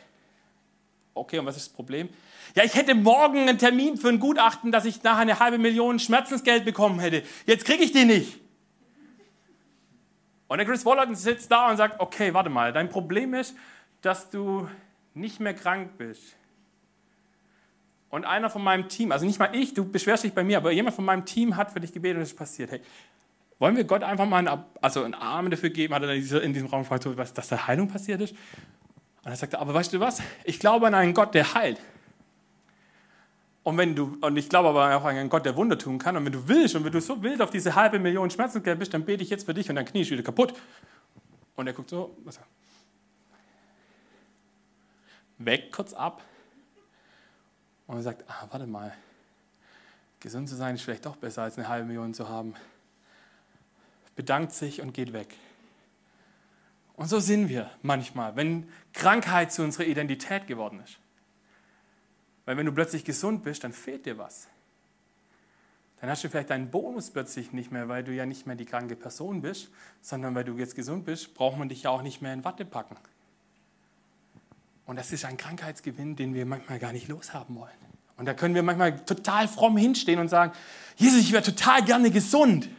Okay, 1.14 1.40
und 1.40 1.46
was 1.46 1.58
ist 1.58 1.68
das 1.68 1.74
Problem? 1.74 2.10
Ja, 2.56 2.64
ich 2.64 2.76
hätte 2.76 2.96
morgen 2.96 3.40
einen 3.40 3.58
Termin 3.58 3.98
für 3.98 4.10
ein 4.10 4.20
Gutachten, 4.20 4.72
dass 4.72 4.86
ich 4.86 5.04
nachher 5.04 5.22
eine 5.22 5.40
halbe 5.40 5.58
Million 5.58 6.00
Schmerzensgeld 6.00 6.66
bekommen 6.66 7.00
hätte. 7.00 7.24
Jetzt 7.46 7.66
kriege 7.66 7.84
ich 7.84 7.92
die 7.92 8.06
nicht. 8.06 8.40
Und 10.48 10.58
der 10.58 10.66
Chris 10.66 10.86
Waller 10.86 11.14
sitzt 11.16 11.52
da 11.52 11.70
und 11.70 11.78
sagt, 11.78 12.00
okay, 12.00 12.34
warte 12.34 12.50
mal, 12.50 12.74
dein 12.74 12.90
Problem 12.90 13.34
ist, 13.34 13.56
dass 14.02 14.30
du 14.30 14.68
nicht 15.14 15.40
mehr 15.40 15.54
krank 15.54 15.98
bist 15.98 16.36
und 18.12 18.26
einer 18.26 18.50
von 18.50 18.62
meinem 18.62 18.90
Team, 18.90 19.12
also 19.12 19.26
nicht 19.26 19.40
mal 19.40 19.56
ich, 19.56 19.74
du 19.74 19.90
beschwerst 19.90 20.26
dich 20.26 20.34
bei 20.34 20.44
mir, 20.44 20.58
aber 20.58 20.72
jemand 20.72 20.96
von 20.96 21.06
meinem 21.06 21.26
Team 21.26 21.56
hat 21.56 21.72
für 21.72 21.80
dich 21.80 21.94
gebetet 21.94 22.18
und 22.18 22.24
es 22.24 22.32
ist 22.32 22.38
passiert. 22.38 22.72
Hey, 22.72 22.82
wollen 23.58 23.78
wir 23.78 23.86
Gott 23.86 24.04
einfach 24.04 24.28
mal 24.28 24.46
einen, 24.46 24.64
also 24.82 25.04
einen 25.04 25.14
Arm 25.14 25.50
dafür 25.50 25.70
geben? 25.70 25.94
Hat 25.94 26.04
er 26.04 26.14
in 26.14 26.54
diesem 26.54 26.68
Raum 26.68 26.82
gefragt, 26.82 27.06
dass 27.38 27.48
da 27.48 27.68
Heilung 27.68 27.88
passiert 27.88 28.20
ist? 28.20 28.36
Und 29.24 29.32
er 29.32 29.36
sagte, 29.36 29.60
aber 29.60 29.74
weißt 29.74 29.94
du 29.94 30.00
was? 30.00 30.22
Ich 30.44 30.60
glaube 30.60 30.88
an 30.88 30.94
einen 30.94 31.14
Gott, 31.14 31.34
der 31.34 31.54
heilt. 31.54 31.80
Und, 33.64 33.78
wenn 33.78 33.96
du, 33.96 34.18
und 34.22 34.36
ich 34.36 34.50
glaube 34.50 34.70
aber 34.70 34.96
auch 34.98 35.06
an 35.06 35.16
einen 35.16 35.30
Gott, 35.30 35.46
der 35.46 35.56
Wunder 35.56 35.78
tun 35.78 36.00
kann. 36.00 36.18
Und 36.18 36.26
wenn 36.26 36.34
du 36.34 36.48
willst 36.48 36.76
und 36.76 36.84
wenn 36.84 36.92
du 36.92 37.00
so 37.00 37.22
wild 37.24 37.42
auf 37.42 37.52
diese 37.52 37.76
halbe 37.76 38.00
Million 38.00 38.30
Schmerzensgeld 38.30 38.80
bist, 38.80 38.94
dann 38.94 39.06
bete 39.06 39.24
ich 39.24 39.30
jetzt 39.30 39.46
für 39.46 39.54
dich 39.54 39.70
und 39.70 39.76
dein 39.76 39.86
Knie 39.86 40.02
ist 40.02 40.12
wieder 40.12 40.24
kaputt. 40.24 40.54
Und 41.56 41.68
er 41.68 41.74
guckt 41.74 41.92
so, 41.92 42.18
was, 42.26 42.40
weg 45.46 45.72
kurz 45.72 45.94
ab 45.94 46.24
und 47.88 48.02
sagt, 48.02 48.24
ah, 48.30 48.48
warte 48.50 48.68
mal, 48.68 48.94
gesund 50.20 50.48
zu 50.48 50.56
sein 50.56 50.76
ist 50.76 50.84
vielleicht 50.84 51.06
doch 51.06 51.16
besser 51.16 51.44
als 51.44 51.58
eine 51.58 51.68
halbe 51.68 51.88
Million 51.88 52.14
zu 52.14 52.30
haben. 52.30 52.54
Bedankt 54.16 54.54
sich 54.54 54.82
und 54.82 54.94
geht 54.94 55.14
weg. 55.14 55.36
Und 56.96 57.08
so 57.08 57.20
sind 57.20 57.50
wir 57.50 57.70
manchmal, 57.82 58.36
wenn 58.36 58.70
Krankheit 58.94 59.52
zu 59.52 59.64
unserer 59.64 59.86
Identität 59.86 60.48
geworden 60.48 60.82
ist. 60.84 61.00
Weil 62.46 62.58
wenn 62.58 62.66
du 62.66 62.72
plötzlich 62.72 63.04
gesund 63.04 63.44
bist, 63.44 63.64
dann 63.64 63.74
fehlt 63.74 64.06
dir 64.06 64.18
was. 64.18 64.48
Dann 66.00 66.10
hast 66.10 66.24
du 66.24 66.30
vielleicht 66.30 66.50
deinen 66.50 66.72
Bonus 66.72 67.12
plötzlich 67.12 67.54
nicht 67.54 67.72
mehr, 67.72 67.88
weil 67.88 68.04
du 68.04 68.12
ja 68.12 68.26
nicht 68.26 68.48
mehr 68.48 68.56
die 68.56 68.66
kranke 68.66 68.96
Person 68.96 69.42
bist, 69.42 69.70
sondern 70.02 70.34
weil 70.34 70.44
du 70.44 70.58
jetzt 70.58 70.76
gesund 70.76 71.06
bist, 71.06 71.36
braucht 71.36 71.58
man 71.58 71.70
dich 71.70 71.84
ja 71.84 71.92
auch 71.92 72.02
nicht 72.02 72.22
mehr 72.22 72.34
in 72.34 72.44
Watte 72.44 72.66
packen. 72.66 72.98
Und 74.86 74.98
das 74.98 75.12
ist 75.12 75.26
ein 75.26 75.38
Krankheitsgewinn, 75.38 76.16
den 76.16 76.34
wir 76.34 76.46
manchmal 76.46 76.80
gar 76.80 76.92
nicht 76.92 77.08
loshaben 77.08 77.56
wollen. 77.56 77.72
Und 78.18 78.26
da 78.26 78.34
können 78.34 78.56
wir 78.56 78.64
manchmal 78.64 79.04
total 79.06 79.48
fromm 79.48 79.78
hinstehen 79.78 80.20
und 80.20 80.28
sagen, 80.28 80.54
Jesus, 80.96 81.22
ich 81.22 81.32
wäre 81.32 81.44
total 81.44 81.84
gerne 81.84 82.12
gesund. 82.12 82.70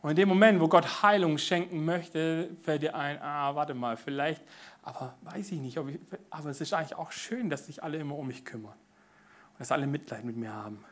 Und 0.00 0.10
in 0.10 0.16
dem 0.16 0.28
Moment, 0.28 0.60
wo 0.60 0.68
Gott 0.68 1.02
Heilung 1.02 1.38
schenken 1.38 1.84
möchte, 1.84 2.50
fällt 2.62 2.82
dir 2.82 2.94
ein, 2.94 3.20
ah, 3.20 3.54
warte 3.54 3.74
mal, 3.74 3.96
vielleicht, 3.96 4.42
aber 4.82 5.14
weiß 5.22 5.52
ich 5.52 5.58
nicht, 5.58 5.76
ich, 5.76 5.98
aber 6.30 6.50
es 6.50 6.60
ist 6.60 6.72
eigentlich 6.72 6.96
auch 6.96 7.12
schön, 7.12 7.50
dass 7.50 7.66
sich 7.66 7.82
alle 7.82 7.98
immer 7.98 8.16
um 8.16 8.26
mich 8.26 8.44
kümmern 8.44 8.72
und 8.72 9.60
dass 9.60 9.70
alle 9.70 9.86
Mitleid 9.86 10.24
mit 10.24 10.36
mir 10.36 10.52
haben 10.52 10.84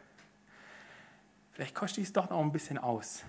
vielleicht 1.60 1.74
kostet 1.74 1.98
ich 1.98 2.04
es 2.04 2.12
doch 2.14 2.30
noch 2.30 2.40
ein 2.40 2.52
bisschen 2.52 2.78
aus. 2.78 3.22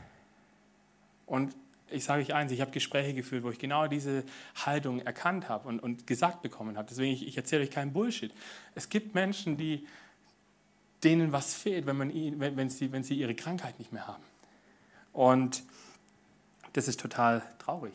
Und 1.25 1.53
ich 1.91 2.04
sage 2.04 2.21
euch 2.21 2.34
eins, 2.34 2.51
ich 2.51 2.62
habe 2.62 2.71
Gespräche 2.71 3.13
geführt, 3.13 3.43
wo 3.43 3.49
ich 3.51 3.60
genau 3.60 3.88
diese 3.88 4.23
Haltung 4.65 4.99
erkannt 4.99 5.49
habe 5.49 5.67
und, 5.67 5.80
und 5.80 6.08
gesagt 6.08 6.41
bekommen 6.41 6.77
habe. 6.77 6.88
Deswegen, 6.89 7.13
ich, 7.13 7.27
ich 7.27 7.38
erzähle 7.38 7.63
euch 7.63 7.71
keinen 7.71 7.93
Bullshit. 7.93 8.34
Es 8.75 8.89
gibt 8.89 9.15
Menschen, 9.15 9.58
die, 9.58 9.88
denen 11.04 11.32
was 11.32 11.54
fehlt, 11.54 11.86
wenn, 11.86 11.97
man, 11.97 12.12
wenn, 12.39 12.58
wenn, 12.58 12.69
sie, 12.69 12.91
wenn 12.91 13.04
sie 13.04 13.15
ihre 13.15 13.36
Krankheit 13.36 13.80
nicht 13.80 13.91
mehr 13.91 14.08
haben. 14.08 14.23
Und 15.13 15.63
das 16.73 16.88
ist 16.88 16.99
total 16.99 17.43
traurig. 17.60 17.93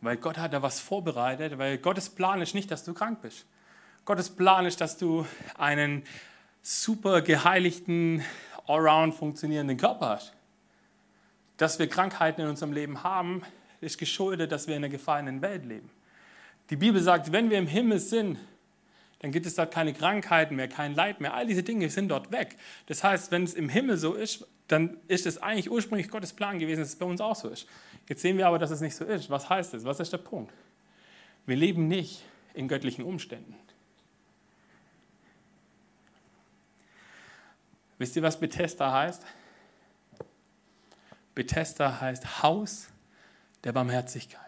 Weil 0.00 0.16
Gott 0.18 0.38
hat 0.38 0.52
da 0.52 0.62
was 0.62 0.80
vorbereitet, 0.80 1.58
weil 1.58 1.78
Gottes 1.78 2.10
Plan 2.10 2.42
ist 2.42 2.54
nicht, 2.54 2.70
dass 2.70 2.84
du 2.84 2.92
krank 2.92 3.22
bist. 3.22 3.46
Gottes 4.04 4.28
Plan 4.28 4.66
ist, 4.66 4.80
dass 4.80 4.98
du 4.98 5.26
einen 5.56 6.04
super 6.60 7.22
geheiligten, 7.22 8.22
allround 8.66 9.14
funktionierenden 9.14 9.78
Körper 9.78 10.10
hast. 10.10 10.33
Dass 11.56 11.78
wir 11.78 11.88
Krankheiten 11.88 12.42
in 12.42 12.48
unserem 12.48 12.72
Leben 12.72 13.02
haben, 13.02 13.42
ist 13.80 13.98
geschuldet, 13.98 14.50
dass 14.52 14.66
wir 14.66 14.76
in 14.76 14.84
einer 14.84 14.90
gefallenen 14.90 15.42
Welt 15.42 15.64
leben. 15.64 15.90
Die 16.70 16.76
Bibel 16.76 17.00
sagt, 17.00 17.32
wenn 17.32 17.50
wir 17.50 17.58
im 17.58 17.66
Himmel 17.66 17.98
sind, 17.98 18.38
dann 19.20 19.30
gibt 19.30 19.46
es 19.46 19.54
dort 19.54 19.72
keine 19.72 19.92
Krankheiten 19.92 20.56
mehr, 20.56 20.68
kein 20.68 20.94
Leid 20.94 21.20
mehr. 21.20 21.34
All 21.34 21.46
diese 21.46 21.62
Dinge 21.62 21.88
sind 21.90 22.08
dort 22.08 22.30
weg. 22.32 22.56
Das 22.86 23.04
heißt, 23.04 23.30
wenn 23.30 23.44
es 23.44 23.54
im 23.54 23.68
Himmel 23.68 23.96
so 23.96 24.14
ist, 24.14 24.46
dann 24.68 24.96
ist 25.08 25.26
es 25.26 25.38
eigentlich 25.38 25.70
ursprünglich 25.70 26.10
Gottes 26.10 26.32
Plan 26.32 26.58
gewesen, 26.58 26.80
dass 26.80 26.90
es 26.90 26.96
bei 26.96 27.06
uns 27.06 27.20
auch 27.20 27.36
so 27.36 27.48
ist. 27.48 27.66
Jetzt 28.08 28.22
sehen 28.22 28.38
wir 28.38 28.46
aber, 28.46 28.58
dass 28.58 28.70
es 28.70 28.80
nicht 28.80 28.96
so 28.96 29.04
ist. 29.04 29.30
Was 29.30 29.48
heißt 29.48 29.74
das? 29.74 29.84
Was 29.84 30.00
ist 30.00 30.12
der 30.12 30.18
Punkt? 30.18 30.52
Wir 31.46 31.56
leben 31.56 31.88
nicht 31.88 32.22
in 32.54 32.68
göttlichen 32.68 33.04
Umständen. 33.04 33.54
Wisst 37.98 38.16
ihr, 38.16 38.22
was 38.22 38.38
Bethesda 38.40 38.92
heißt? 38.92 39.24
Bethesda 41.34 42.00
heißt 42.00 42.42
Haus 42.42 42.88
der 43.64 43.72
Barmherzigkeit. 43.72 44.40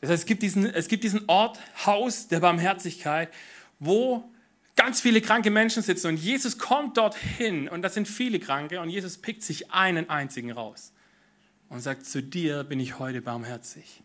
Das 0.00 0.10
heißt, 0.10 0.22
es 0.22 0.26
gibt, 0.26 0.42
diesen, 0.42 0.66
es 0.66 0.88
gibt 0.88 1.04
diesen 1.04 1.28
Ort, 1.28 1.60
Haus 1.86 2.26
der 2.26 2.40
Barmherzigkeit, 2.40 3.32
wo 3.78 4.24
ganz 4.74 5.00
viele 5.00 5.20
kranke 5.20 5.50
Menschen 5.50 5.82
sitzen 5.82 6.08
und 6.08 6.16
Jesus 6.16 6.58
kommt 6.58 6.96
dorthin 6.96 7.68
und 7.68 7.82
das 7.82 7.94
sind 7.94 8.08
viele 8.08 8.40
Kranke 8.40 8.80
und 8.80 8.88
Jesus 8.88 9.18
pickt 9.18 9.44
sich 9.44 9.70
einen 9.70 10.10
einzigen 10.10 10.50
raus 10.50 10.92
und 11.68 11.80
sagt, 11.80 12.04
zu 12.04 12.20
dir 12.22 12.64
bin 12.64 12.80
ich 12.80 12.98
heute 12.98 13.22
barmherzig. 13.22 14.02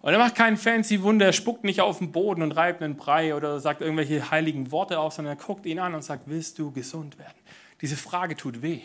Und 0.00 0.12
er 0.12 0.18
macht 0.18 0.36
kein 0.36 0.56
fancy 0.56 1.02
Wunder, 1.02 1.26
er 1.26 1.32
spuckt 1.32 1.64
nicht 1.64 1.80
auf 1.80 1.98
den 1.98 2.12
Boden 2.12 2.42
und 2.42 2.52
reibt 2.52 2.80
einen 2.82 2.96
Brei 2.96 3.34
oder 3.34 3.58
sagt 3.58 3.80
irgendwelche 3.80 4.30
heiligen 4.30 4.70
Worte 4.70 5.00
auf, 5.00 5.12
sondern 5.12 5.36
er 5.36 5.44
guckt 5.44 5.66
ihn 5.66 5.80
an 5.80 5.94
und 5.94 6.02
sagt, 6.02 6.24
willst 6.26 6.58
du 6.60 6.70
gesund 6.70 7.18
werden? 7.18 7.36
Diese 7.80 7.96
Frage 7.96 8.36
tut 8.36 8.62
weh. 8.62 8.82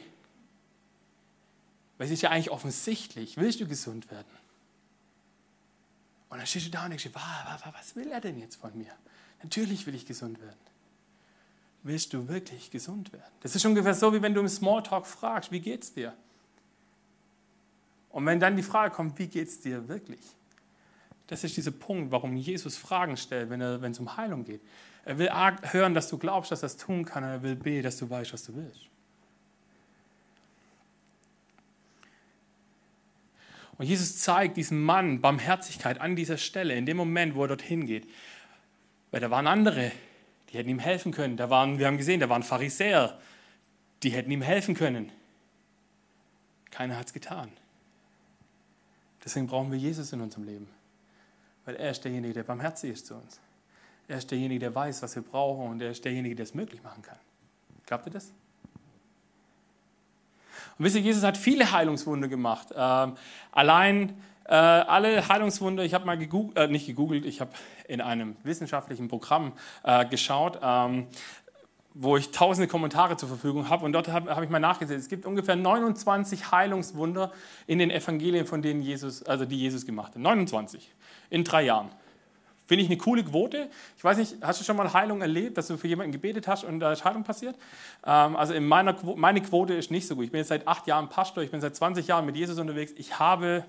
Weil 1.98 2.08
es 2.08 2.14
ist 2.14 2.22
ja 2.22 2.30
eigentlich 2.30 2.52
offensichtlich, 2.52 3.38
willst 3.38 3.60
du 3.60 3.68
gesund 3.68 4.10
werden? 4.12 4.28
Und 6.30 6.38
dann 6.38 6.48
stehst 6.48 6.66
du 6.68 6.72
da 6.72 6.86
und 6.86 6.90
denkst, 6.90 7.10
was 7.14 7.96
will 7.96 8.12
er 8.12 8.20
denn 8.20 8.40
jetzt 8.40 8.56
von 8.56 8.76
mir? 8.78 8.92
Natürlich 9.44 9.86
will 9.86 9.94
ich 9.94 10.06
gesund 10.06 10.40
werden. 10.42 10.58
Willst 11.84 12.14
du 12.14 12.28
wirklich 12.28 12.72
gesund 12.72 13.12
werden? 13.14 13.32
Das 13.42 13.56
ist 13.56 13.66
ungefähr 13.66 13.94
so, 13.94 14.14
wie 14.14 14.22
wenn 14.22 14.34
du 14.34 14.42
im 14.42 14.48
Smalltalk 14.48 15.06
fragst, 15.06 15.52
wie 15.52 15.60
geht's 15.60 15.94
dir? 15.94 16.14
Und 18.10 18.26
wenn 18.26 18.40
dann 18.40 18.56
die 18.56 18.64
Frage 18.64 18.94
kommt, 18.94 19.20
wie 19.20 19.28
geht's 19.28 19.60
dir 19.60 19.88
wirklich? 19.88 20.22
Das 21.34 21.44
ist 21.44 21.58
dieser 21.58 21.72
Punkt, 21.72 22.12
warum 22.12 22.38
Jesus 22.38 22.78
Fragen 22.78 23.18
stellt, 23.18 23.50
wenn, 23.50 23.60
es 23.60 23.98
um 23.98 24.18
Heilung 24.18 24.44
geht. 24.44 24.62
Er 25.04 25.18
will 25.18 25.30
A, 25.30 25.60
hören, 25.72 25.96
dass 25.96 26.08
du 26.08 26.20
glaubst, 26.20 26.52
dass 26.52 26.62
er 26.62 26.68
es 26.68 26.78
tun 26.78 27.06
kann, 27.06 27.24
und 27.24 27.30
er 27.32 27.42
will 27.42 27.56
B, 27.56 27.82
dass 27.82 27.98
du 27.98 28.08
weißt, 28.08 28.34
was 28.34 28.44
du 28.44 28.56
willst. 28.56 28.82
Und 33.80 33.88
Jesus 33.88 34.20
zeigt 34.20 34.58
diesem 34.58 34.84
Mann 34.84 35.22
Barmherzigkeit 35.22 36.00
an 36.00 36.16
dieser 36.16 36.38
Stelle, 36.38 36.76
in 36.76 36.86
dem 36.86 36.98
Moment, 36.98 37.34
wo 37.34 37.46
er 37.46 37.48
dorthin 37.48 37.88
geht. 37.88 38.08
Weil 39.10 39.20
da 39.20 39.32
waren 39.32 39.48
andere, 39.48 39.92
die 40.52 40.60
hätten 40.60 40.70
ihm 40.70 40.78
helfen 40.78 41.12
können. 41.12 41.36
Da 41.36 41.50
waren, 41.50 41.80
wir 41.80 41.88
haben 41.88 41.98
gesehen, 41.98 42.20
da 42.20 42.30
waren 42.30 42.44
Pharisäer, 42.44 43.20
die 44.04 44.12
hätten 44.12 44.30
ihm 44.30 44.44
helfen 44.44 44.76
können. 44.76 45.12
Keiner 46.70 46.96
hat 46.96 47.08
es 47.08 47.14
getan. 47.14 47.50
Deswegen 49.26 49.48
brauchen 49.48 49.72
wir 49.72 49.80
Jesus 49.80 50.14
in 50.14 50.22
unserem 50.22 50.44
Leben. 50.44 50.83
Weil 51.66 51.76
er 51.76 51.92
ist 51.92 52.04
derjenige, 52.04 52.34
der 52.34 52.44
barmherzig 52.44 52.92
ist 52.92 53.08
zu 53.08 53.16
uns. 53.16 53.40
Er 54.08 54.18
ist 54.18 54.30
derjenige, 54.30 54.60
der 54.60 54.76
weiß, 54.76 55.02
was 55.02 55.16
wir 55.16 55.24
brauchen 55.24 55.68
und 55.68 55.82
er 55.82 55.92
ist 55.92 56.04
derjenige, 56.04 56.36
der 56.36 56.44
es 56.44 56.54
möglich 56.54 56.84
machen 56.84 57.02
kann. 57.02 57.18
Glaubt 57.86 58.06
ihr 58.06 58.12
das? 58.12 58.32
Und 60.78 60.86
wisst 60.86 60.96
ihr, 60.96 61.02
Jesus 61.02 61.24
hat 61.24 61.38
viele 61.38 61.72
Heilungswunder 61.72 62.28
gemacht. 62.28 62.70
Ähm, 62.76 63.16
allein 63.52 64.14
äh, 64.46 64.54
alle 64.56 65.28
Heilungswunder, 65.28 65.84
ich 65.84 65.94
habe 65.94 66.06
mal 66.06 66.18
gegoogelt, 66.18 66.58
äh, 66.58 66.68
nicht 66.68 66.86
gegoogelt, 66.86 67.26
ich 67.26 67.40
habe 67.40 67.52
in 67.88 68.02
einem 68.02 68.36
wissenschaftlichen 68.44 69.08
Programm 69.08 69.54
äh, 69.84 70.06
geschaut, 70.06 70.60
ähm, 70.62 71.08
wo 71.94 72.18
ich 72.18 72.32
tausende 72.32 72.68
Kommentare 72.68 73.16
zur 73.18 73.30
Verfügung 73.30 73.70
habe. 73.70 73.86
Und 73.86 73.94
dort 73.94 74.08
habe 74.08 74.36
hab 74.36 74.44
ich 74.44 74.50
mal 74.50 74.60
nachgesehen. 74.60 75.00
Es 75.00 75.10
gibt 75.10 75.26
ungefähr 75.26 75.56
29 75.56 76.52
Heilungswunder 76.52 77.32
in 77.68 77.80
den 77.80 77.92
Evangelien, 77.92 78.46
von 78.46 78.62
denen 78.62 78.82
Jesus, 78.82 79.24
also 79.24 79.46
die 79.46 79.58
Jesus 79.58 79.86
gemacht 79.86 80.16
hat. 80.16 80.22
29 80.22 80.92
in 81.34 81.44
drei 81.44 81.64
Jahren. 81.64 81.90
Finde 82.66 82.84
ich 82.84 82.90
eine 82.90 82.98
coole 82.98 83.24
Quote. 83.24 83.70
Ich 83.98 84.04
weiß 84.04 84.18
nicht, 84.18 84.36
hast 84.42 84.62
du 84.62 84.64
schon 84.64 84.78
mal 84.78 84.94
Heilung 84.94 85.22
erlebt, 85.22 85.58
dass 85.58 85.68
du 85.68 85.78
für 85.78 85.88
jemanden 85.88 86.12
gebetet 86.14 86.48
hast 86.48 86.64
und 86.64 86.80
da 86.80 86.94
ist 86.94 87.04
Heilung 87.04 87.24
passiert? 87.24 87.56
Ähm, 88.06 88.36
also 88.36 88.54
in 88.54 88.66
meiner, 88.66 88.96
meine 89.16 89.42
Quote 89.42 89.74
ist 89.74 89.92
nicht 89.92 90.08
so 90.08 90.16
gut. 90.16 90.26
Ich 90.26 90.32
bin 90.32 90.38
jetzt 90.38 90.48
seit 90.48 90.68
acht 90.68 90.88
Jahren 90.88 91.10
Pastor, 91.10 91.44
ich 91.44 91.52
bin 91.52 91.60
seit 91.60 91.76
20 91.76 92.08
Jahren 92.08 92.26
mit 92.26 92.38
Jesus 92.38 92.58
unterwegs. 92.60 92.94
Ich 92.96 93.20
habe, 93.20 93.66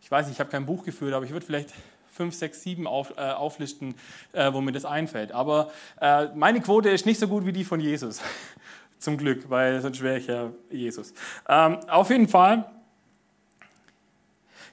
ich 0.00 0.10
weiß 0.10 0.26
nicht, 0.26 0.36
ich 0.36 0.40
habe 0.40 0.48
kein 0.50 0.64
Buch 0.64 0.84
geführt, 0.84 1.12
aber 1.12 1.26
ich 1.26 1.32
würde 1.32 1.44
vielleicht 1.44 1.74
fünf, 2.10 2.34
sechs, 2.34 2.62
sieben 2.62 2.86
auf, 2.86 3.18
äh, 3.18 3.32
auflisten, 3.32 3.94
äh, 4.32 4.52
wo 4.52 4.60
mir 4.60 4.72
das 4.72 4.84
einfällt. 4.84 5.32
Aber 5.32 5.70
äh, 6.00 6.26
meine 6.34 6.60
Quote 6.60 6.88
ist 6.88 7.04
nicht 7.04 7.18
so 7.18 7.28
gut 7.28 7.44
wie 7.44 7.52
die 7.52 7.64
von 7.64 7.80
Jesus. 7.80 8.20
Zum 8.98 9.18
Glück, 9.18 9.50
weil 9.50 9.80
sonst 9.80 10.02
wäre 10.02 10.18
ich 10.18 10.26
ja 10.26 10.50
Jesus. 10.70 11.12
Ähm, 11.48 11.78
auf 11.88 12.10
jeden 12.10 12.28
Fall 12.28 12.70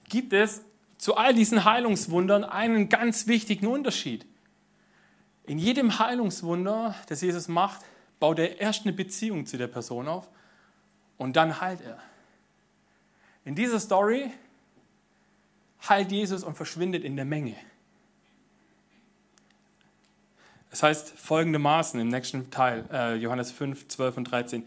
gibt 0.10 0.34
es 0.34 0.64
zu 1.06 1.16
all 1.16 1.36
diesen 1.36 1.66
Heilungswundern 1.66 2.44
einen 2.44 2.90
ganz 2.90 3.28
wichtigen 3.28 3.68
Unterschied. 3.68 4.26
In 5.44 5.60
jedem 5.60 6.00
Heilungswunder, 6.00 6.96
das 7.08 7.22
Jesus 7.22 7.48
macht, 7.48 7.82
baut 8.20 8.40
er 8.40 8.60
erst 8.60 8.88
eine 8.88 8.94
Beziehung 8.94 9.46
zu 9.46 9.60
der 9.60 9.68
Person 9.68 10.08
auf 10.08 10.28
und 11.20 11.36
dann 11.36 11.62
heilt 11.62 11.82
er. 11.82 12.00
In 13.44 13.54
dieser 13.54 13.80
Story 13.80 14.32
heilt 15.88 16.12
Jesus 16.12 16.44
und 16.44 16.56
verschwindet 16.56 17.04
in 17.04 17.16
der 17.16 17.26
Menge. 17.26 17.56
Es 20.72 20.82
heißt 20.82 21.12
folgendermaßen 21.12 22.00
im 22.00 22.08
nächsten 22.08 22.50
Teil, 22.50 22.84
äh, 22.92 23.14
Johannes 23.14 23.52
5, 23.52 23.90
12 23.90 24.18
und 24.18 24.24
13. 24.24 24.66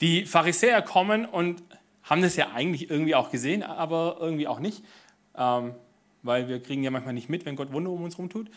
Die 0.00 0.24
Pharisäer 0.24 0.80
kommen 0.80 1.26
und 1.26 1.62
haben 2.02 2.22
das 2.22 2.34
ja 2.36 2.52
eigentlich 2.52 2.88
irgendwie 2.88 3.14
auch 3.14 3.30
gesehen, 3.30 3.62
aber 3.62 4.16
irgendwie 4.20 4.48
auch 4.48 4.58
nicht 4.58 4.82
ähm, 5.36 5.74
weil 6.22 6.48
wir 6.48 6.62
kriegen 6.62 6.82
ja 6.82 6.90
manchmal 6.90 7.14
nicht 7.14 7.28
mit, 7.28 7.44
wenn 7.46 7.56
Gott 7.56 7.72
Wunder 7.72 7.90
um 7.90 8.02
uns 8.02 8.14
herum 8.14 8.30
tut. 8.30 8.50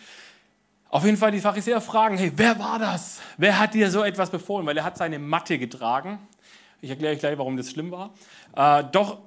Auf 0.90 1.06
jeden 1.06 1.18
Fall 1.18 1.32
die 1.32 1.40
Pharisäer 1.40 1.82
fragen, 1.82 2.18
hey, 2.18 2.32
wer 2.36 2.58
war 2.58 2.80
das? 2.80 3.22
Wer 3.38 3.60
hat 3.60 3.76
dir 3.76 3.92
so 3.92 4.04
etwas 4.04 4.32
befohlen? 4.32 4.66
Weil 4.66 4.78
er 4.78 4.84
hat 4.84 4.98
seine 4.98 5.20
Matte 5.20 5.60
getragen. 5.60 6.20
Ich 6.82 6.90
erkläre 6.90 7.14
euch 7.14 7.20
gleich, 7.20 7.38
warum 7.38 7.58
das 7.58 7.70
schlimm 7.70 7.92
war. 7.92 8.14
Äh, 8.56 8.86
doch 8.92 9.20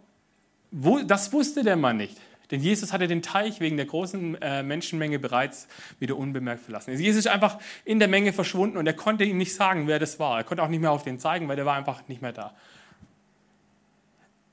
wo, 0.72 0.98
das 1.00 1.32
wusste 1.32 1.62
der 1.62 1.76
Mann 1.76 1.98
nicht. 1.98 2.16
Denn 2.50 2.60
Jesus 2.60 2.92
hatte 2.92 3.06
den 3.06 3.22
Teich 3.22 3.60
wegen 3.60 3.76
der 3.76 3.86
großen 3.86 4.40
äh, 4.42 4.62
Menschenmenge 4.62 5.18
bereits 5.18 5.68
wieder 6.00 6.16
unbemerkt 6.16 6.62
verlassen. 6.62 6.90
Also 6.90 7.02
Jesus 7.02 7.20
ist 7.20 7.30
einfach 7.30 7.58
in 7.84 7.98
der 7.98 8.08
Menge 8.08 8.32
verschwunden 8.32 8.76
und 8.76 8.86
er 8.86 8.92
konnte 8.92 9.24
ihm 9.24 9.38
nicht 9.38 9.54
sagen, 9.54 9.86
wer 9.86 9.98
das 9.98 10.18
war. 10.18 10.38
Er 10.38 10.44
konnte 10.44 10.62
auch 10.62 10.68
nicht 10.68 10.80
mehr 10.80 10.90
auf 10.90 11.02
den 11.02 11.18
zeigen, 11.18 11.48
weil 11.48 11.56
der 11.56 11.64
war 11.64 11.76
einfach 11.76 12.06
nicht 12.08 12.20
mehr 12.20 12.32
da. 12.32 12.54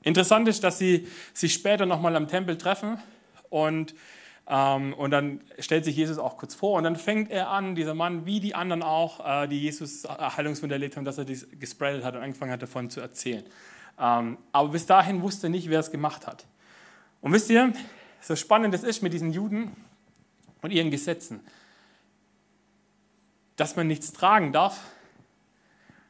Interessant 0.02 0.48
ist, 0.48 0.64
dass 0.64 0.78
sie 0.78 1.06
sich 1.34 1.52
später 1.52 1.86
nochmal 1.86 2.16
am 2.16 2.26
Tempel 2.26 2.56
treffen 2.56 2.98
und, 3.50 3.94
ähm, 4.48 4.94
und 4.94 5.10
dann 5.10 5.40
stellt 5.58 5.84
sich 5.84 5.96
Jesus 5.96 6.18
auch 6.18 6.38
kurz 6.38 6.54
vor 6.54 6.78
und 6.78 6.84
dann 6.84 6.96
fängt 6.96 7.30
er 7.30 7.50
an, 7.50 7.74
dieser 7.74 7.94
Mann, 7.94 8.24
wie 8.24 8.40
die 8.40 8.54
anderen 8.54 8.82
auch, 8.82 9.44
äh, 9.44 9.46
die 9.46 9.60
Jesus 9.60 10.04
Heilungswunder 10.08 10.76
erlebt 10.76 10.96
haben, 10.96 11.04
dass 11.04 11.18
er 11.18 11.26
dies 11.26 11.46
gespreadet 11.58 12.02
hat 12.02 12.16
und 12.16 12.22
angefangen 12.22 12.52
hat 12.52 12.62
davon 12.62 12.88
zu 12.88 13.00
erzählen. 13.00 13.44
Ähm, 13.98 14.38
aber 14.52 14.70
bis 14.70 14.86
dahin 14.86 15.20
wusste 15.20 15.48
er 15.48 15.50
nicht, 15.50 15.68
wer 15.68 15.80
es 15.80 15.90
gemacht 15.90 16.26
hat. 16.26 16.46
Und 17.20 17.32
wisst 17.32 17.50
ihr, 17.50 17.72
so 18.22 18.34
spannend 18.36 18.74
es 18.74 18.82
ist 18.82 19.02
mit 19.02 19.12
diesen 19.12 19.32
Juden 19.32 19.76
und 20.62 20.70
ihren 20.70 20.90
Gesetzen, 20.90 21.40
dass 23.56 23.76
man 23.76 23.86
nichts 23.86 24.12
tragen 24.12 24.52
darf, 24.52 24.80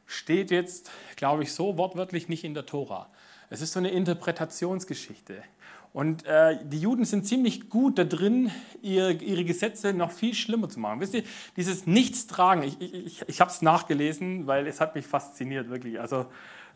steht 0.05 0.51
jetzt, 0.51 0.91
glaube 1.17 1.43
ich, 1.43 1.51
so 1.53 1.77
wortwörtlich 1.77 2.29
nicht 2.29 2.45
in 2.45 2.53
der 2.53 2.65
Tora. 2.65 3.09
Es 3.51 3.61
ist 3.61 3.73
so 3.73 3.79
eine 3.79 3.89
Interpretationsgeschichte. 3.91 5.43
Und 5.91 6.25
äh, 6.25 6.57
die 6.63 6.79
Juden 6.79 7.03
sind 7.03 7.27
ziemlich 7.27 7.69
gut 7.69 7.97
da 7.99 8.05
drin, 8.05 8.49
ihre, 8.81 9.11
ihre, 9.11 9.43
Gesetze 9.43 9.91
noch 9.91 10.09
viel 10.09 10.33
schlimmer 10.33 10.69
zu 10.69 10.79
machen. 10.79 11.01
Wisst 11.01 11.13
ihr, 11.13 11.23
dieses 11.57 11.85
Nichtstragen, 11.85 12.63
ich, 12.63 12.79
ich, 12.79 13.21
ich 13.27 13.41
habe 13.41 13.51
es 13.51 13.61
nachgelesen, 13.61 14.47
weil 14.47 14.67
es 14.67 14.79
hat 14.79 14.95
mich 14.95 15.05
fasziniert, 15.05 15.69
wirklich. 15.69 15.99
Also 15.99 16.27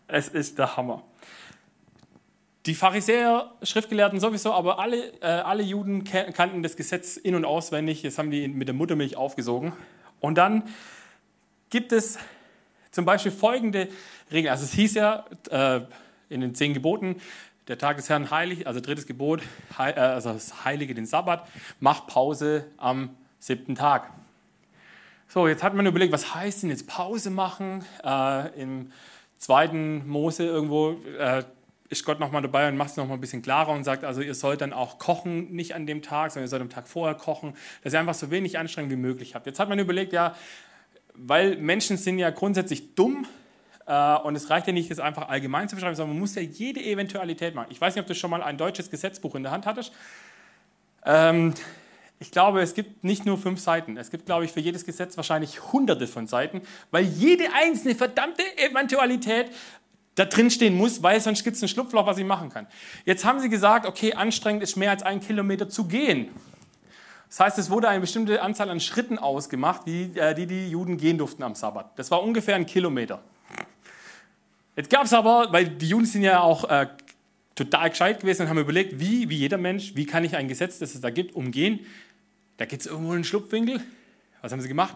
es 0.10 0.28
ist 0.28 0.60
der 0.60 0.76
Hammer. 0.76 1.02
Die 2.66 2.76
Pharisäer, 2.76 3.54
Schriftgelehrten 3.64 4.20
sowieso, 4.20 4.52
aber 4.52 4.78
alle, 4.80 5.14
äh, 5.22 5.28
alle 5.28 5.64
Juden 5.64 6.04
kannten 6.04 6.62
das 6.62 6.76
Gesetz 6.76 7.16
in- 7.16 7.36
und 7.36 7.46
auswendig. 7.46 8.02
Das 8.02 8.18
haben 8.18 8.32
die 8.32 8.50
mit 8.50 8.68
der 8.68 8.76
Muttermilch 8.76 9.16
aufgesogen. 9.16 9.72
Und 10.20 10.38
dann 10.38 10.64
gibt 11.70 11.94
es 11.94 12.18
zum 12.92 13.06
Beispiel 13.06 13.32
folgende 13.32 13.88
Regeln. 14.30 14.52
Also 14.52 14.66
es 14.66 14.74
hieß 14.74 14.96
ja 14.96 15.26
äh, 15.52 15.82
in 16.30 16.42
den 16.42 16.56
zehn 16.56 16.74
Geboten, 16.74 17.18
der 17.68 17.78
Tag 17.78 17.98
des 17.98 18.10
Herrn 18.10 18.30
heilig, 18.32 18.68
also 18.68 18.80
drittes 18.80 19.08
Gebot, 19.08 19.42
äh, 19.78 19.94
also 19.94 20.34
das 20.34 20.66
Heilige, 20.66 20.94
den 20.94 21.06
Sabbat, 21.06 21.48
mach 21.80 22.08
Pause 22.08 22.66
am 22.78 23.16
siebten 23.40 23.76
Tag. 23.76 24.12
So, 25.28 25.48
jetzt 25.48 25.64
hat 25.64 25.74
man 25.74 25.86
überlegt, 25.86 26.14
was 26.14 26.36
heißt 26.36 26.64
denn 26.64 26.70
jetzt 26.70 26.88
Pause 26.88 27.30
machen? 27.32 27.84
Äh, 28.04 28.62
Im 28.62 28.92
zweiten 29.38 30.08
Mose 30.08 30.46
irgendwo 30.46 31.00
äh, 31.20 31.44
ist 31.90 32.06
Gott 32.06 32.20
nochmal 32.20 32.42
dabei 32.42 32.68
und 32.68 32.78
macht 32.78 32.92
es 32.92 32.98
nochmal 32.98 33.18
ein 33.18 33.22
bisschen 33.22 33.42
klarer 33.42 33.72
und 33.72 33.84
sagt, 33.84 34.04
also 34.04 34.22
ihr 34.22 34.36
sollt 34.36 34.62
dann 34.62 34.74
auch 34.74 34.98
kochen, 34.98 35.52
nicht 35.52 35.76
an 35.76 35.86
dem 35.86 36.02
Tag, 36.02 36.32
sondern 36.32 36.46
ihr 36.46 36.50
sollt 36.50 36.62
am 36.62 36.70
Tag 36.70 36.88
vorher 36.88 37.16
kochen, 37.16 37.56
dass 37.84 37.94
ihr 37.94 38.00
einfach 38.00 38.14
so 38.14 38.32
wenig 38.32 38.58
Anstrengung 38.58 38.92
wie 38.92 38.96
möglich 38.96 39.36
habt. 39.36 39.46
Jetzt 39.46 39.60
hat 39.60 39.70
man 39.70 39.80
überlegt, 39.80 40.14
ja, 40.14 40.36
weil 41.14 41.58
Menschen 41.58 41.98
sind 41.98 42.20
ja 42.20 42.30
grundsätzlich 42.30 42.96
dumm 42.96 43.26
und 43.86 44.36
es 44.36 44.50
reicht 44.50 44.66
ja 44.66 44.74
nicht, 44.74 44.90
das 44.90 45.00
einfach 45.00 45.30
allgemein 45.30 45.70
zu 45.70 45.76
beschreiben, 45.76 45.96
sondern 45.96 46.16
man 46.16 46.20
muss 46.20 46.34
ja 46.34 46.42
jede 46.42 46.80
Eventualität 46.82 47.54
machen. 47.54 47.68
Ich 47.70 47.80
weiß 47.80 47.94
nicht, 47.96 48.02
ob 48.02 48.08
du 48.08 48.16
schon 48.16 48.32
mal 48.32 48.42
ein 48.42 48.58
deutsches 48.58 48.90
Gesetzbuch 48.90 49.36
in 49.36 49.44
der 49.44 49.52
Hand 49.52 49.68
hattest. 49.68 49.94
Ähm, 51.06 51.54
ich 52.20 52.32
glaube, 52.32 52.62
es 52.62 52.74
gibt 52.74 53.04
nicht 53.04 53.26
nur 53.26 53.38
fünf 53.38 53.60
Seiten. 53.60 53.98
Es 53.98 54.10
gibt, 54.10 54.26
glaube 54.26 54.46
ich, 54.46 54.52
für 54.52 54.60
jedes 54.60 54.86
Gesetz 54.86 55.18
wahrscheinlich 55.18 55.72
hunderte 55.72 56.08
von 56.08 56.28
Seiten, 56.28 56.62
weil 56.90 57.04
jede 57.04 57.46
einzelne 57.54 57.94
verdammte 57.94 58.42
Eventualität 58.58 59.52
da 60.16 60.26
drin 60.26 60.50
stehen 60.50 60.76
muss, 60.76 61.04
weil 61.04 61.20
sonst 61.20 61.44
gibt 61.44 61.58
es 61.58 61.62
ein 61.62 61.68
Schlupfloch, 61.68 62.08
was 62.08 62.18
ich 62.18 62.26
machen 62.26 62.50
kann. 62.50 62.68
Jetzt 63.04 63.26
haben 63.26 63.40
sie 63.40 63.50
gesagt, 63.50 63.86
okay, 63.86 64.14
anstrengend 64.14 64.64
ist 64.64 64.78
mehr 64.78 64.92
als 64.92 65.04
ein 65.04 65.20
Kilometer 65.20 65.70
zu 65.70 65.86
gehen. 65.86 66.30
Das 67.28 67.40
heißt, 67.42 67.58
es 67.60 67.70
wurde 67.70 67.90
eine 67.90 68.00
bestimmte 68.00 68.42
Anzahl 68.42 68.70
an 68.70 68.80
Schritten 68.80 69.20
ausgemacht, 69.20 69.82
die 69.86 70.18
äh, 70.18 70.34
die, 70.34 70.48
die 70.48 70.70
Juden 70.70 70.98
gehen 70.98 71.18
durften 71.18 71.44
am 71.44 71.54
Sabbat. 71.54 71.92
Das 71.98 72.12
war 72.12 72.24
ungefähr 72.24 72.56
ein 72.56 72.66
Kilometer. 72.66 73.22
Jetzt 74.76 74.90
gab 74.90 75.06
es 75.06 75.14
aber, 75.14 75.52
weil 75.52 75.70
die 75.70 75.88
Juden 75.88 76.06
sind 76.06 76.24
ja 76.24 76.42
auch 76.42 76.70
äh, 76.70 76.88
total 77.56 77.90
gescheit 77.90 78.20
gewesen 78.20 78.44
und 78.44 78.50
haben 78.50 78.60
überlegt, 78.60 79.00
wie, 79.00 79.30
wie 79.30 79.38
jeder 79.38 79.58
Mensch, 79.58 79.96
wie 79.96 80.06
kann 80.06 80.24
ich 80.24 80.36
ein 80.36 80.48
Gesetz, 80.48 80.80
das 80.80 80.94
es 80.94 81.02
da 81.02 81.10
gibt, 81.10 81.36
umgehen? 81.36 81.80
Da 82.58 82.66
gibt 82.66 82.82
es 82.82 82.88
irgendwo 82.88 83.14
einen 83.14 83.24
Schlupfwinkel. 83.24 83.82
Was 84.42 84.52
haben 84.52 84.62
sie 84.62 84.68
gemacht? 84.68 84.96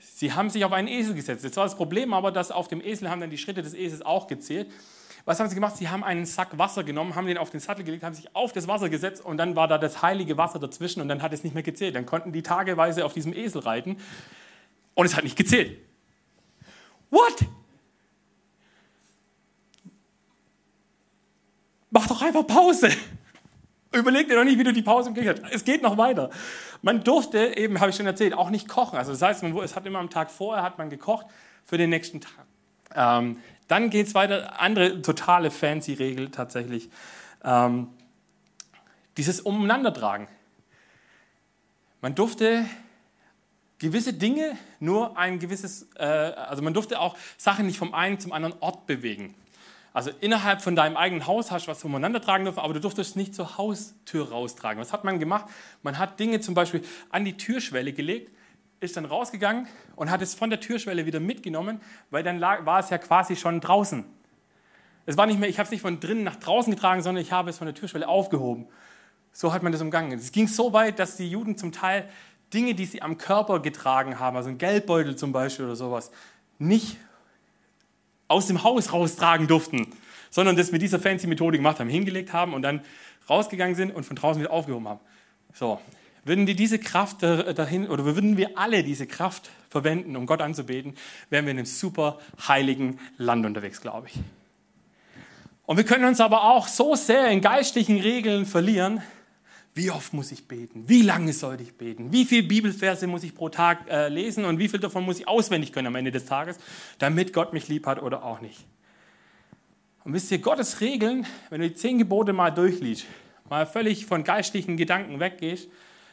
Sie 0.00 0.32
haben 0.32 0.50
sich 0.50 0.64
auf 0.64 0.72
einen 0.72 0.88
Esel 0.88 1.14
gesetzt. 1.14 1.44
Jetzt 1.44 1.56
war 1.56 1.64
das 1.64 1.76
Problem 1.76 2.12
aber, 2.12 2.32
dass 2.32 2.50
auf 2.50 2.68
dem 2.68 2.80
Esel 2.80 3.10
haben 3.10 3.20
dann 3.20 3.30
die 3.30 3.38
Schritte 3.38 3.62
des 3.62 3.74
Esels 3.74 4.02
auch 4.02 4.26
gezählt. 4.26 4.68
Was 5.24 5.38
haben 5.38 5.48
sie 5.48 5.54
gemacht? 5.54 5.76
Sie 5.76 5.90
haben 5.90 6.02
einen 6.02 6.24
Sack 6.24 6.56
Wasser 6.56 6.84
genommen, 6.84 7.14
haben 7.14 7.26
den 7.26 7.36
auf 7.36 7.50
den 7.50 7.60
Sattel 7.60 7.84
gelegt, 7.84 8.02
haben 8.02 8.14
sich 8.14 8.34
auf 8.34 8.52
das 8.52 8.66
Wasser 8.66 8.88
gesetzt 8.88 9.22
und 9.22 9.36
dann 9.36 9.56
war 9.56 9.68
da 9.68 9.76
das 9.76 10.00
heilige 10.00 10.38
Wasser 10.38 10.58
dazwischen 10.58 11.02
und 11.02 11.08
dann 11.08 11.20
hat 11.20 11.34
es 11.34 11.44
nicht 11.44 11.52
mehr 11.52 11.62
gezählt. 11.62 11.94
Dann 11.94 12.06
konnten 12.06 12.32
die 12.32 12.42
tageweise 12.42 13.04
auf 13.04 13.12
diesem 13.12 13.34
Esel 13.34 13.60
reiten 13.60 13.98
und 14.94 15.04
es 15.04 15.14
hat 15.14 15.24
nicht 15.24 15.36
gezählt. 15.36 15.78
What? 17.10 17.44
Mach 21.90 22.06
doch 22.06 22.22
einfach 22.22 22.46
Pause. 22.46 22.90
Überleg 23.92 24.28
dir 24.28 24.36
doch 24.36 24.44
nicht, 24.44 24.58
wie 24.58 24.64
du 24.64 24.72
die 24.72 24.82
Pause 24.82 25.08
im 25.08 25.14
Krieg 25.14 25.28
hast. 25.28 25.42
Es 25.50 25.64
geht 25.64 25.82
noch 25.82 25.96
weiter. 25.96 26.30
Man 26.82 27.02
durfte 27.02 27.56
eben, 27.56 27.80
habe 27.80 27.90
ich 27.90 27.96
schon 27.96 28.06
erzählt, 28.06 28.34
auch 28.34 28.50
nicht 28.50 28.68
kochen. 28.68 28.98
Also 28.98 29.12
das 29.12 29.22
heißt, 29.22 29.42
man, 29.42 29.56
es 29.58 29.74
hat 29.74 29.86
immer 29.86 29.98
am 29.98 30.10
Tag 30.10 30.30
vorher 30.30 30.62
hat 30.62 30.76
man 30.78 30.90
gekocht 30.90 31.26
für 31.64 31.78
den 31.78 31.90
nächsten 31.90 32.20
Tag. 32.20 32.46
Ähm, 32.94 33.38
dann 33.66 33.90
geht 33.90 34.06
es 34.06 34.14
weiter, 34.14 34.60
andere 34.60 35.00
totale 35.02 35.50
fancy 35.50 35.94
Regel 35.94 36.30
tatsächlich. 36.30 36.90
Ähm, 37.44 37.88
dieses 39.16 39.40
Umeinandertragen. 39.40 40.28
Man 42.00 42.14
durfte 42.14 42.64
gewisse 43.78 44.12
Dinge 44.12 44.56
nur 44.80 45.16
ein 45.16 45.38
gewisses, 45.38 45.88
äh, 45.96 46.04
also 46.04 46.62
man 46.62 46.74
durfte 46.74 47.00
auch 47.00 47.16
Sachen 47.36 47.66
nicht 47.66 47.78
vom 47.78 47.94
einen 47.94 48.20
zum 48.20 48.32
anderen 48.32 48.54
Ort 48.60 48.86
bewegen. 48.86 49.34
Also 49.92 50.10
innerhalb 50.20 50.62
von 50.62 50.76
deinem 50.76 50.96
eigenen 50.96 51.26
Haus 51.26 51.50
hast 51.50 51.66
du 51.66 51.70
was 51.70 51.82
umeinander 51.84 52.20
tragen 52.20 52.44
dürfen, 52.44 52.60
aber 52.60 52.74
du 52.74 52.80
durftest 52.80 53.16
nicht 53.16 53.34
zur 53.34 53.56
Haustür 53.56 54.30
raustragen. 54.30 54.80
Was 54.80 54.92
hat 54.92 55.04
man 55.04 55.18
gemacht? 55.18 55.46
Man 55.82 55.98
hat 55.98 56.20
Dinge 56.20 56.40
zum 56.40 56.54
Beispiel 56.54 56.82
an 57.10 57.24
die 57.24 57.36
Türschwelle 57.36 57.92
gelegt, 57.92 58.30
ist 58.80 58.96
dann 58.96 59.06
rausgegangen 59.06 59.66
und 59.96 60.10
hat 60.10 60.22
es 60.22 60.34
von 60.34 60.50
der 60.50 60.60
Türschwelle 60.60 61.06
wieder 61.06 61.20
mitgenommen, 61.20 61.80
weil 62.10 62.22
dann 62.22 62.38
lag, 62.38 62.64
war 62.66 62.80
es 62.80 62.90
ja 62.90 62.98
quasi 62.98 63.34
schon 63.34 63.60
draußen. 63.60 64.04
Es 65.06 65.16
war 65.16 65.26
nicht 65.26 65.40
mehr, 65.40 65.48
ich 65.48 65.58
habe 65.58 65.64
es 65.64 65.70
nicht 65.70 65.80
von 65.80 66.00
drinnen 66.00 66.22
nach 66.22 66.36
draußen 66.36 66.72
getragen, 66.72 67.02
sondern 67.02 67.22
ich 67.22 67.32
habe 67.32 67.50
es 67.50 67.58
von 67.58 67.66
der 67.66 67.74
Türschwelle 67.74 68.06
aufgehoben. 68.06 68.66
So 69.32 69.52
hat 69.52 69.62
man 69.62 69.72
das 69.72 69.80
umgangen. 69.80 70.12
Es 70.18 70.32
ging 70.32 70.48
so 70.48 70.72
weit, 70.72 70.98
dass 70.98 71.16
die 71.16 71.30
Juden 71.30 71.56
zum 71.56 71.72
Teil 71.72 72.08
Dinge, 72.52 72.74
die 72.74 72.84
sie 72.84 73.02
am 73.02 73.18
Körper 73.18 73.60
getragen 73.60 74.18
haben, 74.18 74.36
also 74.36 74.48
ein 74.48 74.58
Geldbeutel 74.58 75.16
zum 75.16 75.32
Beispiel 75.32 75.64
oder 75.64 75.76
sowas, 75.76 76.10
nicht 76.58 76.98
aus 78.28 78.46
dem 78.46 78.62
Haus 78.62 78.92
raustragen 78.92 79.48
durften, 79.48 79.88
sondern 80.30 80.56
das 80.56 80.70
mit 80.70 80.82
dieser 80.82 81.00
fancy 81.00 81.26
Methode 81.26 81.56
gemacht 81.56 81.80
haben, 81.80 81.88
hingelegt 81.88 82.32
haben 82.32 82.54
und 82.54 82.62
dann 82.62 82.82
rausgegangen 83.28 83.74
sind 83.74 83.94
und 83.94 84.04
von 84.04 84.16
draußen 84.16 84.40
wieder 84.40 84.52
aufgehoben 84.52 84.88
haben. 84.88 85.00
So, 85.54 85.80
würden 86.24 86.46
wir 86.46 86.54
diese 86.54 86.78
Kraft 86.78 87.22
dahin, 87.22 87.88
oder 87.88 88.04
würden 88.04 88.36
wir 88.36 88.58
alle 88.58 88.84
diese 88.84 89.06
Kraft 89.06 89.50
verwenden, 89.70 90.16
um 90.16 90.26
Gott 90.26 90.42
anzubeten, 90.42 90.94
wären 91.30 91.46
wir 91.46 91.52
in 91.52 91.58
einem 91.58 91.66
super 91.66 92.18
heiligen 92.46 92.98
Land 93.16 93.46
unterwegs, 93.46 93.80
glaube 93.80 94.08
ich. 94.08 94.20
Und 95.64 95.76
wir 95.76 95.84
können 95.84 96.04
uns 96.04 96.20
aber 96.20 96.44
auch 96.44 96.68
so 96.68 96.94
sehr 96.94 97.28
in 97.28 97.40
geistlichen 97.40 97.98
Regeln 98.00 98.46
verlieren, 98.46 99.02
wie 99.78 99.92
oft 99.92 100.12
muss 100.12 100.32
ich 100.32 100.48
beten? 100.48 100.88
Wie 100.88 101.02
lange 101.02 101.32
sollte 101.32 101.62
ich 101.62 101.74
beten? 101.74 102.12
Wie 102.12 102.24
viele 102.24 102.42
Bibelverse 102.42 103.06
muss 103.06 103.22
ich 103.22 103.32
pro 103.32 103.48
Tag 103.48 103.88
äh, 103.88 104.08
lesen 104.08 104.44
und 104.44 104.58
wie 104.58 104.68
viel 104.68 104.80
davon 104.80 105.04
muss 105.04 105.20
ich 105.20 105.28
auswendig 105.28 105.72
können 105.72 105.86
am 105.86 105.94
Ende 105.94 106.10
des 106.10 106.26
Tages, 106.26 106.58
damit 106.98 107.32
Gott 107.32 107.52
mich 107.52 107.68
lieb 107.68 107.86
hat 107.86 108.02
oder 108.02 108.24
auch 108.24 108.40
nicht? 108.40 108.66
Und 110.02 110.14
wisst 110.14 110.32
ihr, 110.32 110.38
Gottes 110.38 110.80
Regeln, 110.80 111.26
wenn 111.48 111.60
du 111.60 111.68
die 111.68 111.76
zehn 111.76 111.96
Gebote 111.96 112.32
mal 112.32 112.50
durchliest, 112.50 113.06
mal 113.48 113.66
völlig 113.66 114.04
von 114.04 114.24
geistlichen 114.24 114.76
Gedanken 114.76 115.20
weggehst, 115.20 115.68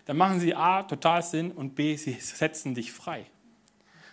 dann 0.06 0.18
machen 0.18 0.40
sie 0.40 0.54
A, 0.54 0.84
total 0.84 1.24
Sinn 1.24 1.52
und 1.52 1.74
B, 1.74 1.96
sie 1.96 2.14
setzen 2.14 2.76
dich 2.76 2.92
frei. 2.92 3.26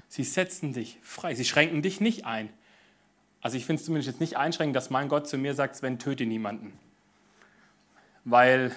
Sie 0.08 0.24
setzen 0.24 0.72
dich 0.72 0.98
frei. 1.02 1.34
Sie 1.34 1.44
schränken 1.44 1.82
dich 1.82 2.00
nicht 2.00 2.24
ein. 2.24 2.48
Also 3.42 3.58
ich 3.58 3.66
finde 3.66 3.80
es 3.80 3.84
zumindest 3.84 4.08
jetzt 4.08 4.20
nicht 4.20 4.38
einschränkend, 4.38 4.76
dass 4.76 4.88
mein 4.88 5.08
Gott 5.08 5.28
zu 5.28 5.36
mir 5.36 5.54
sagt, 5.54 5.76
Sven, 5.76 5.98
töte 5.98 6.24
niemanden. 6.24 6.72
Weil 8.24 8.74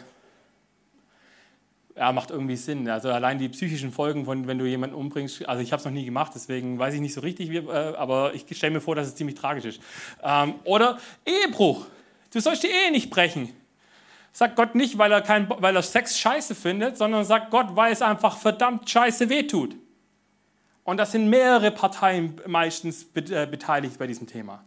ja, 1.95 2.11
macht 2.11 2.29
irgendwie 2.29 2.57
Sinn. 2.57 2.89
Also 2.89 3.09
allein 3.09 3.39
die 3.39 3.49
psychischen 3.49 3.91
Folgen 3.91 4.25
von, 4.25 4.47
wenn 4.47 4.57
du 4.57 4.65
jemanden 4.65 4.95
umbringst, 4.95 5.47
also 5.47 5.61
ich 5.61 5.71
habe 5.71 5.79
es 5.79 5.85
noch 5.85 5.93
nie 5.93 6.05
gemacht, 6.05 6.33
deswegen 6.35 6.77
weiß 6.77 6.93
ich 6.93 6.99
nicht 6.99 7.13
so 7.13 7.21
richtig, 7.21 7.49
wie, 7.51 7.57
äh, 7.57 7.95
aber 7.95 8.33
ich 8.33 8.45
stelle 8.55 8.73
mir 8.73 8.81
vor, 8.81 8.95
dass 8.95 9.07
es 9.07 9.15
ziemlich 9.15 9.37
tragisch 9.37 9.65
ist. 9.65 9.81
Ähm, 10.21 10.55
oder 10.65 10.97
Ehebruch. 11.25 11.85
Du 12.33 12.39
sollst 12.41 12.63
die 12.63 12.67
Ehe 12.67 12.91
nicht 12.91 13.09
brechen. 13.09 13.49
Sagt 14.33 14.57
Gott 14.57 14.75
nicht, 14.75 14.97
weil 14.97 15.13
er, 15.13 15.21
kein, 15.21 15.49
weil 15.49 15.73
er 15.73 15.81
Sex 15.81 16.19
scheiße 16.19 16.55
findet, 16.55 16.97
sondern 16.97 17.23
sagt 17.23 17.51
Gott, 17.51 17.67
weil 17.77 17.93
es 17.93 18.01
einfach 18.01 18.37
verdammt 18.37 18.89
scheiße 18.89 19.29
wehtut. 19.29 19.75
Und 20.83 20.97
das 20.97 21.13
sind 21.13 21.29
mehrere 21.29 21.71
Parteien 21.71 22.41
meistens 22.45 23.07
äh, 23.15 23.47
beteiligt 23.49 23.97
bei 23.97 24.05
diesem 24.05 24.27
Thema. 24.27 24.63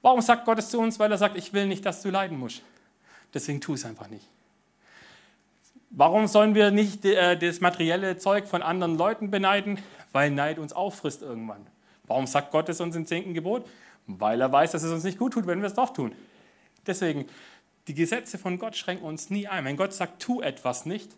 Warum 0.00 0.22
sagt 0.22 0.46
Gott 0.46 0.58
es 0.58 0.70
zu 0.70 0.80
uns? 0.80 0.98
Weil 0.98 1.10
er 1.12 1.18
sagt, 1.18 1.36
ich 1.36 1.52
will 1.52 1.66
nicht, 1.66 1.84
dass 1.84 2.00
du 2.00 2.08
leiden 2.08 2.38
musst. 2.38 2.62
Deswegen 3.34 3.60
tu 3.60 3.74
es 3.74 3.84
einfach 3.84 4.08
nicht. 4.08 4.26
Warum 5.96 6.26
sollen 6.26 6.56
wir 6.56 6.72
nicht 6.72 7.04
äh, 7.04 7.38
das 7.38 7.60
materielle 7.60 8.16
Zeug 8.16 8.48
von 8.48 8.62
anderen 8.62 8.98
Leuten 8.98 9.30
beneiden? 9.30 9.78
Weil 10.10 10.32
Neid 10.32 10.58
uns 10.58 10.72
auffrisst 10.72 11.22
irgendwann. 11.22 11.64
Warum 12.08 12.26
sagt 12.26 12.50
Gott 12.50 12.68
es 12.68 12.80
uns 12.80 12.96
im 12.96 13.06
zehnten 13.06 13.32
Gebot? 13.32 13.64
Weil 14.08 14.40
er 14.40 14.50
weiß, 14.50 14.72
dass 14.72 14.82
es 14.82 14.90
uns 14.90 15.04
nicht 15.04 15.18
gut 15.18 15.34
tut, 15.34 15.46
wenn 15.46 15.60
wir 15.60 15.68
es 15.68 15.74
doch 15.74 15.92
tun. 15.92 16.10
Deswegen, 16.84 17.26
die 17.86 17.94
Gesetze 17.94 18.38
von 18.38 18.58
Gott 18.58 18.76
schränken 18.76 19.06
uns 19.06 19.30
nie 19.30 19.46
ein. 19.46 19.64
Wenn 19.64 19.76
Gott 19.76 19.92
sagt, 19.92 20.20
tu 20.20 20.40
etwas 20.40 20.84
nicht 20.84 21.12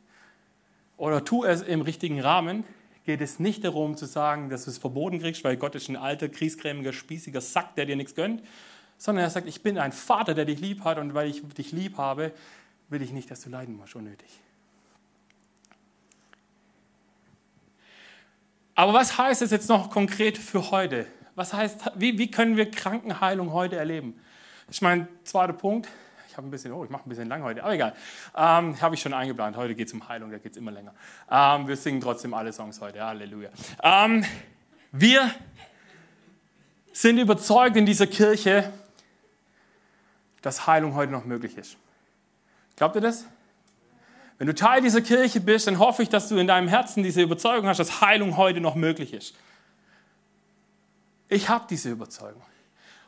oder 0.98 1.24
tu 1.24 1.42
es 1.44 1.62
im 1.62 1.80
richtigen 1.80 2.20
Rahmen, 2.20 2.64
geht 3.06 3.22
es 3.22 3.40
nicht 3.40 3.64
darum 3.64 3.96
zu 3.96 4.04
sagen, 4.04 4.50
dass 4.50 4.64
du 4.66 4.70
es 4.70 4.76
verboten 4.76 5.20
kriegst, 5.20 5.42
weil 5.42 5.56
Gott 5.56 5.74
ist 5.74 5.88
ein 5.88 5.96
alter, 5.96 6.28
kriesgrämiger, 6.28 6.92
spießiger 6.92 7.40
Sack, 7.40 7.76
der 7.76 7.86
dir 7.86 7.96
nichts 7.96 8.14
gönnt, 8.14 8.42
sondern 8.98 9.24
er 9.24 9.30
sagt, 9.30 9.48
ich 9.48 9.62
bin 9.62 9.78
ein 9.78 9.92
Vater, 9.92 10.34
der 10.34 10.44
dich 10.44 10.60
lieb 10.60 10.84
hat 10.84 10.98
und 10.98 11.14
weil 11.14 11.30
ich 11.30 11.42
dich 11.54 11.72
lieb 11.72 11.96
habe, 11.96 12.32
will 12.90 13.00
ich 13.00 13.12
nicht, 13.12 13.30
dass 13.30 13.40
du 13.40 13.48
leiden 13.48 13.74
musst, 13.74 13.96
unnötig. 13.96 14.28
Aber 18.76 18.92
was 18.92 19.16
heißt 19.16 19.40
es 19.40 19.50
jetzt 19.50 19.70
noch 19.70 19.90
konkret 19.90 20.36
für 20.36 20.70
heute? 20.70 21.06
Was 21.34 21.54
heißt, 21.54 21.92
wie, 21.96 22.18
wie 22.18 22.30
können 22.30 22.56
wir 22.58 22.70
Krankenheilung 22.70 23.52
heute 23.52 23.76
erleben? 23.76 24.20
Das 24.66 24.76
ist 24.76 24.82
mein 24.82 25.08
zweiter 25.24 25.54
Punkt. 25.54 25.88
Ich 26.28 26.36
habe 26.36 26.46
ein 26.46 26.50
bisschen, 26.50 26.72
oh, 26.72 26.84
ich 26.84 26.90
mache 26.90 27.06
ein 27.06 27.08
bisschen 27.08 27.28
lang 27.28 27.42
heute, 27.42 27.64
aber 27.64 27.72
egal. 27.72 27.94
Ähm, 28.36 28.78
habe 28.78 28.94
ich 28.94 29.00
schon 29.00 29.14
eingeplant. 29.14 29.56
Heute 29.56 29.74
geht 29.74 29.88
es 29.88 29.94
um 29.94 30.06
Heilung, 30.06 30.30
da 30.30 30.36
geht 30.36 30.52
es 30.52 30.58
immer 30.58 30.70
länger. 30.70 30.92
Ähm, 31.30 31.66
wir 31.66 31.76
singen 31.76 32.02
trotzdem 32.02 32.34
alle 32.34 32.52
Songs 32.52 32.78
heute. 32.82 33.02
Halleluja. 33.02 33.48
Ähm, 33.82 34.24
wir 34.92 35.30
sind 36.92 37.16
überzeugt 37.16 37.76
in 37.76 37.86
dieser 37.86 38.06
Kirche, 38.06 38.70
dass 40.42 40.66
Heilung 40.66 40.94
heute 40.94 41.12
noch 41.12 41.24
möglich 41.24 41.56
ist. 41.56 41.78
Glaubt 42.76 42.94
ihr 42.96 43.00
das? 43.00 43.24
Wenn 44.38 44.46
du 44.46 44.54
Teil 44.54 44.82
dieser 44.82 45.00
Kirche 45.00 45.40
bist, 45.40 45.66
dann 45.66 45.78
hoffe 45.78 46.02
ich, 46.02 46.08
dass 46.08 46.28
du 46.28 46.36
in 46.36 46.46
deinem 46.46 46.68
Herzen 46.68 47.02
diese 47.02 47.22
Überzeugung 47.22 47.68
hast, 47.68 47.78
dass 47.78 48.00
Heilung 48.00 48.36
heute 48.36 48.60
noch 48.60 48.74
möglich 48.74 49.14
ist. 49.14 49.34
Ich 51.28 51.48
habe 51.48 51.64
diese 51.68 51.90
Überzeugung. 51.90 52.42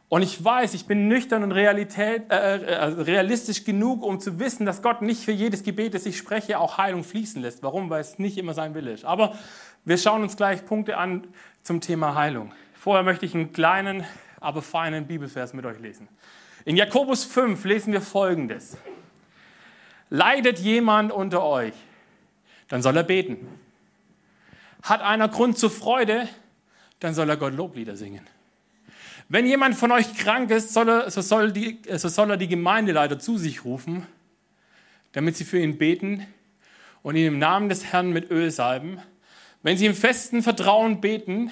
Und 0.09 0.23
ich 0.23 0.43
weiß, 0.43 0.73
ich 0.73 0.87
bin 0.87 1.07
nüchtern 1.07 1.43
und 1.43 1.53
Realität, 1.53 2.31
äh, 2.31 2.57
äh, 2.57 2.75
also 2.77 3.03
realistisch 3.03 3.65
genug, 3.65 4.03
um 4.03 4.21
zu 4.21 4.39
wissen, 4.39 4.65
dass 4.65 4.81
Gott 4.81 5.03
nicht 5.03 5.23
für 5.23 5.33
jedes 5.33 5.63
Gebet, 5.63 5.93
das 5.93 6.07
ich 6.07 6.17
spreche, 6.17 6.59
auch 6.59 6.79
Heilung 6.79 7.05
fließen 7.05 7.43
lässt. 7.43 7.63
Warum? 7.63 7.91
Weil 7.91 8.01
es 8.01 8.19
nicht 8.19 8.39
immer 8.39 8.55
sein 8.55 8.75
Wille 8.75 8.93
ist. 8.93 9.05
Aber 9.05 9.37
wir 9.85 9.99
schauen 9.99 10.23
uns 10.23 10.37
gleich 10.37 10.65
Punkte 10.65 10.97
an 10.97 11.27
zum 11.63 11.83
Thema 11.83 12.15
Heilung. 12.15 12.53
Vorher 12.73 13.03
möchte 13.03 13.27
ich 13.27 13.35
einen 13.35 13.53
kleinen, 13.53 14.05
aber 14.41 14.63
feinen 14.63 15.07
Bibelvers 15.07 15.53
mit 15.53 15.67
euch 15.67 15.79
lesen. 15.79 16.09
In 16.65 16.77
Jakobus 16.77 17.25
5 17.25 17.63
lesen 17.65 17.93
wir 17.93 18.01
Folgendes. 18.01 18.79
Leidet 20.11 20.59
jemand 20.59 21.13
unter 21.13 21.43
euch, 21.43 21.75
dann 22.69 22.83
soll 22.83 22.97
er 22.97 23.03
beten. 23.03 23.47
Hat 24.83 25.03
einer 25.03 25.29
Grund 25.29 25.59
zur 25.59 25.71
Freude, 25.71 26.29
dann 27.01 27.15
soll 27.15 27.29
er 27.29 27.37
Gott 27.37 27.55
Loblieder 27.55 27.97
singen. 27.97 28.27
Wenn 29.29 29.47
jemand 29.47 29.75
von 29.75 29.93
euch 29.93 30.15
krank 30.15 30.51
ist, 30.51 30.73
soll 30.73 30.89
er, 30.89 31.11
so, 31.11 31.21
soll 31.21 31.53
die, 31.53 31.81
so 31.97 32.09
soll 32.09 32.31
er 32.31 32.37
die 32.39 32.49
Gemeindeleiter 32.49 33.19
zu 33.19 33.37
sich 33.37 33.65
rufen, 33.65 34.07
damit 35.13 35.37
sie 35.37 35.45
für 35.45 35.59
ihn 35.59 35.77
beten 35.77 36.27
und 37.03 37.17
ihn 37.17 37.27
im 37.27 37.39
Namen 37.39 37.69
des 37.69 37.85
Herrn 37.93 38.11
mit 38.11 38.31
Öl 38.31 38.51
salben. 38.51 39.03
Wenn 39.63 39.77
sie 39.77 39.87
im 39.87 39.95
festen 39.95 40.43
Vertrauen 40.43 41.01
beten, 41.01 41.51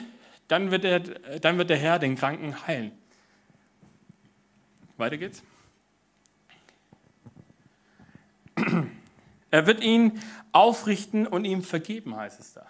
dann 0.49 0.71
wird, 0.71 0.85
der, 0.85 1.01
dann 1.01 1.59
wird 1.59 1.69
der 1.69 1.77
Herr 1.77 1.99
den 1.99 2.17
Kranken 2.17 2.67
heilen. 2.67 2.93
Weiter 4.97 5.19
geht's. 5.19 5.43
Er 9.51 9.67
wird 9.67 9.83
ihn 9.83 10.21
aufrichten 10.53 11.27
und 11.27 11.45
ihm 11.45 11.63
vergeben, 11.63 12.17
heißt 12.17 12.41
es 12.41 12.53
da. 12.55 12.67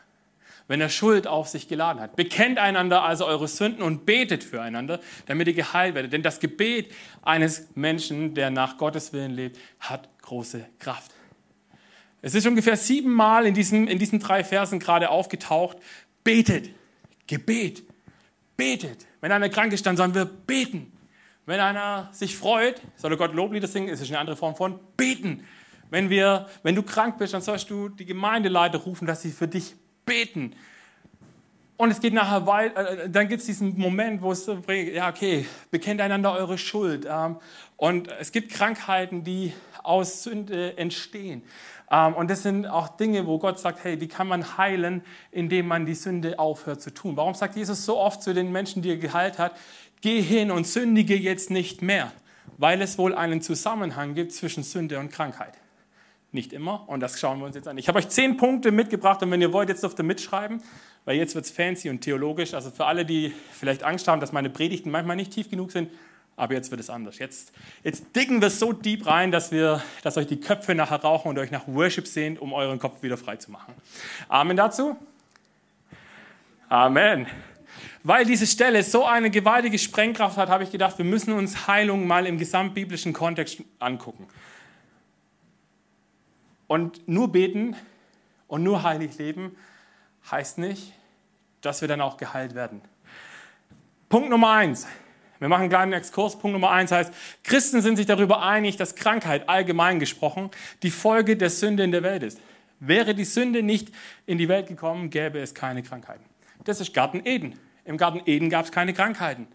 Wenn 0.69 0.81
er 0.81 0.89
Schuld 0.89 1.27
auf 1.27 1.49
sich 1.49 1.69
geladen 1.69 2.01
hat. 2.01 2.17
Bekennt 2.17 2.59
einander 2.59 3.03
also 3.03 3.25
eure 3.25 3.47
Sünden 3.47 3.83
und 3.83 4.05
betet 4.05 4.43
füreinander, 4.43 5.01
damit 5.27 5.47
ihr 5.47 5.55
geheilt 5.55 5.95
werdet. 5.95 6.13
Denn 6.13 6.23
das 6.23 6.41
Gebet 6.41 6.93
eines 7.23 7.69
Menschen, 7.77 8.35
der 8.35 8.51
nach 8.51 8.77
Gottes 8.77 9.13
Willen 9.13 9.33
lebt, 9.33 9.59
hat 9.79 10.09
große 10.23 10.67
Kraft. 10.81 11.13
Es 12.21 12.35
ist 12.35 12.47
ungefähr 12.47 12.77
siebenmal 12.77 13.47
in 13.47 13.55
diesen, 13.55 13.87
in 13.87 14.01
diesen 14.01 14.19
drei 14.19 14.43
Versen 14.43 14.81
gerade 14.81 15.11
aufgetaucht. 15.11 15.77
Betet. 16.25 16.71
Gebet. 17.29 17.85
Betet. 18.57 19.07
Wenn 19.21 19.31
einer 19.31 19.49
krank 19.49 19.73
ist, 19.73 19.87
dann 19.87 19.97
sollen 19.97 20.15
wir 20.15 20.25
beten. 20.25 20.93
Wenn 21.47 21.61
einer 21.61 22.09
sich 22.13 22.37
freut, 22.37 22.81
soll 22.97 23.13
er 23.13 23.17
Gott 23.17 23.35
Loblieder 23.35 23.69
singen, 23.69 23.89
ist 23.89 24.01
es 24.01 24.09
eine 24.09 24.19
andere 24.19 24.37
Form 24.37 24.57
von 24.57 24.81
beten. 24.97 25.47
Wenn, 25.91 26.11
wir, 26.11 26.47
wenn 26.63 26.75
du 26.75 26.83
krank 26.83 27.19
bist, 27.19 27.35
dann 27.35 27.43
sollst 27.43 27.71
du 27.71 27.89
die 27.89 28.07
Gemeindeleiter 28.07 28.79
rufen, 28.79 29.07
dass 29.07 29.23
sie 29.23 29.31
für 29.31 29.49
dich 29.49 29.75
beten. 30.05 30.55
Und 31.77 31.91
es 31.91 32.01
geht 32.01 32.15
nachher 32.15 32.47
weiter, 32.47 33.03
äh, 33.05 33.11
dann 33.11 33.29
gibt 33.29 33.41
es 33.41 33.47
diesen 33.47 33.79
Moment, 33.79 34.23
wo 34.23 34.33
es, 34.33 34.47
ja, 34.47 35.09
okay, 35.09 35.47
bekennt 35.71 36.01
einander 36.01 36.33
eure 36.33 36.57
Schuld. 36.57 37.07
Ähm, 37.09 37.37
und 37.77 38.09
es 38.19 38.33
gibt 38.33 38.51
Krankheiten, 38.51 39.25
die 39.25 39.53
aus 39.83 40.23
Sünde 40.23 40.79
entstehen. 40.79 41.43
Ähm, 41.91 42.15
und 42.15 42.31
das 42.31 42.43
sind 42.43 42.67
auch 42.67 42.89
Dinge, 42.97 43.27
wo 43.27 43.39
Gott 43.39 43.61
sagt, 43.61 43.85
hey, 43.85 43.99
die 43.99 44.09
kann 44.09 44.27
man 44.27 44.57
heilen, 44.57 45.03
indem 45.31 45.69
man 45.69 45.85
die 45.85 45.95
Sünde 45.95 46.39
aufhört 46.39 46.81
zu 46.81 46.93
tun. 46.95 47.17
Warum 47.17 47.35
sagt 47.35 47.57
Jesus 47.57 47.85
so 47.85 47.99
oft 47.99 48.23
zu 48.23 48.33
den 48.33 48.53
Menschen, 48.53 48.81
die 48.81 48.91
er 48.91 48.97
geheilt 48.97 49.39
hat, 49.39 49.53
geh 50.01 50.23
hin 50.23 50.51
und 50.51 50.67
sündige 50.67 51.15
jetzt 51.15 51.51
nicht 51.51 51.83
mehr? 51.83 52.11
Weil 52.57 52.81
es 52.81 52.97
wohl 52.97 53.15
einen 53.15 53.43
Zusammenhang 53.43 54.15
gibt 54.15 54.33
zwischen 54.33 54.63
Sünde 54.63 54.99
und 54.99 55.13
Krankheit. 55.13 55.53
Nicht 56.37 56.53
immer. 56.53 56.87
Und 56.87 57.01
das 57.01 57.19
schauen 57.19 57.39
wir 57.39 57.47
uns 57.47 57.57
jetzt 57.57 57.67
an. 57.67 57.79
Ich 57.79 57.89
habe 57.89 57.99
euch 57.99 58.11
zehn 58.11 58.37
Punkte 58.37 58.71
mitgebracht 58.71 59.23
und 59.23 59.31
wenn 59.31 59.41
ihr 59.41 59.55
wollt, 59.55 59.71
jetzt 59.71 59.83
dürft 59.83 59.99
ihr 59.99 60.05
mitschreiben, 60.05 60.63
weil 61.07 61.17
jetzt 61.17 61.35
wird 61.35 61.47
es 61.47 61.51
fancy 61.51 61.89
und 61.89 62.03
theologisch. 62.03 62.53
Also 62.53 62.71
für 62.71 62.85
alle, 62.85 63.07
die 63.07 63.33
vielleicht 63.53 63.83
Angst 63.83 64.07
haben, 64.07 64.21
dass 64.21 64.33
meine 64.33 64.51
Predigten 64.51 64.91
manchmal 64.91 65.17
nicht 65.17 65.33
tief 65.33 65.49
genug 65.49 65.73
sind, 65.73 65.91
aber 66.37 66.53
jetzt 66.53 66.71
wird 66.71 66.79
es 66.79 66.91
anders. 66.91 67.19
Jetzt, 67.19 67.55
jetzt 67.85 68.15
dicken 68.15 68.43
wir 68.43 68.51
so 68.51 68.75
deep 68.75 69.07
rein, 69.07 69.33
dass, 69.33 69.51
wir, 69.51 69.83
dass 70.03 70.19
euch 70.19 70.27
die 70.27 70.39
Köpfe 70.39 70.75
nachher 70.75 71.01
rauchen 71.01 71.31
und 71.31 71.39
euch 71.39 71.51
nach 71.51 71.67
Worship 71.69 72.07
sehnt, 72.07 72.39
um 72.39 72.53
euren 72.53 72.79
Kopf 72.79 73.03
wieder 73.03 73.17
frei 73.17 73.37
zu 73.37 73.51
machen. 73.51 73.73
Amen 74.29 74.59
dazu? 74.59 74.95
Amen. 76.69 77.27
Weil 78.03 78.27
diese 78.27 78.47
Stelle 78.47 78.83
so 78.83 79.07
eine 79.07 79.31
gewaltige 79.31 79.79
Sprengkraft 79.79 80.37
hat, 80.37 80.51
habe 80.51 80.65
ich 80.65 80.71
gedacht, 80.71 80.99
wir 80.99 81.07
müssen 81.07 81.33
uns 81.33 81.67
Heilung 81.67 82.07
mal 82.07 82.27
im 82.27 82.37
gesamtbiblischen 82.37 83.15
Kontext 83.15 83.63
angucken. 83.79 84.29
Und 86.67 87.07
nur 87.09 87.33
beten 87.33 87.77
und 88.49 88.63
nur 88.63 88.83
heilig 88.83 89.19
leben 89.19 89.57
heißt 90.31 90.59
nicht, 90.59 90.93
dass 91.61 91.81
wir 91.81 91.89
dann 91.89 92.01
auch 92.01 92.17
geheilt 92.17 92.55
werden. 92.55 92.81
Punkt 94.09 94.31
Nummer 94.31 94.53
eins. 94.53 94.87
Wir 95.39 95.49
machen 95.49 95.63
einen 95.63 95.71
kleinen 95.71 95.93
Exkurs. 95.93 96.39
Punkt 96.39 96.55
Nummer 96.55 96.71
eins 96.71 96.91
heißt, 96.91 97.13
Christen 97.45 97.83
sind 97.83 97.97
sich 97.97 98.07
darüber 98.07 98.43
einig, 98.43 98.77
dass 98.77 98.95
Krankheit 98.95 99.49
allgemein 99.49 100.01
gesprochen 100.01 100.51
die 100.83 100.91
Folge 100.91 101.37
der 101.37 101.51
Sünde 101.51 101.85
in 101.85 101.93
der 101.93 102.03
Welt 102.03 102.23
ist. 102.23 102.41
Wäre 102.81 103.15
die 103.15 103.25
Sünde 103.25 103.63
nicht 103.63 103.93
in 104.27 104.39
die 104.39 104.49
Welt 104.49 104.69
gekommen, 104.69 105.11
gäbe 105.11 105.39
es 105.39 105.55
keine 105.55 105.83
Krankheiten. 105.83 106.25
Das 106.65 106.81
ist 106.81 106.95
Garten 106.95 107.23
Eden. 107.25 107.59
Im 107.85 107.97
Garten 107.97 108.23
Eden 108.27 108.51
gab 108.51 108.65
es 108.65 108.73
keine 108.73 108.93
Krankheiten 108.93 109.47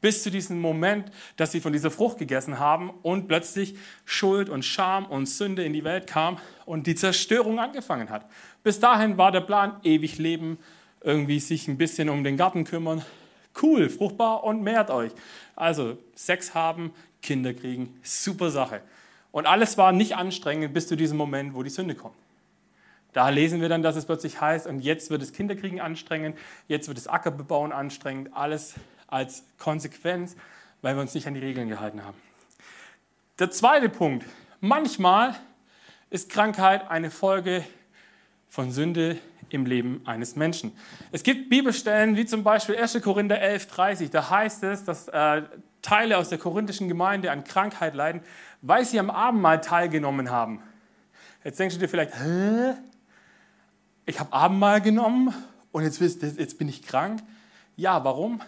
bis 0.00 0.22
zu 0.22 0.30
diesem 0.30 0.60
Moment, 0.60 1.10
dass 1.36 1.52
sie 1.52 1.60
von 1.60 1.72
dieser 1.72 1.90
Frucht 1.90 2.18
gegessen 2.18 2.58
haben 2.58 2.90
und 3.02 3.28
plötzlich 3.28 3.76
Schuld 4.04 4.48
und 4.48 4.64
Scham 4.64 5.06
und 5.06 5.26
Sünde 5.26 5.64
in 5.64 5.72
die 5.72 5.84
Welt 5.84 6.06
kam 6.06 6.38
und 6.66 6.86
die 6.86 6.94
Zerstörung 6.94 7.58
angefangen 7.58 8.10
hat. 8.10 8.26
Bis 8.62 8.80
dahin 8.80 9.18
war 9.18 9.32
der 9.32 9.40
Plan 9.40 9.80
ewig 9.82 10.18
leben, 10.18 10.58
irgendwie 11.02 11.40
sich 11.40 11.68
ein 11.68 11.78
bisschen 11.78 12.08
um 12.08 12.24
den 12.24 12.36
Garten 12.36 12.64
kümmern. 12.64 13.04
Cool, 13.60 13.88
fruchtbar 13.88 14.44
und 14.44 14.62
mehrt 14.62 14.90
euch. 14.90 15.12
Also 15.56 15.98
Sex 16.14 16.54
haben, 16.54 16.92
Kinder 17.22 17.54
kriegen, 17.54 17.98
super 18.02 18.50
Sache. 18.50 18.82
Und 19.32 19.46
alles 19.46 19.76
war 19.78 19.92
nicht 19.92 20.16
anstrengend 20.16 20.72
bis 20.72 20.86
zu 20.86 20.96
diesem 20.96 21.16
Moment, 21.16 21.54
wo 21.54 21.62
die 21.62 21.70
Sünde 21.70 21.94
kommt. 21.94 22.14
Da 23.12 23.30
lesen 23.30 23.60
wir 23.60 23.68
dann, 23.68 23.82
dass 23.82 23.96
es 23.96 24.04
plötzlich 24.04 24.40
heißt, 24.40 24.66
und 24.66 24.80
jetzt 24.80 25.10
wird 25.10 25.22
es 25.22 25.32
Kinderkriegen 25.32 25.80
anstrengend, 25.80 26.38
jetzt 26.68 26.88
wird 26.88 26.98
es 26.98 27.08
Ackerbebauen 27.08 27.72
anstrengend, 27.72 28.30
alles 28.34 28.74
als 29.08 29.44
Konsequenz, 29.58 30.36
weil 30.80 30.94
wir 30.94 31.02
uns 31.02 31.14
nicht 31.14 31.26
an 31.26 31.34
die 31.34 31.40
Regeln 31.40 31.68
gehalten 31.68 32.04
haben. 32.04 32.16
Der 33.38 33.50
zweite 33.50 33.88
Punkt. 33.88 34.24
Manchmal 34.60 35.34
ist 36.10 36.30
Krankheit 36.30 36.90
eine 36.90 37.10
Folge 37.10 37.64
von 38.48 38.72
Sünde 38.72 39.18
im 39.50 39.66
Leben 39.66 40.02
eines 40.04 40.36
Menschen. 40.36 40.72
Es 41.12 41.22
gibt 41.22 41.48
Bibelstellen 41.48 42.16
wie 42.16 42.26
zum 42.26 42.42
Beispiel 42.42 42.76
1. 42.76 43.00
Korinther 43.02 43.40
11,30. 43.40 44.10
Da 44.10 44.30
heißt 44.30 44.62
es, 44.64 44.84
dass 44.84 45.08
äh, 45.08 45.42
Teile 45.82 46.18
aus 46.18 46.28
der 46.28 46.38
korinthischen 46.38 46.88
Gemeinde 46.88 47.30
an 47.30 47.44
Krankheit 47.44 47.94
leiden, 47.94 48.22
weil 48.62 48.84
sie 48.84 48.98
am 48.98 49.10
Abendmahl 49.10 49.60
teilgenommen 49.60 50.30
haben. 50.30 50.62
Jetzt 51.44 51.58
denkst 51.58 51.76
du 51.76 51.80
dir 51.80 51.88
vielleicht, 51.88 52.14
Hä? 52.14 52.74
ich 54.06 54.18
habe 54.18 54.32
Abendmahl 54.32 54.80
genommen 54.80 55.32
und 55.70 55.84
jetzt, 55.84 56.00
jetzt 56.00 56.58
bin 56.58 56.68
ich 56.68 56.82
krank. 56.82 57.22
Ja, 57.76 58.02
warum? 58.04 58.40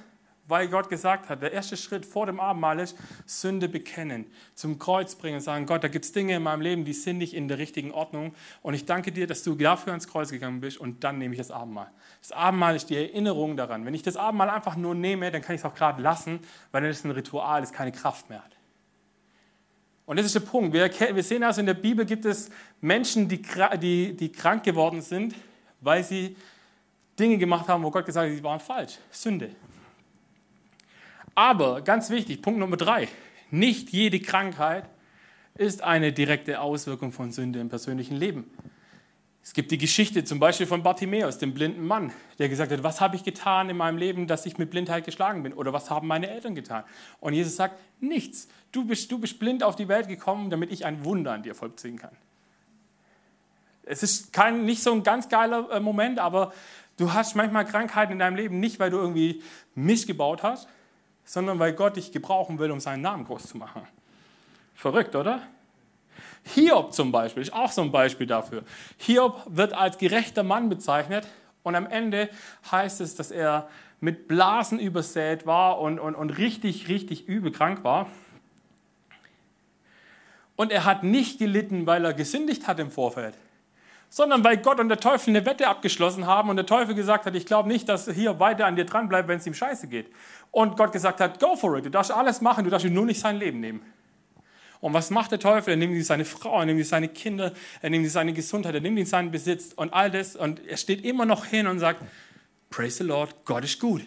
Weil 0.51 0.69
Gott 0.69 0.89
gesagt 0.89 1.29
hat, 1.29 1.43
der 1.43 1.53
erste 1.53 1.77
Schritt 1.77 2.05
vor 2.05 2.27
dem 2.27 2.41
Abendmahl 2.41 2.81
ist, 2.81 2.97
Sünde 3.25 3.69
bekennen, 3.69 4.27
zum 4.55 4.79
Kreuz 4.79 5.15
bringen, 5.15 5.41
sagen, 5.41 5.67
Gott, 5.67 5.83
da 5.85 5.89
gibt 5.89 6.05
es 6.05 6.13
Dinge 6.13 6.37
in 6.37 6.43
meinem 6.43 6.61
Leben, 6.61 6.85
die 6.85 6.93
sind 6.93 7.19
nicht 7.19 7.35
in 7.35 7.49
der 7.49 7.59
richtigen 7.59 7.93
Ordnung 7.93 8.35
und 8.63 8.75
ich 8.75 8.85
danke 8.85 9.13
dir, 9.13 9.27
dass 9.27 9.43
du 9.43 9.55
dafür 9.55 9.93
ans 9.93 10.09
Kreuz 10.09 10.31
gegangen 10.31 10.61
bist 10.61 10.79
und 10.79 11.05
dann 11.05 11.19
nehme 11.19 11.35
ich 11.35 11.39
das 11.39 11.51
Abendmahl. 11.51 11.91
Das 12.21 12.33
Abendmahl 12.33 12.77
ist 12.77 12.91
die 12.91 12.97
Erinnerung 12.97 13.57
daran. 13.57 13.87
Wenn 13.87 13.95
ich 13.95 14.03
das 14.03 14.17
Abendmahl 14.17 14.51
einfach 14.51 14.77
nur 14.77 14.95
nehme, 14.95 15.31
dann 15.31 15.41
kann 15.41 15.55
ich 15.55 15.61
es 15.61 15.65
auch 15.65 15.75
gerade 15.75 16.03
lassen, 16.03 16.41
weil 16.73 16.83
dann 16.83 16.91
ist 16.91 17.05
ein 17.05 17.13
Ritual, 17.13 17.61
das 17.61 17.73
keine 17.73 17.93
Kraft 17.93 18.29
mehr 18.29 18.45
hat. 18.45 18.57
Und 20.11 20.17
das 20.17 20.27
ist 20.27 20.35
der 20.35 20.41
Punkt. 20.41 20.73
Wir, 20.73 20.91
wir 21.15 21.23
sehen 21.23 21.45
also 21.45 21.61
in 21.61 21.67
der 21.67 21.75
Bibel 21.75 22.05
gibt 22.05 22.25
es 22.25 22.51
Menschen, 22.81 23.29
die, 23.29 23.41
die, 23.81 24.17
die 24.17 24.33
krank 24.33 24.65
geworden 24.65 25.03
sind, 25.03 25.37
weil 25.81 26.03
sie 26.03 26.37
Dinge 27.17 27.39
gemacht 27.39 27.69
haben, 27.69 27.85
wo 27.85 27.91
Gott 27.91 28.07
gesagt 28.07 28.29
hat, 28.29 28.37
sie 28.37 28.43
waren 28.43 28.59
falsch. 28.59 28.99
Sünde. 29.11 29.51
Aber 31.35 31.83
ganz 31.83 32.11
wichtig, 32.11 32.43
Punkt 32.43 32.61
Nummer 32.61 32.77
drei. 32.77 33.09
Nicht 33.51 33.91
jede 33.91 34.21
Krankheit 34.21 34.89
ist 35.55 35.83
eine 35.83 36.13
direkte 36.13 36.61
Auswirkung 36.61 37.13
von 37.13 37.33
Sünde 37.33 37.61
im 37.61 37.69
persönlichen 37.69 38.17
Leben. 38.17 38.51
Es 39.43 39.55
gibt 39.55 39.71
die 39.71 39.79
Geschichte 39.79 40.23
zum 40.23 40.39
Beispiel 40.39 40.67
von 40.67 40.83
Bartimäus, 40.83 41.39
dem 41.39 41.55
blinden 41.55 41.87
Mann, 41.87 42.13
der 42.39 42.49
gesagt 42.49 42.71
hat, 42.73 42.83
was 42.83 43.01
habe 43.01 43.17
ich 43.17 43.25
getan 43.25 43.71
in 43.71 43.77
meinem 43.77 43.97
Leben, 43.97 44.27
dass 44.27 44.45
ich 44.45 44.59
mit 44.59 44.71
Blindheit 44.71 45.05
geschlagen 45.05 45.43
bin? 45.43 45.55
Oder 45.55 45.73
was 45.73 45.89
haben 45.89 46.07
meine 46.07 46.29
Eltern 46.29 46.55
getan? 46.55 46.85
Und 47.21 47.33
Jesus 47.33 47.57
sagt, 47.57 47.81
nichts. 48.01 48.49
Du 48.71 48.85
bist, 48.85 49.11
du 49.11 49.19
bist 49.19 49.39
blind 49.39 49.63
auf 49.63 49.77
die 49.77 49.89
Welt 49.89 50.09
gekommen, 50.09 50.51
damit 50.51 50.71
ich 50.71 50.85
ein 50.85 51.05
Wunder 51.05 51.33
an 51.33 51.43
dir 51.43 51.55
vollziehen 51.55 51.99
kann. 51.99 52.13
Es 53.83 54.03
ist 54.03 54.33
kein, 54.33 54.65
nicht 54.67 54.83
so 54.83 54.93
ein 54.93 55.03
ganz 55.03 55.29
geiler 55.29 55.71
äh, 55.71 55.81
Moment, 55.81 56.19
aber 56.19 56.53
du 56.99 57.13
hast 57.13 57.35
manchmal 57.35 57.65
Krankheiten 57.65 58.13
in 58.13 58.19
deinem 58.19 58.37
Leben 58.37 58.61
nicht, 58.61 58.79
weil 58.79 58.91
du 58.91 58.99
irgendwie 58.99 59.43
missgebaut 59.75 60.43
hast, 60.43 60.69
sondern 61.31 61.61
weil 61.61 61.75
Gott 61.75 61.95
dich 61.95 62.11
gebrauchen 62.11 62.59
will, 62.59 62.73
um 62.73 62.81
seinen 62.81 63.03
Namen 63.03 63.25
groß 63.25 63.47
zu 63.47 63.57
machen. 63.57 63.83
Verrückt, 64.75 65.15
oder? 65.15 65.41
Hiob 66.43 66.93
zum 66.93 67.13
Beispiel 67.13 67.45
ist 67.45 67.53
auch 67.53 67.71
so 67.71 67.83
ein 67.83 67.93
Beispiel 67.93 68.27
dafür. 68.27 68.65
Hiob 68.97 69.45
wird 69.47 69.73
als 69.73 69.97
gerechter 69.97 70.43
Mann 70.43 70.69
bezeichnet 70.69 71.29
und 71.63 71.77
am 71.77 71.87
Ende 71.87 72.31
heißt 72.73 73.01
es, 73.01 73.15
dass 73.15 73.31
er 73.31 73.69
mit 74.01 74.27
Blasen 74.27 74.81
übersät 74.81 75.47
war 75.47 75.79
und, 75.79 76.01
und, 76.01 76.17
und 76.17 76.31
richtig, 76.31 76.89
richtig 76.89 77.29
übel 77.29 77.53
krank 77.53 77.85
war. 77.85 78.09
Und 80.57 80.73
er 80.73 80.85
hat 80.85 81.05
nicht 81.05 81.39
gelitten, 81.39 81.87
weil 81.87 82.05
er 82.05 82.13
gesündigt 82.13 82.67
hat 82.67 82.81
im 82.81 82.91
Vorfeld, 82.91 83.37
sondern 84.09 84.43
weil 84.43 84.57
Gott 84.57 84.81
und 84.81 84.89
der 84.89 84.99
Teufel 84.99 85.31
eine 85.31 85.47
Wette 85.47 85.69
abgeschlossen 85.69 86.27
haben 86.27 86.51
und 86.51 86.57
der 86.57 86.67
Teufel 86.67 86.97
gesagt 86.97 87.25
hat, 87.25 87.37
ich 87.37 87.47
glaube 87.47 87.69
nicht, 87.69 87.89
dass 87.89 88.11
Hiob 88.11 88.41
weiter 88.41 88.67
an 88.67 88.75
dir 88.75 88.85
dran 88.85 89.09
bleibt, 89.09 89.29
wenn 89.29 89.39
es 89.39 89.47
ihm 89.47 89.55
scheiße 89.55 89.87
geht. 89.87 90.11
Und 90.51 90.77
Gott 90.77 90.93
gesagt 90.93 91.21
hat, 91.21 91.39
go 91.39 91.55
for 91.57 91.77
it, 91.77 91.85
du 91.85 91.91
darfst 91.91 92.11
alles 92.11 92.41
machen, 92.41 92.65
du 92.65 92.71
darfst 92.71 92.89
nur 92.89 93.07
nicht 93.07 93.21
sein 93.21 93.37
Leben 93.37 93.61
nehmen. 93.61 93.83
Und 94.81 94.95
was 94.95 95.11
macht 95.11 95.31
der 95.31 95.39
Teufel? 95.39 95.73
Er 95.73 95.77
nimmt 95.77 95.95
sich 95.95 96.07
seine 96.07 96.25
Frau, 96.25 96.59
er 96.59 96.67
nimmt 96.67 96.79
sich 96.79 96.89
seine 96.89 97.09
Kinder, 97.09 97.53
er 97.83 97.91
nimmt 97.91 98.05
sich 98.05 98.13
seine 98.13 98.33
Gesundheit, 98.33 98.75
er 98.75 98.81
nimmt 98.81 98.99
sich 98.99 99.09
seinen 99.09 99.31
Besitz 99.31 99.73
und 99.75 99.93
all 99.93 100.11
das. 100.11 100.37
Und 100.37 100.67
er 100.67 100.79
steht 100.79 101.05
immer 101.05 101.27
noch 101.27 101.45
hin 101.45 101.67
und 101.67 101.79
sagt, 101.79 102.03
Praise 102.71 102.99
the 102.99 103.05
Lord, 103.05 103.45
Gott 103.45 103.65
ist 103.65 103.79
gut. 103.79 104.03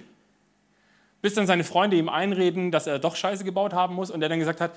Bis 1.21 1.35
dann 1.35 1.45
seine 1.45 1.63
Freunde 1.63 1.95
ihm 1.95 2.09
einreden, 2.09 2.71
dass 2.71 2.87
er 2.87 2.97
doch 2.97 3.15
Scheiße 3.15 3.43
gebaut 3.43 3.73
haben 3.73 3.93
muss 3.93 4.09
und 4.09 4.21
er 4.21 4.29
dann 4.29 4.39
gesagt 4.39 4.61
hat, 4.61 4.71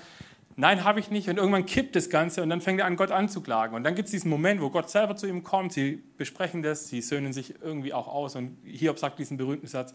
nein, 0.55 0.83
habe 0.83 0.99
ich 0.99 1.09
nicht. 1.09 1.29
Und 1.29 1.37
irgendwann 1.37 1.65
kippt 1.65 1.95
das 1.95 2.09
Ganze 2.09 2.43
und 2.43 2.49
dann 2.49 2.61
fängt 2.61 2.79
er 2.79 2.85
an, 2.85 2.95
Gott 2.95 3.11
anzuklagen. 3.11 3.75
Und 3.75 3.83
dann 3.83 3.95
gibt 3.95 4.07
es 4.07 4.11
diesen 4.11 4.29
Moment, 4.29 4.61
wo 4.61 4.69
Gott 4.69 4.89
selber 4.89 5.15
zu 5.15 5.25
ihm 5.25 5.43
kommt, 5.43 5.73
sie 5.73 6.03
besprechen 6.17 6.61
das, 6.61 6.89
sie 6.89 7.01
söhnen 7.01 7.33
sich 7.33 7.55
irgendwie 7.61 7.93
auch 7.93 8.07
aus. 8.07 8.35
Und 8.35 8.57
Hiob 8.63 8.99
sagt 8.99 9.19
diesen 9.19 9.37
berühmten 9.37 9.67
Satz, 9.67 9.93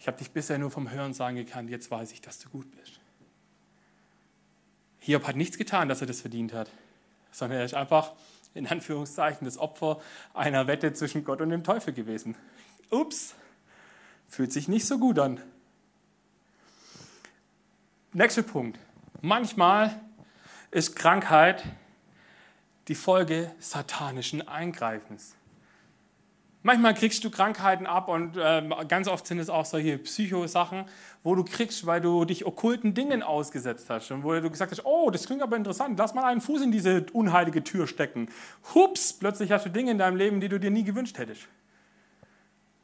ich 0.00 0.06
habe 0.06 0.16
dich 0.16 0.30
bisher 0.30 0.58
nur 0.58 0.70
vom 0.70 0.90
Hören 0.90 1.12
sagen 1.12 1.36
gekannt, 1.36 1.68
jetzt 1.68 1.90
weiß 1.90 2.12
ich, 2.12 2.22
dass 2.22 2.38
du 2.38 2.48
gut 2.48 2.70
bist. 2.72 2.98
Hiob 4.98 5.26
hat 5.26 5.36
nichts 5.36 5.58
getan, 5.58 5.88
dass 5.88 6.00
er 6.00 6.06
das 6.06 6.22
verdient 6.22 6.54
hat, 6.54 6.70
sondern 7.30 7.58
er 7.58 7.64
ist 7.66 7.74
einfach 7.74 8.12
in 8.54 8.66
Anführungszeichen 8.66 9.44
das 9.44 9.58
Opfer 9.58 10.00
einer 10.32 10.66
Wette 10.66 10.94
zwischen 10.94 11.22
Gott 11.22 11.42
und 11.42 11.50
dem 11.50 11.64
Teufel 11.64 11.92
gewesen. 11.92 12.34
Ups, 12.90 13.34
fühlt 14.26 14.52
sich 14.52 14.68
nicht 14.68 14.86
so 14.86 14.98
gut 14.98 15.18
an. 15.18 15.40
Nächster 18.12 18.42
Punkt. 18.42 18.78
Manchmal 19.20 20.00
ist 20.70 20.96
Krankheit 20.96 21.62
die 22.88 22.94
Folge 22.94 23.54
satanischen 23.58 24.48
Eingreifens. 24.48 25.36
Manchmal 26.62 26.92
kriegst 26.92 27.24
du 27.24 27.30
Krankheiten 27.30 27.86
ab 27.86 28.08
und 28.08 28.36
äh, 28.36 28.62
ganz 28.86 29.08
oft 29.08 29.26
sind 29.26 29.38
es 29.38 29.48
auch 29.48 29.64
solche 29.64 29.96
Psychosachen, 29.96 30.84
wo 31.22 31.34
du 31.34 31.42
kriegst, 31.42 31.86
weil 31.86 32.02
du 32.02 32.26
dich 32.26 32.44
okkulten 32.44 32.92
Dingen 32.92 33.22
ausgesetzt 33.22 33.88
hast 33.88 34.10
und 34.10 34.24
wo 34.24 34.32
du 34.32 34.50
gesagt 34.50 34.70
hast, 34.70 34.84
oh, 34.84 35.10
das 35.10 35.24
klingt 35.24 35.40
aber 35.40 35.56
interessant, 35.56 35.98
lass 35.98 36.12
mal 36.12 36.24
einen 36.24 36.42
Fuß 36.42 36.60
in 36.60 36.70
diese 36.70 37.06
unheilige 37.14 37.64
Tür 37.64 37.86
stecken. 37.86 38.28
Hups, 38.74 39.14
plötzlich 39.14 39.50
hast 39.52 39.64
du 39.64 39.70
Dinge 39.70 39.92
in 39.92 39.98
deinem 39.98 40.16
Leben, 40.16 40.38
die 40.38 40.50
du 40.50 40.60
dir 40.60 40.70
nie 40.70 40.84
gewünscht 40.84 41.16
hättest. 41.16 41.48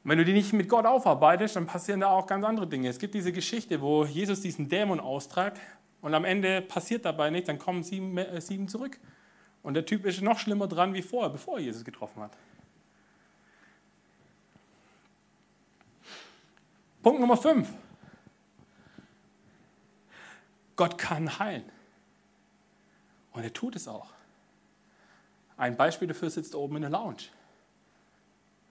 Wenn 0.04 0.16
du 0.16 0.24
die 0.24 0.32
nicht 0.32 0.54
mit 0.54 0.70
Gott 0.70 0.86
aufarbeitest, 0.86 1.56
dann 1.56 1.66
passieren 1.66 2.00
da 2.00 2.08
auch 2.08 2.26
ganz 2.26 2.46
andere 2.46 2.66
Dinge. 2.66 2.88
Es 2.88 2.98
gibt 2.98 3.12
diese 3.12 3.32
Geschichte, 3.32 3.82
wo 3.82 4.06
Jesus 4.06 4.40
diesen 4.40 4.70
Dämon 4.70 5.00
austreibt 5.00 5.60
und 6.00 6.14
am 6.14 6.24
Ende 6.24 6.62
passiert 6.62 7.04
dabei 7.04 7.28
nichts, 7.28 7.48
dann 7.48 7.58
kommen 7.58 7.82
sieben, 7.82 8.16
äh, 8.16 8.40
sieben 8.40 8.68
zurück. 8.68 8.98
Und 9.62 9.74
der 9.74 9.84
Typ 9.84 10.06
ist 10.06 10.22
noch 10.22 10.38
schlimmer 10.38 10.66
dran 10.66 10.94
wie 10.94 11.02
vorher, 11.02 11.28
bevor 11.28 11.58
er 11.58 11.64
Jesus 11.64 11.84
getroffen 11.84 12.22
hat. 12.22 12.30
Punkt 17.06 17.20
Nummer 17.20 17.36
5. 17.36 17.68
Gott 20.74 20.98
kann 20.98 21.38
heilen. 21.38 21.70
Und 23.30 23.44
er 23.44 23.52
tut 23.52 23.76
es 23.76 23.86
auch. 23.86 24.08
Ein 25.56 25.76
Beispiel 25.76 26.08
dafür 26.08 26.30
sitzt 26.30 26.56
oben 26.56 26.74
in 26.74 26.82
der 26.82 26.90
Lounge. 26.90 27.28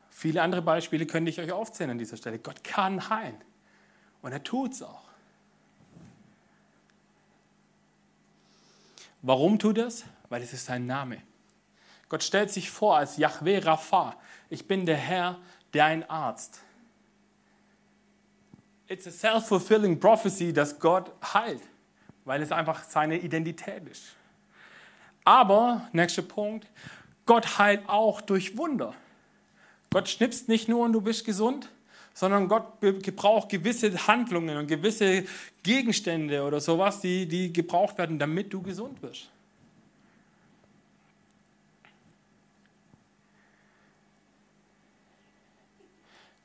Viele 0.09 0.41
andere 0.41 0.61
Beispiele 0.61 1.05
könnte 1.05 1.29
ich 1.29 1.39
euch 1.39 1.53
aufzählen 1.53 1.91
an 1.91 1.97
dieser 1.97 2.17
Stelle. 2.17 2.37
Gott 2.37 2.61
kann 2.61 3.09
heilen. 3.09 3.41
Und 4.21 4.33
er 4.33 4.43
tut 4.43 4.73
es 4.73 4.81
auch. 4.81 5.07
Warum 9.21 9.59
tut 9.59 9.77
er 9.77 9.87
es? 9.87 10.03
Weil 10.27 10.41
es 10.41 10.51
ist 10.51 10.65
sein 10.65 10.85
Name. 10.85 11.21
Gott 12.09 12.21
stellt 12.21 12.51
sich 12.51 12.69
vor 12.69 12.97
als 12.97 13.15
Yahweh 13.15 13.59
Rapha. 13.59 14.17
Ich 14.49 14.67
bin 14.67 14.85
der 14.85 14.97
Herr, 14.97 15.39
der 15.73 15.85
ein 15.85 16.09
Arzt 16.09 16.65
it's 18.87 19.07
a 19.07 19.11
self-fulfilling 19.11 19.99
prophecy, 19.99 20.53
dass 20.53 20.79
Gott 20.79 21.11
heilt, 21.33 21.61
weil 22.23 22.41
es 22.41 22.51
einfach 22.51 22.83
seine 22.83 23.17
Identität 23.17 23.87
ist. 23.89 24.15
Aber, 25.23 25.87
nächster 25.91 26.21
Punkt, 26.21 26.67
Gott 27.25 27.57
heilt 27.57 27.87
auch 27.89 28.21
durch 28.21 28.57
Wunder. 28.57 28.93
Gott 29.91 30.07
schnipst 30.09 30.47
nicht 30.47 30.69
nur 30.69 30.85
und 30.85 30.93
du 30.93 31.01
bist 31.01 31.25
gesund, 31.25 31.69
sondern 32.13 32.47
Gott 32.47 32.79
gebraucht 32.79 33.49
gewisse 33.49 34.07
Handlungen 34.07 34.57
und 34.57 34.67
gewisse 34.67 35.25
Gegenstände 35.63 36.43
oder 36.43 36.61
sowas, 36.61 37.01
die, 37.01 37.27
die 37.27 37.51
gebraucht 37.51 37.97
werden, 37.97 38.19
damit 38.19 38.53
du 38.53 38.61
gesund 38.61 39.01
wirst. 39.01 39.29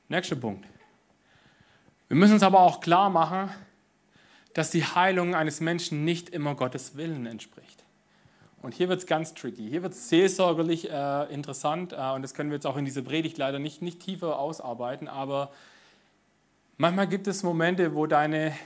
Nächster 0.08 0.36
Punkt. 0.36 0.66
Wir 2.10 2.16
müssen 2.16 2.32
uns 2.32 2.42
aber 2.42 2.58
auch 2.58 2.80
klar 2.80 3.08
machen, 3.08 3.50
dass 4.52 4.72
die 4.72 4.82
Heilung 4.82 5.36
eines 5.36 5.60
Menschen 5.60 6.04
nicht 6.04 6.28
immer 6.28 6.56
Gottes 6.56 6.96
Willen 6.96 7.24
entspricht. 7.24 7.84
Und 8.62 8.74
hier 8.74 8.88
wird 8.88 8.98
es 8.98 9.06
ganz 9.06 9.32
tricky. 9.32 9.68
Hier 9.70 9.84
wird 9.84 9.92
es 9.92 10.08
seelsorgerlich 10.08 10.90
äh, 10.90 11.32
interessant 11.32 11.92
äh, 11.92 12.10
und 12.10 12.22
das 12.22 12.34
können 12.34 12.50
wir 12.50 12.56
jetzt 12.56 12.66
auch 12.66 12.76
in 12.76 12.84
dieser 12.84 13.02
Predigt 13.02 13.38
leider 13.38 13.60
nicht, 13.60 13.80
nicht 13.80 14.00
tiefer 14.00 14.40
ausarbeiten, 14.40 15.06
aber 15.06 15.52
manchmal 16.78 17.06
gibt 17.06 17.28
es 17.28 17.44
Momente, 17.44 17.94
wo 17.94 18.08
deine 18.08 18.56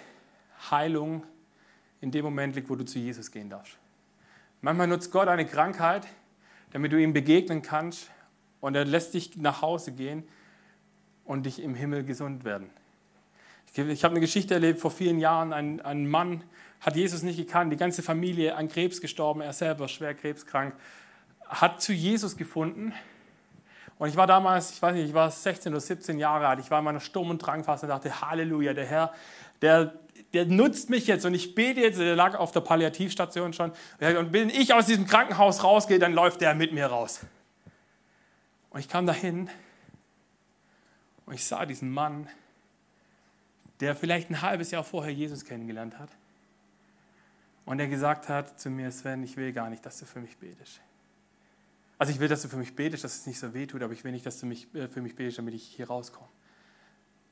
Heilung 0.70 1.22
in 2.00 2.12
dem 2.12 2.24
Moment 2.24 2.56
liegt, 2.56 2.70
wo 2.70 2.76
du 2.76 2.86
zu 2.86 2.98
Jesus 2.98 3.30
gehen 3.30 3.50
darfst. 3.50 3.76
Manchmal 4.62 4.86
nutzt 4.86 5.12
Gott 5.12 5.28
eine 5.28 5.44
Krankheit, 5.44 6.06
damit 6.70 6.92
du 6.92 6.96
ihm 6.98 7.12
begegnen 7.12 7.60
kannst 7.60 8.10
und 8.62 8.74
er 8.74 8.86
lässt 8.86 9.12
dich 9.12 9.36
nach 9.36 9.60
Hause 9.60 9.92
gehen 9.92 10.26
und 11.26 11.44
dich 11.44 11.62
im 11.62 11.74
Himmel 11.74 12.04
gesund 12.04 12.44
werden. 12.44 12.70
Ich 13.76 14.04
habe 14.04 14.12
eine 14.12 14.20
Geschichte 14.20 14.54
erlebt 14.54 14.78
vor 14.78 14.92
vielen 14.92 15.18
Jahren. 15.18 15.52
Ein, 15.52 15.80
ein 15.80 16.08
Mann 16.08 16.44
hat 16.80 16.94
Jesus 16.94 17.22
nicht 17.22 17.36
gekannt, 17.36 17.72
die 17.72 17.76
ganze 17.76 18.02
Familie 18.02 18.54
an 18.54 18.68
Krebs 18.68 19.00
gestorben, 19.00 19.40
er 19.40 19.52
selber 19.52 19.88
schwer 19.88 20.14
krebskrank, 20.14 20.74
hat 21.48 21.82
zu 21.82 21.92
Jesus 21.92 22.36
gefunden. 22.36 22.92
Und 23.98 24.08
ich 24.08 24.16
war 24.16 24.28
damals, 24.28 24.70
ich 24.70 24.80
weiß 24.80 24.94
nicht, 24.94 25.08
ich 25.08 25.14
war 25.14 25.28
16 25.28 25.72
oder 25.72 25.80
17 25.80 26.18
Jahre 26.20 26.46
alt, 26.46 26.60
ich 26.60 26.70
war 26.70 26.78
in 26.78 26.84
meiner 26.84 27.00
Sturm- 27.00 27.30
und 27.30 27.38
Drangphase 27.38 27.86
und 27.86 27.90
dachte, 27.90 28.20
Halleluja, 28.20 28.74
der 28.74 28.86
Herr, 28.86 29.12
der, 29.60 29.94
der 30.32 30.46
nutzt 30.46 30.88
mich 30.88 31.08
jetzt 31.08 31.24
und 31.26 31.34
ich 31.34 31.56
bete 31.56 31.80
jetzt, 31.80 31.98
der 31.98 32.14
lag 32.14 32.36
auf 32.36 32.52
der 32.52 32.60
Palliativstation 32.60 33.52
schon. 33.54 33.72
Und 34.00 34.32
wenn 34.32 34.50
ich 34.50 34.72
aus 34.72 34.86
diesem 34.86 35.06
Krankenhaus 35.06 35.64
rausgehe, 35.64 35.98
dann 35.98 36.12
läuft 36.12 36.40
der 36.40 36.54
mit 36.54 36.72
mir 36.72 36.86
raus. 36.86 37.20
Und 38.70 38.78
ich 38.78 38.88
kam 38.88 39.06
dahin 39.06 39.50
und 41.26 41.34
ich 41.34 41.44
sah 41.44 41.66
diesen 41.66 41.90
Mann, 41.90 42.28
der 43.84 43.94
vielleicht 43.94 44.30
ein 44.30 44.40
halbes 44.40 44.70
Jahr 44.70 44.82
vorher 44.82 45.12
Jesus 45.12 45.44
kennengelernt 45.44 45.98
hat 45.98 46.08
und 47.66 47.76
der 47.76 47.86
gesagt 47.86 48.30
hat 48.30 48.58
zu 48.58 48.70
mir, 48.70 48.90
Sven, 48.90 49.22
ich 49.22 49.36
will 49.36 49.52
gar 49.52 49.68
nicht, 49.68 49.84
dass 49.84 49.98
du 49.98 50.06
für 50.06 50.20
mich 50.20 50.38
betest. 50.38 50.80
Also 51.98 52.10
ich 52.10 52.18
will, 52.18 52.28
dass 52.28 52.40
du 52.40 52.48
für 52.48 52.56
mich 52.56 52.74
betest, 52.74 53.04
dass 53.04 53.14
es 53.18 53.26
nicht 53.26 53.38
so 53.38 53.52
weh 53.52 53.66
tut, 53.66 53.82
aber 53.82 53.92
ich 53.92 54.02
will 54.02 54.12
nicht, 54.12 54.24
dass 54.24 54.40
du 54.40 54.46
mich, 54.46 54.74
äh, 54.74 54.88
für 54.88 55.02
mich 55.02 55.14
betest, 55.14 55.36
damit 55.36 55.52
ich 55.52 55.64
hier 55.64 55.86
rauskomme. 55.86 56.28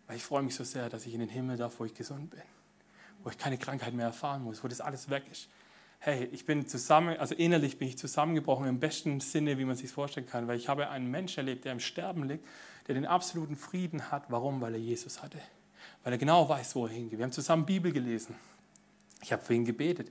Weil 0.06 0.16
ich 0.16 0.24
freue 0.24 0.42
mich 0.42 0.54
so 0.54 0.62
sehr, 0.62 0.90
dass 0.90 1.06
ich 1.06 1.14
in 1.14 1.20
den 1.20 1.30
Himmel 1.30 1.56
darf, 1.56 1.80
wo 1.80 1.86
ich 1.86 1.94
gesund 1.94 2.28
bin, 2.28 2.42
wo 3.22 3.30
ich 3.30 3.38
keine 3.38 3.56
Krankheit 3.56 3.94
mehr 3.94 4.06
erfahren 4.06 4.42
muss, 4.42 4.62
wo 4.62 4.68
das 4.68 4.82
alles 4.82 5.08
weg 5.08 5.24
ist. 5.32 5.48
hey, 6.00 6.28
ich 6.32 6.44
bin 6.44 6.66
zusammen, 6.66 7.16
also 7.16 7.34
innerlich 7.34 7.78
bin 7.78 7.88
ich 7.88 7.96
zusammengebrochen 7.96 8.66
im 8.66 8.78
besten 8.78 9.20
Sinne, 9.20 9.56
wie 9.56 9.64
man 9.64 9.76
sich 9.76 9.90
vorstellen 9.90 10.26
kann, 10.26 10.48
weil 10.48 10.58
ich 10.58 10.68
habe 10.68 10.90
einen 10.90 11.10
Menschen 11.10 11.38
erlebt, 11.38 11.64
der 11.64 11.72
im 11.72 11.80
Sterben 11.80 12.24
liegt, 12.24 12.44
der 12.88 12.94
den 12.94 13.06
absoluten 13.06 13.56
Frieden 13.56 14.10
hat. 14.10 14.24
Warum? 14.28 14.60
Weil 14.60 14.74
er 14.74 14.80
Jesus 14.80 15.22
hatte. 15.22 15.38
Weil 16.04 16.14
er 16.14 16.18
genau 16.18 16.48
weiß, 16.48 16.74
wo 16.74 16.86
er 16.86 16.92
hingeht. 16.92 17.18
Wir 17.18 17.24
haben 17.24 17.32
zusammen 17.32 17.64
Bibel 17.64 17.92
gelesen. 17.92 18.34
Ich 19.22 19.32
habe 19.32 19.42
für 19.42 19.54
ihn 19.54 19.64
gebetet. 19.64 20.10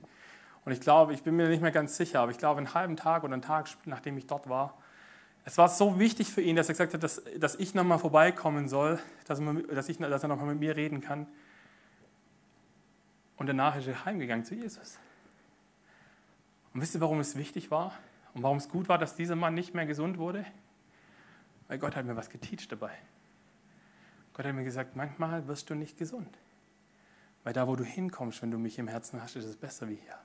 Und 0.64 0.72
ich 0.72 0.80
glaube, 0.80 1.12
ich 1.12 1.22
bin 1.22 1.36
mir 1.36 1.48
nicht 1.48 1.60
mehr 1.60 1.72
ganz 1.72 1.96
sicher, 1.96 2.20
aber 2.20 2.30
ich 2.30 2.38
glaube, 2.38 2.58
einen 2.58 2.72
halben 2.72 2.96
Tag 2.96 3.24
oder 3.24 3.34
einen 3.34 3.42
Tag, 3.42 3.68
nachdem 3.84 4.16
ich 4.16 4.26
dort 4.26 4.48
war, 4.48 4.78
es 5.44 5.58
war 5.58 5.68
so 5.68 5.98
wichtig 5.98 6.30
für 6.30 6.40
ihn, 6.40 6.54
dass 6.54 6.68
er 6.68 6.74
gesagt 6.74 6.94
hat, 6.94 7.02
dass, 7.02 7.20
dass 7.36 7.56
ich 7.56 7.74
nochmal 7.74 7.98
vorbeikommen 7.98 8.68
soll, 8.68 9.00
dass, 9.26 9.40
ich, 9.88 9.98
dass 9.98 10.22
er 10.22 10.28
nochmal 10.28 10.46
mit 10.46 10.60
mir 10.60 10.76
reden 10.76 11.00
kann. 11.00 11.26
Und 13.36 13.48
danach 13.48 13.76
ist 13.76 13.88
er 13.88 14.04
heimgegangen 14.04 14.44
zu 14.44 14.54
Jesus. 14.54 14.98
Und 16.72 16.80
wisst 16.80 16.94
ihr, 16.94 17.00
warum 17.00 17.18
es 17.18 17.36
wichtig 17.36 17.72
war? 17.72 17.92
Und 18.34 18.44
warum 18.44 18.58
es 18.58 18.68
gut 18.68 18.88
war, 18.88 18.98
dass 18.98 19.16
dieser 19.16 19.34
Mann 19.34 19.54
nicht 19.54 19.74
mehr 19.74 19.84
gesund 19.84 20.16
wurde? 20.16 20.46
Weil 21.66 21.78
Gott 21.78 21.96
hat 21.96 22.06
mir 22.06 22.16
was 22.16 22.30
geteacht 22.30 22.70
dabei. 22.70 22.92
Gott 24.34 24.46
hat 24.46 24.54
mir 24.54 24.64
gesagt, 24.64 24.96
manchmal 24.96 25.46
wirst 25.46 25.68
du 25.70 25.74
nicht 25.74 25.98
gesund. 25.98 26.38
Weil 27.44 27.52
da, 27.52 27.66
wo 27.66 27.76
du 27.76 27.84
hinkommst, 27.84 28.42
wenn 28.42 28.50
du 28.50 28.58
mich 28.58 28.78
im 28.78 28.88
Herzen 28.88 29.20
hast, 29.20 29.36
ist 29.36 29.44
es 29.44 29.56
besser 29.56 29.88
wie 29.88 29.96
hier. 29.96 30.18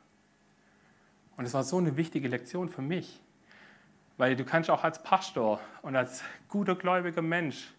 Und 1.35 1.45
es 1.45 1.53
war 1.53 1.63
so 1.63 1.77
eine 1.77 1.97
wichtige 1.97 2.27
Lektion 2.27 2.69
für 2.69 2.81
mich. 2.81 3.21
Weil 4.17 4.35
du 4.35 4.45
kannst 4.45 4.69
auch 4.69 4.83
als 4.83 5.03
Pastor 5.03 5.59
und 5.81 5.95
als 5.95 6.23
guter 6.47 6.75
gläubiger 6.75 7.21
Mensch 7.21 7.73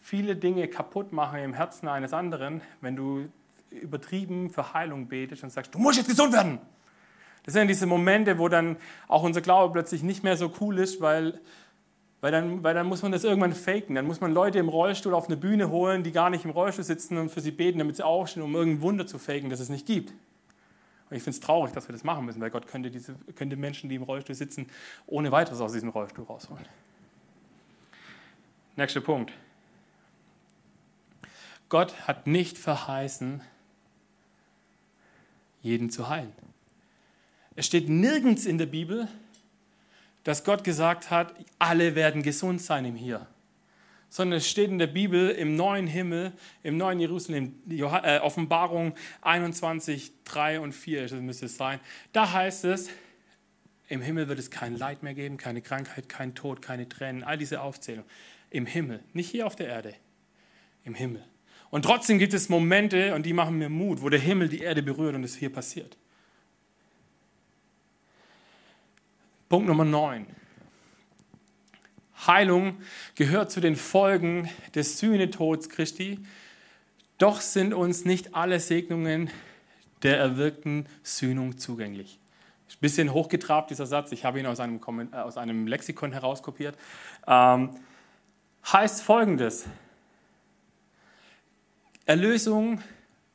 viele 0.00 0.36
Dinge 0.36 0.68
kaputt 0.68 1.12
machen 1.12 1.40
im 1.40 1.54
Herzen 1.54 1.88
eines 1.88 2.12
anderen, 2.12 2.60
wenn 2.80 2.96
du 2.96 3.28
übertrieben 3.70 4.50
für 4.50 4.74
Heilung 4.74 5.08
betest 5.08 5.42
und 5.42 5.50
sagst, 5.50 5.74
du 5.74 5.78
musst 5.78 5.98
jetzt 5.98 6.08
gesund 6.08 6.32
werden. 6.32 6.60
Das 7.44 7.54
sind 7.54 7.68
diese 7.68 7.86
Momente, 7.86 8.38
wo 8.38 8.48
dann 8.48 8.76
auch 9.08 9.22
unser 9.22 9.40
Glaube 9.40 9.72
plötzlich 9.72 10.02
nicht 10.02 10.22
mehr 10.22 10.36
so 10.36 10.52
cool 10.60 10.78
ist, 10.78 11.00
weil, 11.00 11.40
weil, 12.22 12.30
dann, 12.30 12.62
weil 12.62 12.72
dann 12.72 12.86
muss 12.86 13.02
man 13.02 13.10
das 13.10 13.24
irgendwann 13.24 13.52
faken. 13.52 13.96
Dann 13.96 14.06
muss 14.06 14.20
man 14.20 14.32
Leute 14.32 14.60
im 14.60 14.68
Rollstuhl 14.68 15.12
auf 15.12 15.26
eine 15.26 15.36
Bühne 15.36 15.70
holen, 15.70 16.04
die 16.04 16.12
gar 16.12 16.30
nicht 16.30 16.44
im 16.44 16.52
Rollstuhl 16.52 16.84
sitzen 16.84 17.18
und 17.18 17.30
für 17.30 17.40
sie 17.40 17.50
beten, 17.50 17.80
damit 17.80 17.96
sie 17.96 18.06
aufstehen, 18.06 18.44
um 18.44 18.54
irgendein 18.54 18.80
Wunder 18.80 19.06
zu 19.08 19.18
faken, 19.18 19.50
das 19.50 19.58
es 19.58 19.68
nicht 19.68 19.86
gibt. 19.86 20.10
Und 21.10 21.16
ich 21.16 21.24
finde 21.24 21.36
es 21.36 21.40
traurig, 21.40 21.72
dass 21.72 21.88
wir 21.88 21.92
das 21.92 22.04
machen 22.04 22.24
müssen, 22.24 22.40
weil 22.40 22.50
Gott 22.50 22.68
könnte, 22.68 22.92
diese, 22.92 23.16
könnte 23.34 23.56
Menschen, 23.56 23.90
die 23.90 23.96
im 23.96 24.04
Rollstuhl 24.04 24.36
sitzen, 24.36 24.68
ohne 25.08 25.32
weiteres 25.32 25.60
aus 25.60 25.72
diesem 25.72 25.88
Rollstuhl 25.88 26.24
rausholen. 26.24 26.64
Nächster 28.76 29.00
Punkt. 29.00 29.32
Gott 31.68 32.06
hat 32.06 32.28
nicht 32.28 32.56
verheißen, 32.56 33.40
jeden 35.60 35.90
zu 35.90 36.08
heilen. 36.08 36.32
Es 37.56 37.66
steht 37.66 37.88
nirgends 37.88 38.46
in 38.46 38.58
der 38.58 38.66
Bibel, 38.66 39.08
dass 40.24 40.44
Gott 40.44 40.64
gesagt 40.64 41.10
hat, 41.10 41.34
alle 41.58 41.94
werden 41.94 42.22
gesund 42.22 42.62
sein 42.62 42.84
im 42.84 42.96
Hier. 42.96 43.26
Sondern 44.08 44.38
es 44.38 44.48
steht 44.48 44.68
in 44.68 44.78
der 44.78 44.86
Bibel 44.88 45.30
im 45.30 45.56
neuen 45.56 45.86
Himmel, 45.86 46.32
im 46.62 46.76
neuen 46.76 47.00
Jerusalem, 47.00 47.54
äh, 47.68 48.18
Offenbarung 48.18 48.94
21, 49.22 50.12
3 50.24 50.60
und 50.60 50.72
4, 50.72 51.02
das 51.02 51.12
müsste 51.12 51.46
es 51.46 51.56
sein. 51.56 51.80
Da 52.12 52.32
heißt 52.32 52.64
es, 52.66 52.90
im 53.88 54.00
Himmel 54.00 54.28
wird 54.28 54.38
es 54.38 54.50
kein 54.50 54.76
Leid 54.76 55.02
mehr 55.02 55.14
geben, 55.14 55.38
keine 55.38 55.62
Krankheit, 55.62 56.08
kein 56.08 56.34
Tod, 56.34 56.62
keine 56.62 56.88
Tränen, 56.88 57.24
all 57.24 57.38
diese 57.38 57.60
Aufzählungen. 57.60 58.08
Im 58.50 58.66
Himmel, 58.66 59.00
nicht 59.12 59.30
hier 59.30 59.46
auf 59.46 59.56
der 59.56 59.68
Erde, 59.68 59.94
im 60.84 60.94
Himmel. 60.94 61.24
Und 61.70 61.86
trotzdem 61.86 62.18
gibt 62.18 62.34
es 62.34 62.50
Momente, 62.50 63.14
und 63.14 63.24
die 63.24 63.32
machen 63.32 63.56
mir 63.56 63.70
Mut, 63.70 64.02
wo 64.02 64.10
der 64.10 64.20
Himmel 64.20 64.50
die 64.50 64.60
Erde 64.60 64.82
berührt 64.82 65.14
und 65.14 65.24
es 65.24 65.36
hier 65.36 65.50
passiert. 65.50 65.96
Punkt 69.52 69.68
Nummer 69.68 69.84
9. 69.84 70.24
Heilung 72.26 72.78
gehört 73.16 73.50
zu 73.50 73.60
den 73.60 73.76
Folgen 73.76 74.48
des 74.74 74.98
Sühnetods 74.98 75.68
Christi, 75.68 76.20
doch 77.18 77.42
sind 77.42 77.74
uns 77.74 78.06
nicht 78.06 78.34
alle 78.34 78.60
Segnungen 78.60 79.28
der 80.02 80.16
erwirkten 80.16 80.86
Sühnung 81.02 81.58
zugänglich. 81.58 82.18
Ein 82.70 82.80
bisschen 82.80 83.12
hochgetrabt 83.12 83.70
dieser 83.70 83.84
Satz, 83.84 84.10
ich 84.12 84.24
habe 84.24 84.40
ihn 84.40 84.46
aus 84.46 84.58
einem, 84.58 84.80
äh, 85.12 85.16
aus 85.16 85.36
einem 85.36 85.66
Lexikon 85.66 86.12
herauskopiert. 86.12 86.78
Ähm, 87.26 87.72
heißt 88.72 89.02
folgendes: 89.02 89.66
Erlösung 92.06 92.80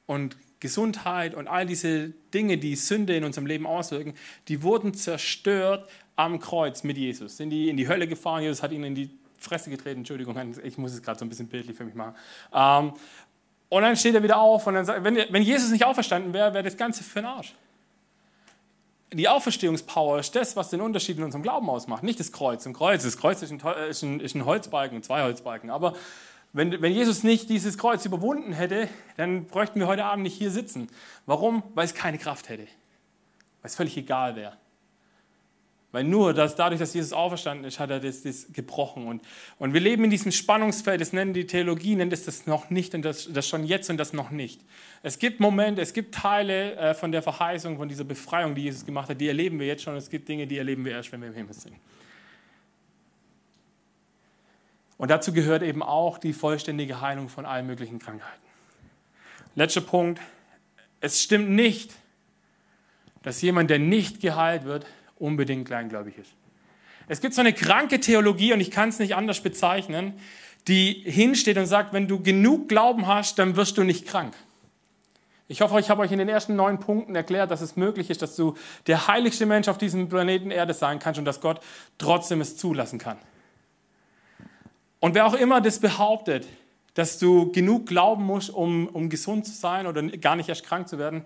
und 0.08 0.36
Gesundheit 0.60 1.36
und 1.36 1.48
all 1.48 1.68
diese 1.68 2.10
Dinge, 2.34 2.58
die 2.58 2.76
Sünde 2.76 3.16
in 3.16 3.24
unserem 3.24 3.46
Leben 3.46 3.68
auswirken, 3.68 4.16
die 4.48 4.64
wurden 4.64 4.96
zerstört 4.96 5.88
am 6.18 6.40
Kreuz 6.40 6.84
mit 6.84 6.98
Jesus. 6.98 7.38
Sind 7.38 7.52
die 7.52 7.70
in 7.70 7.78
die 7.78 7.88
Hölle 7.88 8.08
gefahren, 8.08 8.44
Jesus 8.44 8.62
hat 8.62 8.74
ihnen 8.74 8.84
in 8.84 8.96
die 8.96 9.10
Fresse 9.38 9.70
getreten, 9.70 10.00
Entschuldigung, 10.00 10.36
ich 10.64 10.78
muss 10.78 10.92
es 10.92 11.02
gerade 11.02 11.18
so 11.18 11.24
ein 11.24 11.30
bisschen 11.30 11.48
bildlich 11.48 11.78
für 11.78 11.86
mich 11.86 11.96
machen. 11.96 12.16
Ähm, 12.54 12.94
und 13.70 13.82
dann 13.82 13.96
steht 13.96 14.16
er 14.16 14.24
wieder 14.24 14.38
auf 14.38 14.66
und 14.68 14.74
dann 14.74 14.86
sagt, 14.86 15.04
wenn, 15.04 15.16
wenn 15.16 15.44
Jesus 15.44 15.72
nicht 15.72 15.86
auferstanden 15.86 16.34
wäre, 16.34 16.54
wäre 16.54 16.64
das 16.64 16.76
Ganze 16.76 17.04
für 17.04 17.20
den 17.20 17.26
Arsch. 17.26 17.54
Die 19.14 19.30
Auferstehungspower 19.30 20.20
ist 20.20 20.36
das, 20.36 20.56
was 20.56 20.70
den 20.70 20.82
Unterschied 20.82 21.18
in 21.18 21.24
unserem 21.24 21.44
Glauben 21.44 21.70
ausmacht, 21.70 22.04
nicht 22.04 22.20
das 22.20 22.32
Kreuz. 22.32 22.66
Ein 22.66 22.74
Kreuz, 22.74 23.04
das 23.04 23.18
Kreuz 23.18 23.42
ist 23.42 23.52
ein, 23.52 23.62
ist 23.90 24.02
ein, 24.02 24.20
ist 24.20 24.36
ein 24.36 24.46
Holzbalken, 24.46 25.02
zwei 25.04 25.24
Holzbalken, 25.24 25.70
aber 25.70 25.94
wenn, 26.54 26.82
wenn 26.82 26.92
Jesus 26.92 27.24
nicht 27.24 27.50
dieses 27.50 27.78
Kreuz 27.78 28.06
überwunden 28.06 28.54
hätte, 28.54 28.90
dann 29.16 29.46
bräuchten 29.46 29.80
wir 29.80 29.88
heute 29.88 30.06
Abend 30.06 30.24
nicht 30.24 30.38
hier 30.38 30.50
sitzen. 30.50 30.90
Warum? 31.26 31.62
Weil 31.76 31.86
es 31.86 31.94
keine 31.94 32.18
Kraft 32.18 32.50
hätte. 32.50 32.64
Weil 32.64 33.70
es 33.70 33.76
völlig 33.76 33.96
egal 33.98 34.36
wäre. 34.36 34.58
Weil 35.98 36.04
nur 36.04 36.36
dass 36.36 36.56
dadurch, 36.56 36.80
dass 36.80 36.94
Jesus 36.94 37.12
auferstanden 37.12 37.66
ist, 37.66 37.80
hat 37.80 37.90
er 37.90 38.00
das, 38.00 38.22
das 38.22 38.54
gebrochen. 38.54 39.08
Und, 39.08 39.24
und 39.58 39.74
wir 39.74 39.82
leben 39.82 40.04
in 40.04 40.12
diesem 40.12 40.32
Spannungsfeld, 40.32 41.02
das 41.02 41.12
nennen 41.12 41.34
die 41.34 41.48
Theologie, 41.48 41.96
nennt 41.96 42.14
es 42.14 42.24
das 42.24 42.46
noch 42.46 42.70
nicht 42.70 42.94
und 42.94 43.02
das, 43.02 43.28
das 43.34 43.50
schon 43.50 43.66
jetzt 43.66 43.90
und 43.90 43.98
das 43.98 44.14
noch 44.14 44.30
nicht. 44.30 44.62
Es 45.02 45.18
gibt 45.18 45.40
Momente, 45.40 45.82
es 45.82 45.94
gibt 45.94 46.14
Teile 46.14 46.76
äh, 46.76 46.94
von 46.94 47.12
der 47.12 47.24
Verheißung, 47.24 47.78
von 47.78 47.90
dieser 47.90 48.04
Befreiung, 48.04 48.54
die 48.54 48.66
Jesus 48.66 48.86
gemacht 48.86 49.10
hat, 49.10 49.20
die 49.20 49.28
erleben 49.28 49.60
wir 49.60 49.66
jetzt 49.66 49.82
schon. 49.82 49.96
Es 49.96 50.12
gibt 50.12 50.30
Dinge, 50.30 50.46
die 50.46 50.60
erleben 50.60 50.86
wir 50.86 50.92
erst, 50.92 51.12
wenn 51.12 51.22
wir 51.22 51.30
im 51.30 51.34
Himmel 51.34 51.56
sind. 51.56 51.76
Und 55.00 55.10
dazu 55.10 55.34
gehört 55.34 55.64
eben 55.64 55.82
auch 55.82 56.20
die 56.20 56.34
vollständige 56.34 57.02
Heilung 57.02 57.28
von 57.28 57.48
allen 57.48 57.66
möglichen 57.66 57.98
Krankheiten. 57.98 58.46
Letzter 59.56 59.82
Punkt. 59.82 60.22
Es 61.02 61.24
stimmt 61.24 61.50
nicht, 61.50 61.92
dass 63.24 63.42
jemand, 63.42 63.72
der 63.72 63.80
nicht 63.80 64.22
geheilt 64.22 64.66
wird, 64.66 64.86
unbedingt 65.20 65.68
kleingläubig 65.68 66.18
ist. 66.18 66.32
Es 67.08 67.22
gibt 67.22 67.34
so 67.34 67.42
eine 67.42 67.54
kranke 67.54 68.00
Theologie, 68.00 68.54
und 68.54 68.60
ich 68.60 68.72
kann 68.72 68.90
es 68.90 69.00
nicht 69.00 69.16
anders 69.16 69.42
bezeichnen, 69.42 70.14
die 70.68 71.04
hinsteht 71.06 71.58
und 71.58 71.66
sagt, 71.66 71.94
wenn 71.94 72.08
du 72.08 72.22
genug 72.22 72.68
Glauben 72.68 73.08
hast, 73.08 73.40
dann 73.40 73.56
wirst 73.56 73.78
du 73.78 73.84
nicht 73.84 74.06
krank. 74.06 74.34
Ich 75.48 75.62
hoffe, 75.62 75.80
ich 75.80 75.90
habe 75.90 76.02
euch 76.02 76.12
in 76.12 76.20
den 76.20 76.28
ersten 76.28 76.58
neun 76.58 76.80
Punkten 76.80 77.16
erklärt, 77.16 77.52
dass 77.52 77.62
es 77.62 77.78
möglich 77.78 78.10
ist, 78.10 78.22
dass 78.22 78.36
du 78.36 78.56
der 78.86 79.08
heiligste 79.08 79.46
Mensch 79.46 79.70
auf 79.70 79.78
diesem 79.78 80.10
Planeten 80.10 80.52
Erde 80.52 80.74
sein 80.74 81.00
kannst 81.00 81.20
und 81.20 81.26
dass 81.26 81.40
Gott 81.40 81.62
trotzdem 81.98 82.42
es 82.42 82.58
zulassen 82.58 83.00
kann. 83.00 83.18
Und 85.00 85.16
wer 85.16 85.26
auch 85.26 85.36
immer 85.36 85.62
das 85.62 85.80
behauptet, 85.80 86.46
dass 86.96 87.18
du 87.18 87.52
genug 87.52 87.86
glauben 87.86 88.26
musst, 88.26 88.50
um, 88.50 88.88
um 88.88 89.10
gesund 89.10 89.46
zu 89.46 89.54
sein 89.54 89.88
oder 89.88 90.04
gar 90.04 90.36
nicht 90.36 90.50
erst 90.50 90.66
krank 90.66 90.90
zu 90.90 90.98
werden, 90.98 91.24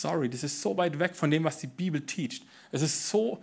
sorry, 0.00 0.28
das 0.28 0.42
ist 0.42 0.60
so 0.60 0.76
weit 0.76 0.98
weg 0.98 1.14
von 1.14 1.30
dem, 1.30 1.44
was 1.44 1.58
die 1.58 1.66
Bibel 1.66 2.00
teacht. 2.00 2.42
Es 2.70 2.82
ist 2.82 3.08
so 3.08 3.42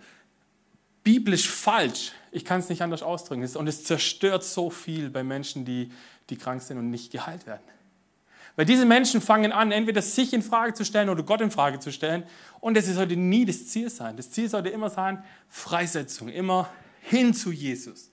biblisch 1.02 1.48
falsch. 1.48 2.12
Ich 2.32 2.44
kann 2.44 2.60
es 2.60 2.68
nicht 2.68 2.82
anders 2.82 3.02
ausdrücken. 3.02 3.46
Und 3.56 3.66
es 3.66 3.84
zerstört 3.84 4.44
so 4.44 4.70
viel 4.70 5.10
bei 5.10 5.22
Menschen, 5.22 5.64
die, 5.64 5.90
die 6.28 6.36
krank 6.36 6.62
sind 6.62 6.78
und 6.78 6.90
nicht 6.90 7.10
geheilt 7.10 7.46
werden. 7.46 7.62
Weil 8.56 8.66
diese 8.66 8.84
Menschen 8.84 9.20
fangen 9.20 9.52
an, 9.52 9.72
entweder 9.72 10.02
sich 10.02 10.32
in 10.32 10.42
Frage 10.42 10.74
zu 10.74 10.84
stellen 10.84 11.08
oder 11.08 11.22
Gott 11.22 11.40
in 11.40 11.50
Frage 11.50 11.78
zu 11.78 11.92
stellen. 11.92 12.24
Und 12.60 12.76
das 12.76 12.86
sollte 12.86 13.16
nie 13.16 13.44
das 13.44 13.68
Ziel 13.68 13.88
sein. 13.88 14.16
Das 14.16 14.30
Ziel 14.30 14.48
sollte 14.48 14.68
immer 14.68 14.90
sein, 14.90 15.24
Freisetzung, 15.48 16.28
immer 16.28 16.68
hin 17.00 17.32
zu 17.32 17.52
Jesus 17.52 18.10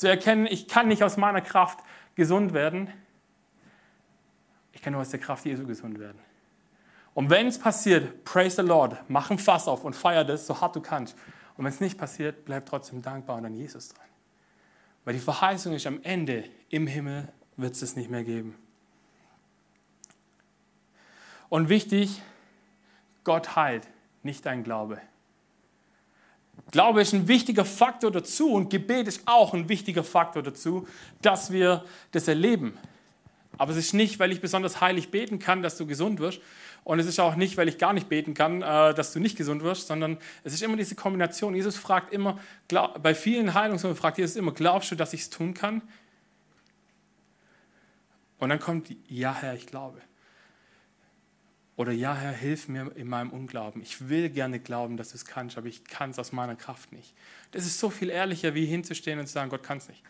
zu 0.00 0.08
erkennen, 0.08 0.46
ich 0.46 0.66
kann 0.66 0.88
nicht 0.88 1.04
aus 1.04 1.18
meiner 1.18 1.42
Kraft 1.42 1.80
gesund 2.14 2.54
werden, 2.54 2.90
ich 4.72 4.80
kann 4.80 4.94
nur 4.94 5.02
aus 5.02 5.10
der 5.10 5.20
Kraft 5.20 5.44
Jesu 5.44 5.66
gesund 5.66 5.98
werden. 5.98 6.18
Und 7.20 7.28
wenn 7.28 7.48
es 7.48 7.58
passiert, 7.58 8.24
praise 8.24 8.56
the 8.56 8.66
Lord, 8.66 8.96
mach 9.08 9.30
ein 9.30 9.38
Fass 9.38 9.68
auf 9.68 9.84
und 9.84 9.94
feier 9.94 10.24
das 10.24 10.46
so 10.46 10.58
hart 10.58 10.74
du 10.74 10.80
kannst. 10.80 11.14
Und 11.58 11.66
wenn 11.66 11.70
es 11.70 11.78
nicht 11.78 11.98
passiert, 11.98 12.46
bleib 12.46 12.64
trotzdem 12.64 13.02
dankbar 13.02 13.36
und 13.36 13.44
an 13.44 13.52
Jesus 13.52 13.90
dran. 13.90 14.06
Weil 15.04 15.12
die 15.12 15.20
Verheißung 15.20 15.74
ist 15.74 15.86
am 15.86 16.00
Ende, 16.02 16.44
im 16.70 16.86
Himmel 16.86 17.28
wird 17.58 17.74
es 17.74 17.82
es 17.82 17.94
nicht 17.94 18.08
mehr 18.08 18.24
geben. 18.24 18.56
Und 21.50 21.68
wichtig, 21.68 22.22
Gott 23.24 23.54
heilt, 23.54 23.86
nicht 24.22 24.46
dein 24.46 24.64
Glaube. 24.64 24.98
Glaube 26.70 27.02
ist 27.02 27.12
ein 27.12 27.28
wichtiger 27.28 27.66
Faktor 27.66 28.10
dazu 28.10 28.54
und 28.54 28.70
Gebet 28.70 29.08
ist 29.08 29.24
auch 29.26 29.52
ein 29.52 29.68
wichtiger 29.68 30.04
Faktor 30.04 30.42
dazu, 30.42 30.88
dass 31.20 31.52
wir 31.52 31.84
das 32.12 32.28
erleben. 32.28 32.78
Aber 33.58 33.72
es 33.72 33.76
ist 33.76 33.92
nicht, 33.92 34.18
weil 34.18 34.32
ich 34.32 34.40
besonders 34.40 34.80
heilig 34.80 35.10
beten 35.10 35.38
kann, 35.38 35.60
dass 35.60 35.76
du 35.76 35.86
gesund 35.86 36.18
wirst 36.18 36.40
Und 36.84 36.98
es 36.98 37.06
ist 37.06 37.20
auch 37.20 37.36
nicht, 37.36 37.56
weil 37.56 37.68
ich 37.68 37.78
gar 37.78 37.92
nicht 37.92 38.08
beten 38.08 38.34
kann, 38.34 38.62
äh, 38.62 38.94
dass 38.94 39.12
du 39.12 39.20
nicht 39.20 39.36
gesund 39.36 39.62
wirst, 39.62 39.86
sondern 39.86 40.18
es 40.44 40.54
ist 40.54 40.62
immer 40.62 40.76
diese 40.76 40.94
Kombination. 40.94 41.54
Jesus 41.54 41.76
fragt 41.76 42.12
immer, 42.12 42.38
bei 43.02 43.14
vielen 43.14 43.54
Heilungswundern 43.54 43.96
fragt 43.96 44.18
Jesus 44.18 44.36
immer, 44.36 44.52
glaubst 44.52 44.90
du, 44.90 44.96
dass 44.96 45.12
ich 45.12 45.22
es 45.22 45.30
tun 45.30 45.54
kann? 45.54 45.82
Und 48.38 48.48
dann 48.48 48.58
kommt, 48.58 48.94
ja 49.06 49.34
Herr, 49.34 49.54
ich 49.54 49.66
glaube. 49.66 50.00
Oder 51.76 51.92
ja 51.92 52.14
Herr, 52.14 52.32
hilf 52.32 52.68
mir 52.68 52.90
in 52.96 53.06
meinem 53.06 53.30
Unglauben. 53.30 53.82
Ich 53.82 54.08
will 54.08 54.30
gerne 54.30 54.60
glauben, 54.60 54.96
dass 54.96 55.10
du 55.10 55.16
es 55.16 55.24
kannst, 55.26 55.58
aber 55.58 55.66
ich 55.66 55.84
kann 55.84 56.10
es 56.10 56.18
aus 56.18 56.32
meiner 56.32 56.56
Kraft 56.56 56.92
nicht. 56.92 57.14
Das 57.52 57.66
ist 57.66 57.78
so 57.78 57.90
viel 57.90 58.10
ehrlicher, 58.10 58.54
wie 58.54 58.66
hinzustehen 58.66 59.18
und 59.18 59.26
zu 59.26 59.32
sagen, 59.32 59.50
Gott 59.50 59.62
kann 59.62 59.78
es 59.78 59.88
nicht. 59.88 60.02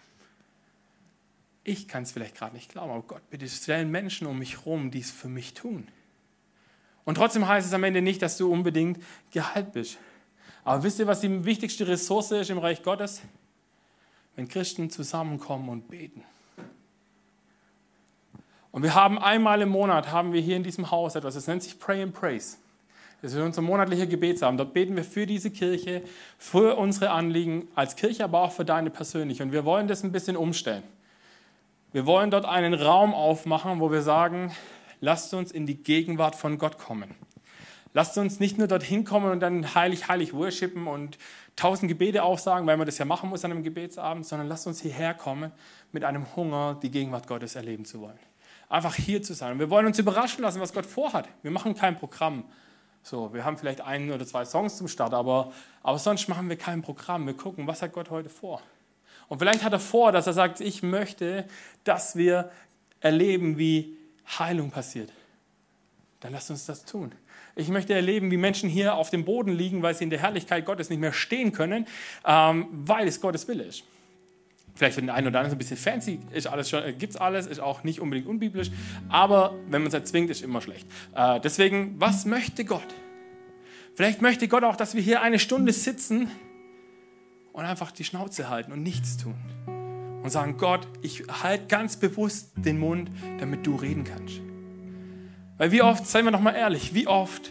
Ich 1.63 1.89
kann 1.89 2.05
es 2.05 2.13
vielleicht 2.13 2.37
gerade 2.37 2.55
nicht 2.55 2.73
glauben, 2.73 2.91
aber 2.91 3.03
Gott, 3.03 3.29
bitte 3.31 3.49
stellen 3.49 3.91
Menschen 3.91 4.27
um 4.27 4.39
mich 4.39 4.59
herum, 4.59 4.91
die 4.91 5.01
es 5.01 5.11
für 5.11 5.29
mich 5.29 5.55
tun. 5.55 5.89
Und 7.11 7.17
trotzdem 7.17 7.49
heißt 7.49 7.67
es 7.67 7.73
am 7.73 7.83
Ende 7.83 8.03
nicht, 8.03 8.23
dass 8.23 8.39
du 8.39 8.53
unbedingt 8.53 9.03
geheilt 9.33 9.73
bist. 9.73 9.99
Aber 10.63 10.85
wisst 10.85 11.01
ihr, 11.01 11.09
was 11.09 11.19
die 11.19 11.45
wichtigste 11.45 11.89
Ressource 11.89 12.31
ist 12.31 12.51
im 12.51 12.59
Reich 12.59 12.85
Gottes? 12.85 13.23
Wenn 14.37 14.47
Christen 14.47 14.91
zusammenkommen 14.91 15.71
und 15.71 15.89
beten. 15.89 16.23
Und 18.71 18.85
wir 18.85 18.95
haben 18.95 19.19
einmal 19.19 19.61
im 19.61 19.71
Monat, 19.71 20.13
haben 20.13 20.33
wir 20.33 20.41
hier 20.41 20.55
in 20.55 20.63
diesem 20.63 20.93
Haus 20.93 21.17
etwas, 21.17 21.35
das 21.35 21.49
nennt 21.49 21.65
sich 21.65 21.81
Pray 21.81 22.01
and 22.01 22.15
Praise. 22.15 22.59
Das 23.23 23.33
ist 23.33 23.41
unser 23.41 23.63
monatlicher 23.63 24.07
Gebetsabend. 24.07 24.61
Dort 24.61 24.73
beten 24.73 24.95
wir 24.95 25.03
für 25.03 25.27
diese 25.27 25.51
Kirche, 25.51 26.03
für 26.39 26.77
unsere 26.77 27.11
Anliegen 27.11 27.67
als 27.75 27.97
Kirche, 27.97 28.23
aber 28.23 28.43
auch 28.43 28.53
für 28.53 28.65
deine 28.65 28.91
persönlich. 28.91 29.43
Und 29.43 29.51
wir 29.51 29.65
wollen 29.65 29.89
das 29.89 30.05
ein 30.05 30.13
bisschen 30.13 30.37
umstellen. 30.37 30.85
Wir 31.91 32.07
wollen 32.07 32.31
dort 32.31 32.45
einen 32.45 32.73
Raum 32.73 33.15
aufmachen, 33.15 33.81
wo 33.81 33.91
wir 33.91 34.03
sagen, 34.03 34.53
lasst 35.01 35.35
uns 35.35 35.53
in 35.53 35.67
die 35.67 35.83
Gegenwart 35.83 36.35
von 36.35 36.59
Gott 36.59 36.79
kommen. 36.79 37.15
Lasst 37.93 38.17
uns 38.19 38.39
nicht 38.39 38.57
nur 38.57 38.69
dorthin 38.69 39.05
kommen 39.05 39.33
und 39.33 39.41
dann 39.41 39.75
heilig, 39.75 40.07
heilig 40.07 40.33
worshipen 40.33 40.87
und 40.87 41.19
tausend 41.57 41.89
Gebete 41.89 42.23
aufsagen, 42.23 42.67
weil 42.67 42.77
man 42.77 42.87
das 42.87 42.99
ja 42.99 43.05
machen 43.05 43.29
muss 43.29 43.45
an 43.45 43.51
einem 43.51 43.65
Gebetsabend, 43.65 44.25
sondern 44.25 44.47
lasst 44.47 44.67
uns 44.69 44.81
hierher 44.81 45.13
kommen 45.13 45.51
mit 45.91 46.05
einem 46.05 46.37
Hunger, 46.37 46.79
die 46.81 46.91
Gegenwart 46.91 47.27
Gottes 47.27 47.57
erleben 47.57 47.85
zu 47.85 48.01
wollen. 48.01 48.19
Einfach 48.69 48.95
hier 48.95 49.23
zu 49.23 49.35
sein. 49.35 49.53
Und 49.53 49.59
wir 49.59 49.71
wollen 49.71 49.87
uns 49.87 49.99
überraschen 49.99 50.43
lassen, 50.43 50.61
was 50.61 50.73
Gott 50.73 50.87
vorhat. 50.87 51.29
Wir 51.43 51.51
machen 51.51 51.75
kein 51.75 51.97
Programm. 51.97 52.45
So, 53.03 53.35
wir 53.35 53.45
haben 53.45 53.59
vielleicht 53.59 53.81
ein 53.81 54.13
oder 54.13 54.25
zwei 54.25 54.45
Songs 54.45 54.77
zum 54.77 54.87
Start, 54.87 55.13
aber, 55.13 55.53
aber 55.83 55.99
sonst 55.99 56.29
machen 56.29 56.49
wir 56.49 56.57
kein 56.57 56.83
Programm. 56.83 57.27
Wir 57.27 57.35
gucken, 57.35 57.67
was 57.67 57.83
hat 57.83 57.93
Gott 57.93 58.11
heute 58.11 58.29
vor. 58.29 58.63
Und 59.27 59.39
vielleicht 59.39 59.65
hat 59.65 59.73
er 59.73 59.81
vor, 59.81 60.13
dass 60.13 60.29
er 60.29 60.33
sagt, 60.33 60.61
ich 60.61 60.85
möchte, 60.85 61.47
dass 61.83 62.15
wir 62.15 62.51
erleben, 63.01 63.59
wie 63.59 63.97
Heilung 64.39 64.71
passiert. 64.71 65.13
Dann 66.21 66.33
lasst 66.33 66.51
uns 66.51 66.67
das 66.67 66.85
tun. 66.85 67.13
Ich 67.57 67.69
möchte 67.69 67.95
erleben, 67.95 68.31
wie 68.31 68.37
Menschen 68.37 68.69
hier 68.69 68.95
auf 68.95 69.11
dem 69.11 69.25
Boden 69.25 69.53
liegen, 69.53 69.83
weil 69.83 69.95
sie 69.95 70.05
in 70.05 70.11
der 70.11 70.21
Herrlichkeit 70.21 70.65
Gottes 70.65 70.91
nicht 70.91 71.01
mehr 71.01 71.13
stehen 71.13 71.53
können, 71.53 71.87
ähm, 72.25 72.67
weil 72.71 73.09
es 73.09 73.21
Gottes 73.21 73.49
Wille 73.49 73.65
ist. 73.65 73.85
Vielleicht 74.75 74.95
für 74.95 75.01
den 75.01 75.11
einen 75.11 75.27
oder 75.27 75.41
anderen 75.41 75.57
ein 75.57 75.59
bisschen 75.59 75.77
fancy, 75.77 76.21
ist 76.31 76.47
alles 76.47 76.71
schon, 76.71 76.83
äh, 76.83 76.93
gibt's 76.93 77.17
alles, 77.17 77.47
ist 77.47 77.59
auch 77.59 77.85
nicht 77.85 78.01
unbedingt 78.01 78.29
unbiblisch, 78.29 78.71
aber 79.09 79.55
wenn 79.69 79.83
man 79.83 79.89
es 79.89 79.95
erzwingt, 79.95 80.31
ist 80.31 80.43
immer 80.43 80.61
schlecht. 80.61 80.87
Äh, 81.15 81.41
deswegen, 81.41 81.97
was 81.99 82.25
möchte 82.25 82.65
Gott? 82.65 82.87
Vielleicht 83.95 84.23
möchte 84.23 84.47
Gott 84.49 84.65
auch, 84.65 84.77
dass 84.77 84.95
wir 84.95 85.03
hier 85.03 85.23
eine 85.23 85.39
Stunde 85.39 85.73
sitzen 85.73 86.31
und 87.53 87.65
einfach 87.65 87.91
die 87.91 88.05
Schnauze 88.05 88.49
halten 88.49 88.73
und 88.73 88.83
nichts 88.83 89.17
tun. 89.17 89.35
Und 90.23 90.31
sagen, 90.31 90.57
Gott, 90.59 90.87
ich 91.03 91.25
halte 91.43 91.67
ganz 91.67 91.97
bewusst 91.97 92.53
den 92.57 92.79
Mund, 92.79 93.11
damit 93.39 93.67
du 93.67 93.77
reden 93.77 94.05
kannst. 94.05 94.41
Weil 95.57 95.73
wie 95.73 95.83
oft, 95.83 96.07
seien 96.07 96.25
wir 96.25 96.31
noch 96.31 96.41
mal 96.41 96.55
ehrlich, 96.55 96.95
wie 96.95 97.07
oft 97.07 97.51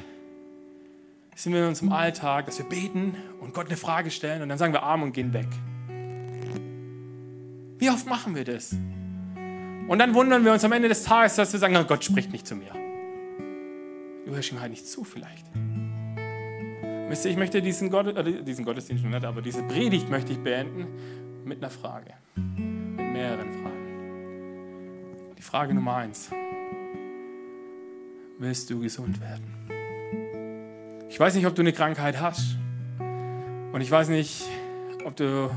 sind 1.35 1.53
wir 1.53 1.61
in 1.61 1.69
unserem 1.69 1.91
Alltag, 1.91 2.47
dass 2.47 2.57
wir 2.57 2.65
beten 2.65 3.15
und 3.39 3.53
Gott 3.53 3.67
eine 3.67 3.77
Frage 3.77 4.11
stellen 4.11 4.41
und 4.41 4.49
dann 4.49 4.57
sagen 4.57 4.73
wir 4.73 4.83
Arm 4.83 5.03
und 5.03 5.13
gehen 5.13 5.33
weg. 5.33 5.47
Wie 7.77 7.89
oft 7.89 8.07
machen 8.07 8.35
wir 8.35 8.43
das? 8.43 8.73
Und 8.73 9.99
dann 9.99 10.13
wundern 10.13 10.43
wir 10.43 10.51
uns 10.51 10.63
am 10.63 10.71
Ende 10.73 10.89
des 10.89 11.03
Tages, 11.03 11.35
dass 11.35 11.53
wir 11.53 11.59
sagen, 11.59 11.75
Gott 11.87 12.03
spricht 12.03 12.31
nicht 12.31 12.45
zu 12.45 12.55
mir. 12.55 12.71
Du 14.25 14.35
hörst 14.35 14.51
ihm 14.51 14.59
halt 14.59 14.71
nicht 14.71 14.85
zu 14.85 15.03
vielleicht. 15.03 15.45
Wisst 17.07 17.25
ihr, 17.25 17.31
ich 17.31 17.37
möchte 17.37 17.61
diesen, 17.61 17.89
Gott, 17.89 18.05
äh, 18.15 18.43
diesen 18.43 18.65
Gottesdienst 18.65 19.03
nicht, 19.03 19.25
aber 19.25 19.41
diese 19.41 19.63
Predigt 19.63 20.09
möchte 20.09 20.33
ich 20.33 20.39
beenden 20.39 20.87
mit 21.45 21.59
einer 21.59 21.69
Frage. 21.69 22.13
Mit 22.35 23.13
mehreren 23.13 23.51
Fragen. 23.51 25.35
Die 25.37 25.41
Frage 25.41 25.73
Nummer 25.73 25.95
eins. 25.95 26.31
Willst 28.37 28.69
du 28.69 28.79
gesund 28.79 29.19
werden? 29.19 29.45
Ich 31.09 31.19
weiß 31.19 31.35
nicht, 31.35 31.45
ob 31.45 31.55
du 31.55 31.61
eine 31.61 31.73
Krankheit 31.73 32.21
hast. 32.21 32.57
Und 33.71 33.81
ich 33.81 33.91
weiß 33.91 34.09
nicht, 34.09 34.45
ob 35.05 35.15
du 35.15 35.49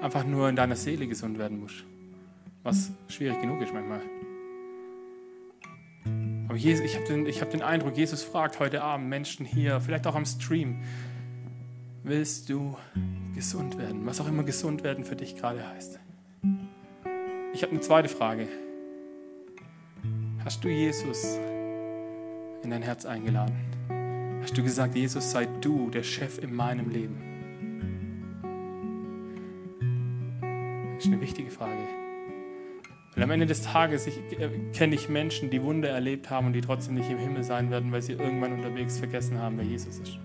einfach 0.00 0.24
nur 0.24 0.48
in 0.48 0.56
deiner 0.56 0.76
Seele 0.76 1.06
gesund 1.06 1.38
werden 1.38 1.60
musst. 1.60 1.84
Was 2.62 2.90
schwierig 3.08 3.40
genug 3.40 3.62
ist 3.62 3.72
manchmal. 3.72 4.00
Aber 6.48 6.56
Jesus, 6.56 6.84
ich 6.84 6.96
habe 6.96 7.06
den, 7.06 7.26
hab 7.26 7.50
den 7.50 7.62
Eindruck, 7.62 7.96
Jesus 7.96 8.22
fragt 8.22 8.58
heute 8.60 8.82
Abend 8.82 9.08
Menschen 9.08 9.46
hier, 9.46 9.80
vielleicht 9.80 10.06
auch 10.06 10.14
am 10.14 10.24
Stream, 10.24 10.82
willst 12.06 12.48
du 12.48 12.76
gesund 13.34 13.76
werden? 13.78 14.06
Was 14.06 14.20
auch 14.20 14.28
immer 14.28 14.44
gesund 14.44 14.84
werden 14.84 15.04
für 15.04 15.16
dich 15.16 15.36
gerade 15.36 15.66
heißt. 15.68 15.98
Ich 17.52 17.62
habe 17.62 17.72
eine 17.72 17.80
zweite 17.80 18.08
Frage. 18.08 18.48
Hast 20.44 20.62
du 20.62 20.68
Jesus 20.68 21.38
in 22.62 22.70
dein 22.70 22.82
Herz 22.82 23.04
eingeladen? 23.04 23.56
Hast 24.40 24.56
du 24.56 24.62
gesagt, 24.62 24.94
Jesus, 24.94 25.32
sei 25.32 25.46
du 25.60 25.90
der 25.90 26.04
Chef 26.04 26.38
in 26.38 26.54
meinem 26.54 26.90
Leben? 26.90 27.22
Das 30.94 31.04
ist 31.04 31.12
eine 31.12 31.20
wichtige 31.20 31.50
Frage. 31.50 31.82
Weil 33.14 33.24
am 33.24 33.30
Ende 33.32 33.46
des 33.46 33.62
Tages 33.62 34.06
äh, 34.06 34.12
kenne 34.72 34.94
ich 34.94 35.08
Menschen, 35.08 35.50
die 35.50 35.62
Wunder 35.62 35.88
erlebt 35.88 36.30
haben 36.30 36.46
und 36.46 36.52
die 36.52 36.60
trotzdem 36.60 36.94
nicht 36.94 37.10
im 37.10 37.18
Himmel 37.18 37.42
sein 37.42 37.70
werden, 37.70 37.90
weil 37.90 38.02
sie 38.02 38.12
irgendwann 38.12 38.52
unterwegs 38.52 38.98
vergessen 38.98 39.40
haben, 39.40 39.58
wer 39.58 39.64
Jesus 39.64 39.98
ist. 39.98 40.20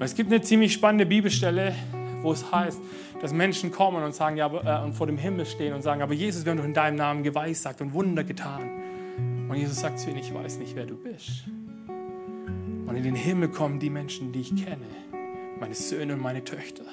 Es 0.00 0.14
gibt 0.14 0.30
eine 0.30 0.40
ziemlich 0.40 0.72
spannende 0.72 1.06
Bibelstelle, 1.06 1.74
wo 2.22 2.30
es 2.30 2.52
heißt, 2.52 2.80
dass 3.20 3.32
Menschen 3.32 3.72
kommen 3.72 4.04
und 4.04 4.14
sagen, 4.14 4.36
ja, 4.36 4.46
äh, 4.46 4.84
und 4.84 4.94
vor 4.94 5.08
dem 5.08 5.18
Himmel 5.18 5.44
stehen 5.44 5.74
und 5.74 5.82
sagen, 5.82 6.02
aber 6.02 6.14
Jesus, 6.14 6.44
wir 6.44 6.52
haben 6.52 6.58
doch 6.58 6.64
in 6.64 6.74
deinem 6.74 6.96
Namen 6.96 7.24
geweissagt 7.24 7.80
und 7.80 7.92
Wunder 7.92 8.22
getan. 8.22 8.70
Und 9.48 9.56
Jesus 9.56 9.80
sagt 9.80 9.98
zu 9.98 10.08
ihnen, 10.10 10.18
ich 10.18 10.32
weiß 10.32 10.58
nicht, 10.58 10.76
wer 10.76 10.86
du 10.86 10.96
bist. 10.96 11.44
Und 12.86 12.94
in 12.94 13.02
den 13.02 13.16
Himmel 13.16 13.48
kommen 13.48 13.80
die 13.80 13.90
Menschen, 13.90 14.30
die 14.32 14.40
ich 14.40 14.54
kenne, 14.54 14.86
meine 15.58 15.74
Söhne 15.74 16.14
und 16.14 16.20
meine 16.20 16.44
Töchter. 16.44 16.84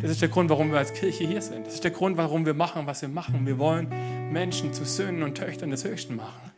Das 0.00 0.10
ist 0.10 0.22
der 0.22 0.28
Grund, 0.28 0.48
warum 0.48 0.72
wir 0.72 0.78
als 0.78 0.94
Kirche 0.94 1.26
hier 1.26 1.42
sind. 1.42 1.66
Das 1.66 1.74
ist 1.74 1.84
der 1.84 1.90
Grund, 1.90 2.16
warum 2.16 2.46
wir 2.46 2.54
machen, 2.54 2.86
was 2.86 3.02
wir 3.02 3.08
machen. 3.08 3.46
Wir 3.46 3.58
wollen 3.58 3.88
Menschen 4.32 4.72
zu 4.72 4.84
Söhnen 4.84 5.22
und 5.22 5.36
Töchtern 5.36 5.70
des 5.70 5.84
Höchsten 5.84 6.16
machen. 6.16 6.50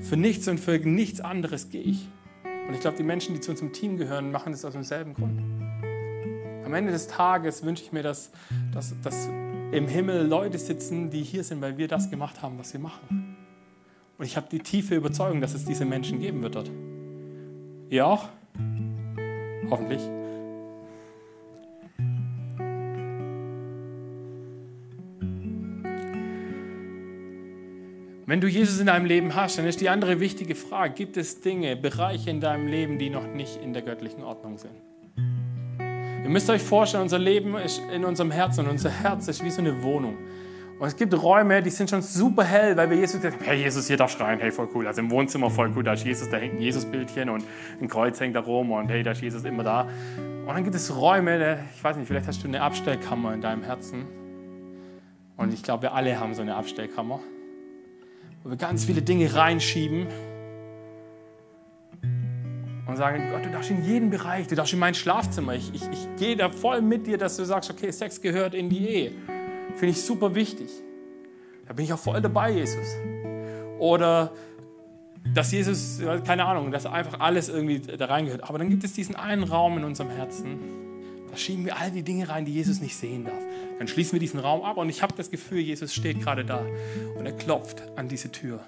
Für 0.00 0.16
nichts 0.16 0.48
und 0.48 0.58
für 0.58 0.78
nichts 0.78 1.20
anderes 1.20 1.68
gehe 1.68 1.82
ich. 1.82 2.08
Und 2.70 2.74
ich 2.74 2.82
glaube, 2.82 2.96
die 2.96 3.02
Menschen, 3.02 3.34
die 3.34 3.40
zu 3.40 3.50
unserem 3.50 3.72
Team 3.72 3.96
gehören, 3.96 4.30
machen 4.30 4.52
das 4.52 4.64
aus 4.64 4.74
demselben 4.74 5.12
Grund. 5.12 5.42
Am 6.64 6.72
Ende 6.72 6.92
des 6.92 7.08
Tages 7.08 7.64
wünsche 7.64 7.82
ich 7.82 7.90
mir, 7.90 8.04
dass, 8.04 8.30
dass, 8.72 8.94
dass 9.02 9.28
im 9.72 9.88
Himmel 9.88 10.24
Leute 10.28 10.56
sitzen, 10.56 11.10
die 11.10 11.24
hier 11.24 11.42
sind, 11.42 11.60
weil 11.62 11.78
wir 11.78 11.88
das 11.88 12.10
gemacht 12.10 12.42
haben, 12.42 12.60
was 12.60 12.72
wir 12.72 12.78
machen. 12.78 13.36
Und 14.18 14.24
ich 14.24 14.36
habe 14.36 14.46
die 14.52 14.60
tiefe 14.60 14.94
Überzeugung, 14.94 15.40
dass 15.40 15.52
es 15.52 15.64
diese 15.64 15.84
Menschen 15.84 16.20
geben 16.20 16.44
wird 16.44 16.54
dort. 16.54 16.70
Ihr 17.88 18.06
auch? 18.06 18.28
Hoffentlich. 19.68 20.00
Wenn 28.30 28.40
du 28.40 28.46
Jesus 28.46 28.78
in 28.78 28.86
deinem 28.86 29.06
Leben 29.06 29.34
hast, 29.34 29.58
dann 29.58 29.66
ist 29.66 29.80
die 29.80 29.88
andere 29.88 30.20
wichtige 30.20 30.54
Frage, 30.54 30.94
gibt 30.94 31.16
es 31.16 31.40
Dinge, 31.40 31.74
Bereiche 31.74 32.30
in 32.30 32.40
deinem 32.40 32.68
Leben, 32.68 32.96
die 32.96 33.10
noch 33.10 33.26
nicht 33.26 33.56
in 33.60 33.72
der 33.72 33.82
göttlichen 33.82 34.22
Ordnung 34.22 34.56
sind? 34.56 34.70
Ihr 36.22 36.30
müsst 36.30 36.48
euch 36.48 36.62
vorstellen, 36.62 37.02
unser 37.02 37.18
Leben 37.18 37.56
ist 37.56 37.82
in 37.92 38.04
unserem 38.04 38.30
Herzen 38.30 38.66
und 38.66 38.70
unser 38.70 38.90
Herz 38.90 39.26
ist 39.26 39.42
wie 39.44 39.50
so 39.50 39.60
eine 39.60 39.82
Wohnung. 39.82 40.16
Und 40.78 40.86
es 40.86 40.94
gibt 40.94 41.12
Räume, 41.12 41.60
die 41.60 41.70
sind 41.70 41.90
schon 41.90 42.02
super 42.02 42.44
hell, 42.44 42.76
weil 42.76 42.88
wir 42.90 42.98
Jesus 42.98 43.16
gesagt 43.16 43.34
haben, 43.34 43.44
hey 43.44 43.62
Jesus, 43.62 43.88
hier 43.88 43.96
darf 43.96 44.12
schreien, 44.12 44.38
hey 44.38 44.52
voll 44.52 44.68
cool. 44.76 44.86
Also 44.86 45.00
im 45.00 45.10
Wohnzimmer 45.10 45.50
voll 45.50 45.72
cool, 45.74 45.82
da 45.82 45.94
ist 45.94 46.04
Jesus, 46.04 46.30
da 46.30 46.36
hängt 46.36 46.54
ein 46.54 46.62
Jesusbildchen 46.62 47.30
und 47.30 47.42
ein 47.80 47.88
Kreuz 47.88 48.20
hängt 48.20 48.36
da 48.36 48.40
rum 48.42 48.70
und 48.70 48.90
hey, 48.90 49.02
da 49.02 49.10
ist 49.10 49.22
Jesus 49.22 49.42
immer 49.42 49.64
da. 49.64 49.88
Und 50.46 50.54
dann 50.54 50.62
gibt 50.62 50.76
es 50.76 50.96
Räume, 50.96 51.64
ich 51.74 51.82
weiß 51.82 51.96
nicht, 51.96 52.06
vielleicht 52.06 52.28
hast 52.28 52.44
du 52.44 52.46
eine 52.46 52.62
Abstellkammer 52.62 53.34
in 53.34 53.40
deinem 53.40 53.64
Herzen. 53.64 54.06
Und 55.36 55.52
ich 55.52 55.64
glaube, 55.64 55.82
wir 55.82 55.94
alle 55.94 56.20
haben 56.20 56.32
so 56.32 56.42
eine 56.42 56.54
Abstellkammer 56.54 57.18
wo 58.42 58.50
wir 58.50 58.56
ganz 58.56 58.84
viele 58.84 59.02
Dinge 59.02 59.34
reinschieben 59.34 60.06
und 62.86 62.96
sagen, 62.96 63.30
Gott, 63.30 63.44
du 63.44 63.50
darfst 63.50 63.70
in 63.70 63.84
jeden 63.84 64.10
Bereich, 64.10 64.46
du 64.48 64.54
darfst 64.54 64.72
in 64.72 64.78
mein 64.78 64.94
Schlafzimmer. 64.94 65.54
Ich, 65.54 65.72
ich, 65.74 65.82
ich 65.82 66.08
gehe 66.16 66.36
da 66.36 66.50
voll 66.50 66.82
mit 66.82 67.06
dir, 67.06 67.18
dass 67.18 67.36
du 67.36 67.44
sagst, 67.44 67.70
okay, 67.70 67.90
Sex 67.90 68.20
gehört 68.20 68.54
in 68.54 68.68
die 68.68 68.88
Ehe. 68.88 69.12
Finde 69.76 69.90
ich 69.90 70.02
super 70.02 70.34
wichtig. 70.34 70.68
Da 71.66 71.74
bin 71.74 71.84
ich 71.84 71.92
auch 71.92 71.98
voll 71.98 72.20
dabei, 72.20 72.50
Jesus. 72.50 72.86
Oder 73.78 74.32
dass 75.34 75.52
Jesus, 75.52 76.00
keine 76.26 76.44
Ahnung, 76.46 76.72
dass 76.72 76.86
einfach 76.86 77.20
alles 77.20 77.48
irgendwie 77.48 77.80
da 77.80 78.06
reingehört. 78.06 78.48
Aber 78.48 78.58
dann 78.58 78.70
gibt 78.70 78.84
es 78.84 78.92
diesen 78.92 79.14
einen 79.14 79.44
Raum 79.44 79.78
in 79.78 79.84
unserem 79.84 80.10
Herzen, 80.10 80.58
da 81.30 81.36
schieben 81.36 81.64
wir 81.64 81.76
all 81.78 81.90
die 81.90 82.02
Dinge 82.02 82.28
rein, 82.28 82.44
die 82.44 82.52
Jesus 82.52 82.80
nicht 82.80 82.96
sehen 82.96 83.24
darf. 83.24 83.42
Dann 83.78 83.88
schließen 83.88 84.12
wir 84.12 84.20
diesen 84.20 84.40
Raum 84.40 84.62
ab 84.62 84.76
und 84.76 84.88
ich 84.88 85.02
habe 85.02 85.14
das 85.16 85.30
Gefühl, 85.30 85.60
Jesus 85.60 85.94
steht 85.94 86.20
gerade 86.20 86.44
da 86.44 86.64
und 87.16 87.26
er 87.26 87.32
klopft 87.32 87.82
an 87.96 88.08
diese 88.08 88.30
Tür 88.32 88.60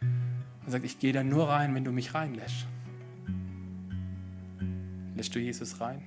und 0.00 0.72
sagt, 0.72 0.84
ich 0.84 0.98
gehe 0.98 1.12
da 1.12 1.22
nur 1.22 1.48
rein, 1.48 1.74
wenn 1.74 1.84
du 1.84 1.92
mich 1.92 2.14
reinlässt. 2.14 2.66
Lässt 5.16 5.34
du 5.34 5.38
Jesus 5.38 5.80
rein? 5.80 6.02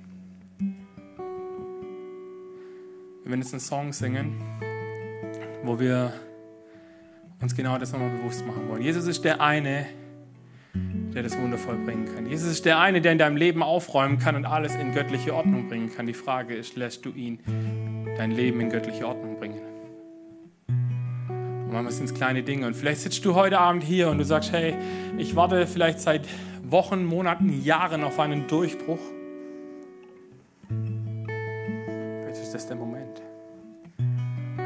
Wir 3.22 3.30
werden 3.30 3.40
jetzt 3.40 3.54
einen 3.54 3.60
Song 3.60 3.92
singen, 3.92 4.40
wo 5.62 5.78
wir 5.80 6.12
uns 7.40 7.54
genau 7.54 7.78
das 7.78 7.92
nochmal 7.92 8.10
bewusst 8.10 8.44
machen 8.46 8.68
wollen. 8.68 8.82
Jesus 8.82 9.06
ist 9.06 9.24
der 9.24 9.40
eine, 9.40 9.86
der 11.14 11.22
das 11.22 11.38
Wunder 11.38 11.56
vollbringen 11.56 12.06
kann. 12.12 12.26
Jesus 12.26 12.50
ist 12.50 12.64
der 12.64 12.80
eine, 12.80 13.00
der 13.00 13.12
in 13.12 13.18
deinem 13.18 13.36
Leben 13.36 13.62
aufräumen 13.62 14.18
kann 14.18 14.34
und 14.34 14.44
alles 14.44 14.74
in 14.74 14.92
göttliche 14.92 15.34
Ordnung 15.34 15.68
bringen 15.68 15.94
kann. 15.94 16.06
Die 16.06 16.14
Frage 16.14 16.54
ist, 16.54 16.76
lässt 16.76 17.04
du 17.04 17.10
ihn 17.10 17.38
dein 18.18 18.32
Leben 18.32 18.60
in 18.60 18.70
göttliche 18.70 19.06
Ordnung 19.06 19.38
bringen? 19.38 19.60
Und 20.68 21.72
manchmal 21.72 21.92
sind 21.92 22.06
es 22.06 22.14
kleine 22.14 22.42
Dinge. 22.42 22.66
Und 22.66 22.74
vielleicht 22.74 23.00
sitzt 23.00 23.24
du 23.24 23.34
heute 23.34 23.60
Abend 23.60 23.84
hier 23.84 24.10
und 24.10 24.18
du 24.18 24.24
sagst, 24.24 24.52
hey, 24.52 24.74
ich 25.16 25.36
warte 25.36 25.66
vielleicht 25.66 26.00
seit 26.00 26.26
Wochen, 26.64 27.04
Monaten, 27.04 27.62
Jahren 27.62 28.02
auf 28.02 28.18
einen 28.18 28.48
Durchbruch. 28.48 29.00
Vielleicht 30.68 32.42
ist 32.42 32.54
das 32.54 32.66
der 32.66 32.76
Moment. 32.76 33.22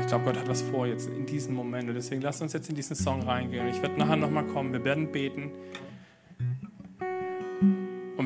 Ich 0.01 0.07
glaube, 0.07 0.25
Gott 0.25 0.39
hat 0.39 0.49
was 0.49 0.63
vor 0.63 0.87
jetzt 0.87 1.11
in 1.11 1.27
diesem 1.27 1.55
Moment. 1.55 1.91
Und 1.91 1.95
deswegen 1.95 2.23
lasst 2.23 2.41
uns 2.41 2.55
jetzt 2.55 2.71
in 2.71 2.75
diesen 2.75 2.97
Song 2.97 3.21
reingehen. 3.23 3.69
Ich 3.69 3.83
werde 3.83 3.99
nachher 3.99 4.17
nochmal 4.17 4.45
kommen. 4.45 4.73
Wir 4.73 4.83
werden 4.83 5.13
beten. 5.13 5.51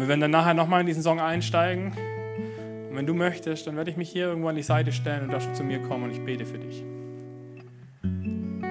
Wir 0.03 0.09
werden 0.09 0.21
dann 0.21 0.33
nachher 0.33 0.53
nochmal 0.53 0.81
in 0.81 0.89
diesen 0.89 1.05
Song 1.05 1.21
einsteigen. 1.21 1.93
Und 2.91 2.97
wenn 2.97 3.07
du 3.07 3.15
möchtest, 3.15 3.69
dann 3.69 3.77
werde 3.77 3.89
ich 3.89 3.97
mich 3.97 4.11
hier 4.11 4.27
irgendwo 4.27 4.49
an 4.49 4.57
die 4.57 4.65
Seite 4.65 4.91
stellen 4.91 5.23
und 5.23 5.33
darfst 5.33 5.55
zu 5.55 5.63
mir 5.63 5.81
kommen 5.81 6.03
und 6.03 6.11
ich 6.11 6.21
bete 6.25 6.45
für 6.45 6.59
dich. 6.59 6.83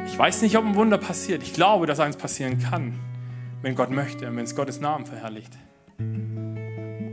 Ich 0.08 0.20
weiß 0.20 0.42
nicht, 0.42 0.58
ob 0.58 0.66
ein 0.66 0.76
Wunder 0.76 0.98
passiert. 0.98 1.42
Ich 1.42 1.54
glaube, 1.54 1.86
dass 1.86 2.02
eins 2.02 2.18
passieren 2.18 2.60
kann, 2.60 3.00
wenn 3.62 3.76
Gott 3.76 3.92
möchte 3.92 4.28
und 4.28 4.36
wenn 4.36 4.44
es 4.44 4.58
Gottes 4.58 4.82
Namen 4.82 5.06
verherrlicht. 5.06 5.58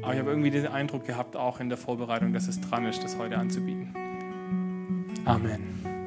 Aber 0.03 0.15
ich 0.15 0.19
habe 0.19 0.31
irgendwie 0.31 0.51
den 0.51 0.67
Eindruck 0.67 1.07
gehabt, 1.07 1.37
auch 1.37 1.61
in 1.61 1.69
der 1.69 1.79
Vorbereitung, 1.79 2.33
dass 2.33 2.49
es 2.49 2.61
dran 2.61 2.87
ist, 2.87 3.05
das 3.05 3.19
heute 3.19 3.39
anzubieten. 3.39 3.95
Amen. 5.27 5.98